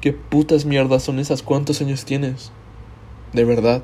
¿Qué 0.00 0.12
putas 0.12 0.64
mierdas 0.64 1.02
son 1.02 1.18
esas? 1.18 1.42
¿Cuántos 1.42 1.80
años 1.80 2.04
tienes? 2.04 2.52
De 3.32 3.44
verdad. 3.44 3.82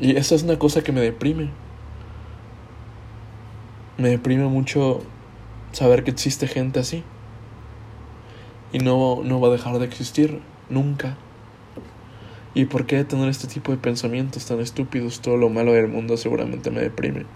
Y 0.00 0.16
esa 0.16 0.34
es 0.34 0.42
una 0.42 0.58
cosa 0.58 0.82
que 0.82 0.92
me 0.92 1.00
deprime. 1.00 1.50
Me 3.96 4.10
deprime 4.10 4.46
mucho 4.46 5.00
saber 5.72 6.02
que 6.02 6.10
existe 6.10 6.48
gente 6.48 6.80
así. 6.80 7.04
Y 8.72 8.78
no, 8.78 9.22
no 9.22 9.40
va 9.40 9.48
a 9.48 9.52
dejar 9.52 9.78
de 9.78 9.86
existir 9.86 10.40
nunca. 10.68 11.16
¿Y 12.54 12.64
por 12.64 12.86
qué 12.86 13.04
tener 13.04 13.28
este 13.28 13.46
tipo 13.46 13.70
de 13.70 13.78
pensamientos 13.78 14.46
tan 14.46 14.58
estúpidos? 14.58 15.20
Todo 15.20 15.36
lo 15.36 15.48
malo 15.48 15.72
del 15.72 15.86
mundo 15.86 16.16
seguramente 16.16 16.70
me 16.72 16.80
deprime. 16.80 17.26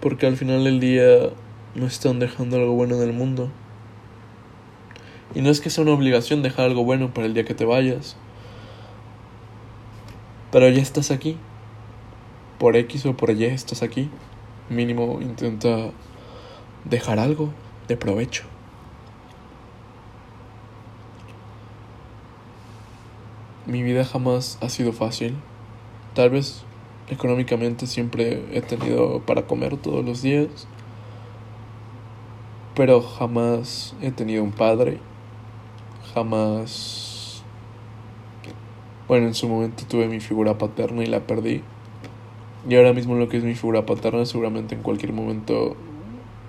Porque 0.00 0.26
al 0.26 0.36
final 0.36 0.64
del 0.64 0.80
día 0.80 1.30
no 1.74 1.86
están 1.86 2.18
dejando 2.18 2.56
algo 2.56 2.72
bueno 2.72 2.96
en 2.96 3.02
el 3.02 3.12
mundo. 3.12 3.50
Y 5.34 5.42
no 5.42 5.50
es 5.50 5.60
que 5.60 5.70
sea 5.70 5.84
una 5.84 5.92
obligación 5.92 6.42
dejar 6.42 6.66
algo 6.66 6.84
bueno 6.84 7.12
para 7.14 7.26
el 7.26 7.34
día 7.34 7.44
que 7.44 7.54
te 7.54 7.64
vayas. 7.64 8.16
Pero 10.50 10.68
ya 10.68 10.82
estás 10.82 11.10
aquí. 11.10 11.36
Por 12.58 12.76
X 12.76 13.06
o 13.06 13.16
por 13.16 13.30
Y 13.30 13.44
estás 13.44 13.82
aquí. 13.82 14.10
Mínimo 14.68 15.18
intenta 15.20 15.90
dejar 16.84 17.18
algo 17.18 17.50
de 17.88 17.96
provecho. 17.96 18.44
Mi 23.66 23.82
vida 23.82 24.04
jamás 24.04 24.58
ha 24.60 24.68
sido 24.68 24.92
fácil. 24.92 25.36
Tal 26.14 26.30
vez 26.30 26.64
económicamente 27.10 27.86
siempre 27.86 28.44
he 28.52 28.62
tenido 28.62 29.20
para 29.20 29.42
comer 29.42 29.76
todos 29.76 30.04
los 30.04 30.22
días. 30.22 30.48
Pero 32.74 33.02
jamás 33.02 33.94
he 34.00 34.10
tenido 34.10 34.42
un 34.42 34.52
padre. 34.52 34.98
Jamás... 36.14 37.42
Bueno, 39.08 39.26
en 39.26 39.34
su 39.34 39.48
momento 39.48 39.84
tuve 39.88 40.06
mi 40.06 40.20
figura 40.20 40.56
paterna 40.56 41.02
y 41.02 41.06
la 41.06 41.20
perdí. 41.20 41.62
Y 42.68 42.76
ahora 42.76 42.92
mismo 42.92 43.16
lo 43.16 43.28
que 43.28 43.38
es 43.38 43.44
mi 43.44 43.54
figura 43.54 43.86
paterna 43.86 44.24
seguramente 44.24 44.74
en 44.74 44.82
cualquier 44.82 45.12
momento 45.12 45.76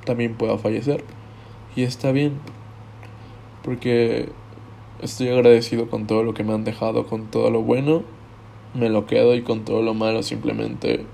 también 0.06 0.36
pueda 0.36 0.58
fallecer. 0.58 1.04
Y 1.76 1.84
está 1.84 2.12
bien. 2.12 2.40
Porque 3.64 4.30
estoy 5.02 5.30
agradecido 5.30 5.90
con 5.90 6.06
todo 6.06 6.24
lo 6.24 6.34
que 6.34 6.44
me 6.44 6.54
han 6.54 6.64
dejado, 6.64 7.08
con 7.08 7.28
todo 7.28 7.50
lo 7.50 7.62
bueno. 7.64 8.04
Me 8.74 8.90
lo 8.90 9.06
quedo 9.06 9.36
y 9.36 9.42
con 9.42 9.66
todo 9.66 9.82
lo 9.82 9.94
malo 9.94 10.24
simplemente 10.24 11.06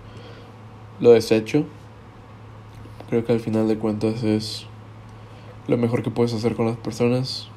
lo 0.99 1.11
desecho. 1.11 1.65
Creo 3.09 3.25
que 3.25 3.33
al 3.33 3.39
final 3.39 3.67
de 3.67 3.77
cuentas 3.77 4.23
es 4.23 4.67
lo 5.67 5.77
mejor 5.77 6.03
que 6.03 6.11
puedes 6.11 6.33
hacer 6.33 6.55
con 6.55 6.67
las 6.67 6.77
personas. 6.77 7.49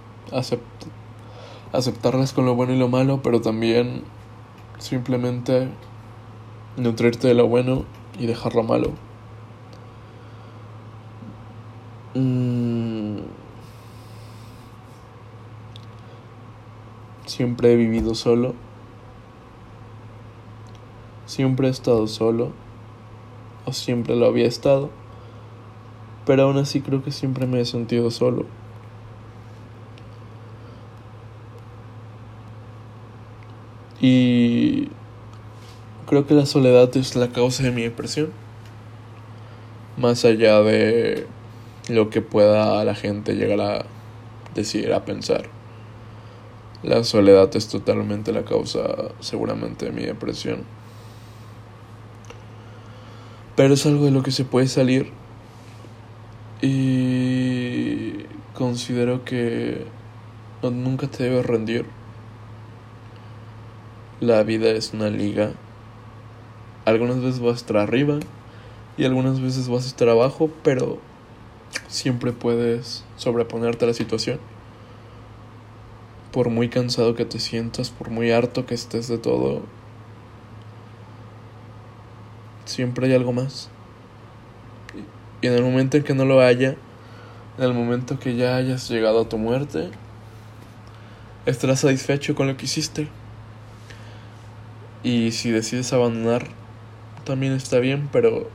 aceptarlas 1.72 2.32
con 2.32 2.46
lo 2.46 2.54
bueno 2.54 2.72
y 2.72 2.78
lo 2.78 2.88
malo, 2.88 3.20
pero 3.22 3.40
también 3.40 4.02
simplemente 4.78 5.68
nutrirte 6.76 7.28
de 7.28 7.34
lo 7.34 7.46
bueno 7.46 7.84
y 8.18 8.26
dejar 8.26 8.54
lo 8.54 8.62
malo. 8.62 8.92
Mm. 12.14 13.18
Siempre 17.26 17.72
he 17.72 17.76
vivido 17.76 18.14
solo. 18.14 18.54
Siempre 21.30 21.68
he 21.68 21.70
estado 21.70 22.08
solo. 22.08 22.50
O 23.64 23.72
siempre 23.72 24.16
lo 24.16 24.26
había 24.26 24.48
estado. 24.48 24.90
Pero 26.26 26.42
aún 26.42 26.58
así 26.58 26.80
creo 26.80 27.04
que 27.04 27.12
siempre 27.12 27.46
me 27.46 27.60
he 27.60 27.64
sentido 27.64 28.10
solo. 28.10 28.46
Y 34.00 34.88
creo 36.08 36.26
que 36.26 36.34
la 36.34 36.46
soledad 36.46 36.96
es 36.96 37.14
la 37.14 37.28
causa 37.28 37.62
de 37.62 37.70
mi 37.70 37.82
depresión. 37.82 38.30
Más 39.96 40.24
allá 40.24 40.60
de 40.62 41.28
lo 41.88 42.10
que 42.10 42.22
pueda 42.22 42.84
la 42.84 42.96
gente 42.96 43.36
llegar 43.36 43.60
a 43.60 43.84
decir, 44.56 44.92
a 44.92 45.04
pensar. 45.04 45.44
La 46.82 47.04
soledad 47.04 47.54
es 47.54 47.68
totalmente 47.68 48.32
la 48.32 48.42
causa 48.42 48.80
seguramente 49.20 49.84
de 49.84 49.92
mi 49.92 50.02
depresión. 50.02 50.79
Pero 53.60 53.74
es 53.74 53.84
algo 53.84 54.06
de 54.06 54.10
lo 54.10 54.22
que 54.22 54.30
se 54.30 54.46
puede 54.46 54.68
salir. 54.68 55.10
Y 56.62 58.24
considero 58.54 59.22
que 59.26 59.84
nunca 60.62 61.08
te 61.08 61.24
debes 61.24 61.44
rendir. 61.44 61.84
La 64.18 64.44
vida 64.44 64.70
es 64.70 64.94
una 64.94 65.10
liga. 65.10 65.52
Algunas 66.86 67.20
veces 67.20 67.40
vas 67.40 67.52
a 67.52 67.56
estar 67.56 67.76
arriba 67.76 68.18
y 68.96 69.04
algunas 69.04 69.42
veces 69.42 69.68
vas 69.68 69.84
a 69.84 69.88
estar 69.88 70.08
abajo, 70.08 70.50
pero 70.64 70.98
siempre 71.86 72.32
puedes 72.32 73.04
sobreponerte 73.16 73.84
a 73.84 73.88
la 73.88 73.94
situación. 73.94 74.40
Por 76.32 76.48
muy 76.48 76.70
cansado 76.70 77.14
que 77.14 77.26
te 77.26 77.38
sientas, 77.38 77.90
por 77.90 78.08
muy 78.08 78.30
harto 78.30 78.64
que 78.64 78.72
estés 78.72 79.06
de 79.06 79.18
todo, 79.18 79.64
siempre 82.80 83.08
hay 83.08 83.14
algo 83.14 83.34
más. 83.34 83.68
Y 85.42 85.48
en 85.48 85.52
el 85.52 85.62
momento 85.62 85.98
en 85.98 86.02
que 86.02 86.14
no 86.14 86.24
lo 86.24 86.40
haya, 86.40 86.76
en 87.58 87.64
el 87.64 87.74
momento 87.74 88.18
que 88.18 88.36
ya 88.36 88.56
hayas 88.56 88.88
llegado 88.88 89.20
a 89.20 89.28
tu 89.28 89.36
muerte, 89.36 89.90
estarás 91.44 91.80
satisfecho 91.80 92.34
con 92.34 92.46
lo 92.46 92.56
que 92.56 92.64
hiciste. 92.64 93.08
Y 95.02 95.32
si 95.32 95.50
decides 95.50 95.92
abandonar, 95.92 96.46
también 97.24 97.52
está 97.52 97.80
bien, 97.80 98.08
pero 98.10 98.48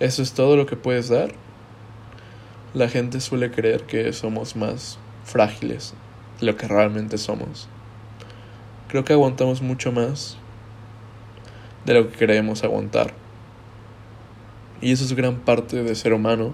eso 0.00 0.22
es 0.22 0.32
todo 0.32 0.56
lo 0.56 0.64
que 0.64 0.76
puedes 0.76 1.10
dar. 1.10 1.34
La 2.72 2.88
gente 2.88 3.20
suele 3.20 3.50
creer 3.50 3.82
que 3.82 4.10
somos 4.14 4.56
más 4.56 4.98
frágiles 5.26 5.92
de 6.40 6.46
lo 6.46 6.56
que 6.56 6.66
realmente 6.66 7.18
somos. 7.18 7.68
Creo 8.88 9.04
que 9.04 9.12
aguantamos 9.12 9.60
mucho 9.60 9.92
más 9.92 10.38
de 11.84 11.94
lo 11.94 12.10
que 12.10 12.16
creemos 12.16 12.64
aguantar. 12.64 13.12
Y 14.80 14.92
eso 14.92 15.04
es 15.04 15.12
gran 15.14 15.36
parte 15.36 15.82
de 15.82 15.94
ser 15.94 16.12
humano. 16.12 16.52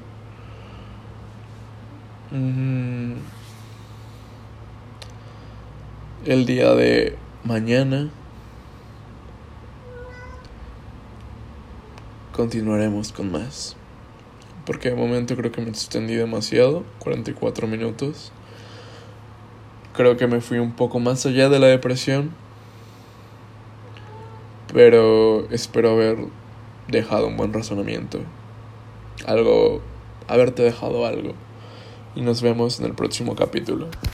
Mm. 2.31 3.15
El 6.27 6.47
día 6.47 6.75
de 6.75 7.17
mañana 7.45 8.11
continuaremos 12.33 13.13
con 13.13 13.33
más 13.33 13.77
porque 14.71 14.91
de 14.91 14.95
momento 14.95 15.37
creo 15.37 15.51
que 15.51 15.61
me 15.61 15.69
extendí 15.69 16.15
demasiado, 16.15 16.85
44 17.01 17.67
minutos. 17.67 18.31
Creo 19.95 20.17
que 20.17 20.29
me 20.29 20.41
fui 20.41 20.61
un 20.61 20.77
poco 20.77 21.01
más 21.01 21.27
allá 21.27 21.49
de 21.49 21.59
la 21.59 21.67
depresión, 21.67 22.31
pero 24.73 25.49
espero 25.51 25.91
haber 25.91 26.19
dejado 26.89 27.27
un 27.27 27.37
buen 27.37 27.53
razonamiento. 27.53 28.21
Algo, 29.27 29.81
haberte 30.29 30.63
dejado 30.63 31.07
algo. 31.07 31.33
Y 32.15 32.23
nos 32.23 32.43
vemos 32.43 32.81
en 32.81 32.87
el 32.87 32.95
próximo 32.95 33.37
capítulo. 33.37 33.89